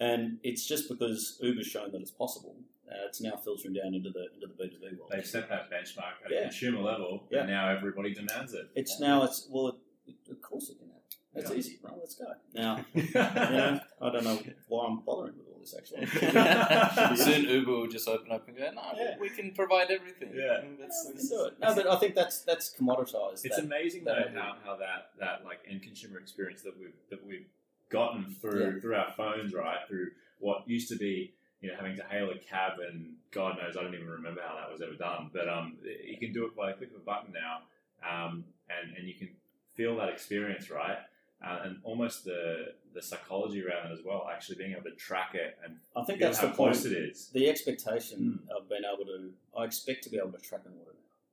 and 0.00 0.38
it's 0.42 0.66
just 0.66 0.88
because 0.88 1.38
Uber's 1.40 1.66
shown 1.66 1.90
that 1.92 2.00
it's 2.00 2.10
possible. 2.10 2.56
Uh, 2.90 3.06
it's 3.06 3.20
now 3.22 3.36
filtering 3.36 3.72
down 3.74 3.94
into 3.94 4.10
the 4.10 4.26
into 4.34 4.46
the 4.46 4.54
B 4.54 4.68
two 4.68 4.78
B 4.78 4.96
world. 4.98 5.10
They've 5.10 5.26
set 5.26 5.48
that 5.48 5.70
benchmark 5.70 6.24
at 6.24 6.30
Yeah. 6.30 6.38
a 6.38 6.42
consumer 6.42 6.80
level, 6.82 7.24
Yeah. 7.30 7.40
and 7.40 7.48
now 7.48 7.68
everybody 7.70 8.12
demands 8.12 8.52
it. 8.54 8.68
It's 8.74 9.00
now 9.00 9.22
it's 9.22 9.48
well, 9.50 9.68
it, 9.68 9.74
it, 10.06 10.30
of 10.30 10.40
course 10.42 10.68
it 10.70 10.78
can 10.78 10.88
happen. 10.88 11.02
It's 11.34 11.50
Yeah. 11.50 11.56
easy, 11.56 11.78
right? 11.82 11.94
Let's 11.98 12.14
go 12.16 12.26
now. 12.54 12.84
you 12.94 13.02
know, 13.14 13.80
I 14.00 14.10
don't 14.12 14.24
know 14.24 14.38
why 14.68 14.86
I'm 14.86 14.98
bothering 15.00 15.38
with 15.38 15.46
all 15.48 15.51
this 15.62 15.74
actually. 15.76 16.06
Soon 17.16 17.44
Uber 17.48 17.70
will 17.72 17.86
just 17.86 18.08
open 18.08 18.30
up 18.32 18.46
and 18.48 18.56
go, 18.56 18.70
no, 18.74 18.82
Yeah. 18.96 19.14
we 19.20 19.30
can 19.30 19.52
provide 19.52 19.90
everything. 19.90 20.32
Yeah. 20.34 20.58
And 20.60 20.78
Yeah, 20.78 20.84
that's, 20.86 21.06
we 21.08 21.18
can 21.18 21.28
do 21.28 21.44
it. 21.46 21.54
No, 21.60 21.74
but 21.74 21.86
I 21.86 21.96
think 21.96 22.14
that's 22.14 22.40
that's 22.42 22.74
commoditized. 22.78 23.44
It's 23.44 23.56
that- 23.56 23.64
amazing 23.64 24.04
that 24.04 24.32
though 24.34 24.40
how, 24.40 24.56
how 24.64 24.76
that 24.76 25.10
that 25.18 25.44
like 25.44 25.60
end 25.68 25.82
consumer 25.82 26.18
experience 26.18 26.62
that 26.62 26.78
we've 26.78 26.92
that 27.10 27.24
we've 27.26 27.46
gotten 27.90 28.34
through 28.40 28.74
Yeah. 28.74 28.80
through 28.80 28.96
our 28.96 29.12
phones, 29.16 29.54
right? 29.54 29.78
Through 29.88 30.08
what 30.38 30.68
used 30.68 30.88
to 30.90 30.96
be 30.96 31.32
you 31.60 31.68
know 31.70 31.76
having 31.76 31.96
to 31.96 32.04
hail 32.04 32.30
a 32.30 32.38
cab 32.38 32.72
and 32.86 33.14
God 33.30 33.56
knows 33.58 33.76
I 33.76 33.82
don't 33.82 33.94
even 33.94 34.08
remember 34.08 34.40
how 34.46 34.56
that 34.56 34.70
was 34.70 34.82
ever 34.82 34.94
done. 34.94 35.30
But 35.32 35.48
um, 35.48 35.76
you 36.04 36.18
can 36.18 36.32
do 36.32 36.44
it 36.46 36.56
by 36.56 36.70
a 36.72 36.74
click 36.74 36.90
of 36.90 36.96
a 36.96 37.04
button 37.04 37.32
now, 37.32 37.62
um, 38.08 38.44
and 38.68 38.96
and 38.96 39.06
you 39.08 39.14
can 39.14 39.28
feel 39.74 39.96
that 39.96 40.08
experience, 40.10 40.70
right? 40.70 40.98
Uh, 41.44 41.58
and 41.64 41.78
almost 41.82 42.24
the 42.24 42.66
the 42.94 43.02
psychology 43.02 43.64
around 43.64 43.90
it 43.90 43.92
as 43.92 44.04
well, 44.04 44.28
actually 44.32 44.56
being 44.56 44.72
able 44.72 44.84
to 44.84 44.96
track 44.96 45.34
it 45.34 45.58
and 45.64 45.76
I 45.96 46.04
think 46.04 46.20
that's 46.20 46.38
how 46.38 46.48
the 46.48 46.54
point. 46.54 46.72
close 46.74 46.84
it 46.86 46.92
is. 46.92 47.30
The 47.32 47.48
expectation 47.48 48.18
Hmm. 48.46 48.56
of 48.56 48.68
being 48.68 48.82
able 48.92 49.04
to, 49.06 49.32
I 49.56 49.64
expect 49.64 50.04
to 50.04 50.10
be 50.10 50.18
able 50.18 50.32
to 50.32 50.38
track 50.38 50.62
an 50.66 50.72
order 50.78 50.92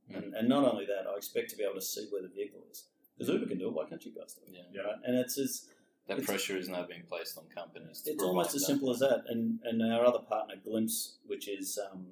now, 0.10 0.18
and, 0.18 0.34
and 0.36 0.50
not 0.50 0.64
only 0.72 0.86
that, 0.86 1.08
I 1.08 1.16
expect 1.16 1.50
to 1.52 1.58
be 1.58 1.64
able 1.64 1.76
to 1.76 1.82
see 1.82 2.08
where 2.10 2.22
the 2.22 2.30
vehicle 2.30 2.62
is. 2.72 2.86
Because 3.18 3.34
Uber 3.34 3.48
can 3.48 3.58
do 3.60 3.68
it, 3.68 3.74
why 3.74 3.86
can't 3.86 4.04
you 4.06 4.12
guys 4.14 4.34
do 4.34 4.42
it? 4.48 4.54
Yeah. 4.56 4.62
Yeah. 4.74 4.82
Right? 4.88 4.96
And 5.06 5.16
it's 5.18 5.38
as 5.38 5.68
That 6.08 6.18
It's- 6.18 6.26
pressure 6.26 6.58
is 6.58 6.68
now 6.70 6.84
being 6.84 7.04
placed 7.04 7.38
on 7.38 7.46
companies. 7.62 8.02
to 8.04 8.12
it's 8.12 8.24
almost 8.24 8.56
as 8.56 8.66
simple 8.66 8.90
as 8.90 9.00
that. 9.00 9.26
And 9.28 9.60
and 9.64 9.76
our 9.94 10.04
other 10.06 10.24
partner, 10.34 10.56
Glimpse, 10.56 11.18
which 11.28 11.48
is 11.48 11.78
um, 11.92 12.08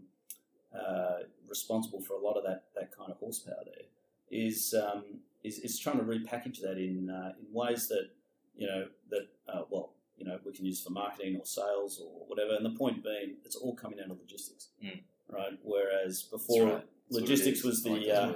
uh, 0.74 1.20
responsible 1.48 2.02
for 2.02 2.14
a 2.14 2.20
lot 2.20 2.36
of 2.38 2.44
that, 2.44 2.66
that 2.76 2.92
kind 2.96 3.10
of 3.12 3.18
horsepower 3.18 3.64
there, 3.66 3.86
is 4.30 4.76
um, 4.76 5.04
is, 5.44 5.60
is 5.60 5.80
trying 5.80 5.98
to 5.98 6.04
repackage 6.04 6.60
that 6.62 6.78
in 6.78 7.10
uh, 7.10 7.34
in 7.40 7.52
ways 7.54 7.88
that 7.88 8.10
you 8.56 8.68
know 8.68 8.88
that 9.10 9.28
uh, 9.50 9.62
well 9.70 9.94
you 10.18 10.26
know 10.26 10.40
we 10.46 10.52
can 10.52 10.66
use 10.66 10.82
for 10.84 10.90
marketing 10.92 11.38
or 11.38 11.46
sales 11.46 12.02
or 12.04 12.26
whatever. 12.28 12.56
And 12.56 12.66
the 12.66 12.78
point 12.78 13.04
being, 13.04 13.36
it's 13.46 13.56
all 13.56 13.76
coming 13.76 13.98
down 14.00 14.08
to 14.10 14.14
logistics, 14.16 14.70
Mm. 14.84 15.00
right? 15.30 15.58
Whereas 15.64 16.24
before. 16.24 16.64
right. 16.66 16.74
That's 17.10 17.22
what 17.22 17.24
it 17.24 17.30
Logistics 17.30 17.64
was 17.64 17.86
I 17.86 17.90
like 17.92 18.02
the, 18.02 18.12
uh. 18.12 18.34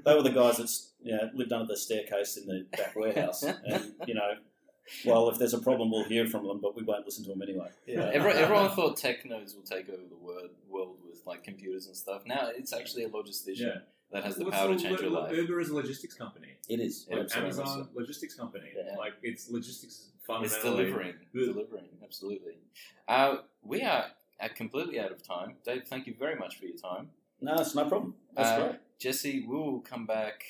They 0.04 0.14
were 0.16 0.22
the 0.22 0.30
guys 0.30 0.56
that 0.56 0.70
you 1.04 1.12
know, 1.16 1.30
lived 1.34 1.52
under 1.52 1.66
the 1.66 1.76
staircase 1.76 2.36
in 2.36 2.46
the 2.48 2.66
back 2.76 2.96
warehouse, 2.96 3.42
and 3.70 3.92
you 4.08 4.14
know, 4.14 4.32
well, 5.04 5.28
if 5.28 5.38
there's 5.38 5.54
a 5.54 5.58
problem, 5.60 5.92
we'll 5.92 6.02
hear 6.04 6.26
from 6.26 6.44
them, 6.46 6.58
but 6.60 6.74
we 6.74 6.82
won't 6.82 7.04
listen 7.04 7.22
to 7.24 7.30
them 7.30 7.42
anyway. 7.42 7.68
Yeah, 7.86 8.10
everyone, 8.12 8.38
everyone 8.38 8.70
thought 8.70 8.96
technos 8.96 9.54
will 9.54 9.62
take 9.62 9.88
over 9.88 10.02
the 10.08 10.16
world, 10.16 10.50
world 10.68 10.96
with 11.08 11.20
like 11.26 11.44
computers 11.44 11.86
and 11.86 11.94
stuff. 11.96 12.22
Now 12.26 12.48
it's 12.56 12.72
actually 12.72 13.04
a 13.04 13.08
logistician 13.08 13.60
Yeah. 13.60 13.78
that 14.10 14.24
has 14.24 14.34
the 14.34 14.46
What's 14.46 14.56
power 14.56 14.68
to 14.68 14.74
the- 14.74 14.82
change 14.82 15.00
your 15.00 15.10
life. 15.10 15.32
Uber 15.36 15.60
is 15.60 15.68
a 15.68 15.74
logistics 15.76 16.14
company. 16.14 16.48
It 16.68 16.80
is. 16.80 17.06
Yeah, 17.08 17.16
Like 17.16 17.24
absolutely. 17.26 17.60
Amazon 17.60 17.88
logistics 17.94 18.34
company. 18.34 18.70
Yeah. 18.76 18.96
Like 18.96 19.12
it's 19.22 19.48
logistics 19.48 19.94
is 19.94 20.10
It's 20.30 20.62
delivering, 20.62 21.14
Good. 21.32 21.54
delivering, 21.54 21.88
absolutely. 22.02 22.54
Uh, 23.06 23.38
we 23.62 23.82
are 23.82 24.06
uh, 24.40 24.48
completely 24.54 25.00
out 25.00 25.10
of 25.12 25.22
time. 25.22 25.54
Dave, 25.64 25.84
thank 25.86 26.06
you 26.06 26.14
very 26.18 26.36
much 26.36 26.58
for 26.58 26.66
your 26.66 26.76
time. 26.76 27.10
No, 27.40 27.54
it's 27.54 27.74
no 27.74 27.86
problem. 27.88 28.14
That's 28.34 28.48
Uh, 28.50 28.58
great. 28.68 28.76
Jesse, 28.98 29.44
we'll 29.46 29.80
come 29.80 30.06
back 30.06 30.44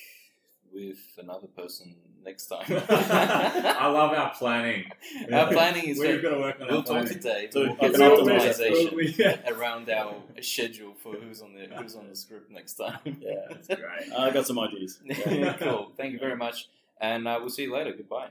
with 0.72 0.99
another 1.18 1.47
person 1.47 1.95
next 2.24 2.47
time. 2.47 2.64
I 2.89 3.87
love 3.89 4.12
our 4.12 4.31
planning. 4.35 4.85
Our 5.33 5.49
planning 5.53 5.85
is 5.85 5.99
We've 5.99 6.09
very, 6.20 6.22
got 6.22 6.31
to 6.31 6.41
work 6.41 6.57
on 6.61 6.66
it. 6.66 6.70
we'll 6.72 6.83
talk 6.83 7.07
planning. 7.07 7.12
to 7.14 7.18
Dave. 7.20 7.51
We'll 7.55 7.66
get 7.68 7.79
can 7.79 7.95
some 7.95 8.11
optimize 8.12 8.59
optimization 8.59 8.93
We- 8.95 9.14
yeah. 9.18 9.51
around 9.51 9.89
our 9.91 10.16
schedule 10.43 10.95
for 10.95 11.14
who's 11.14 11.41
on 11.43 11.55
the 11.55 11.66
who's 11.76 11.95
on 11.97 12.09
the 12.09 12.16
script 12.16 12.51
next 12.51 12.74
time. 12.74 12.99
Yeah, 13.20 13.35
That's 13.51 13.68
great. 13.68 14.12
I 14.16 14.31
got 14.31 14.47
some 14.47 14.59
ideas. 14.59 14.99
Yeah, 15.05 15.55
cool. 15.59 15.93
Thank 15.97 16.12
you 16.12 16.18
very 16.18 16.37
much, 16.37 16.68
and 17.01 17.26
uh, 17.29 17.37
we'll 17.41 17.51
see 17.51 17.62
you 17.64 17.72
later. 17.72 17.93
Goodbye. 17.93 18.31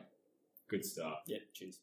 Good 0.69 0.85
stuff. 0.85 1.19
Yeah. 1.27 1.37
Cheers. 1.53 1.79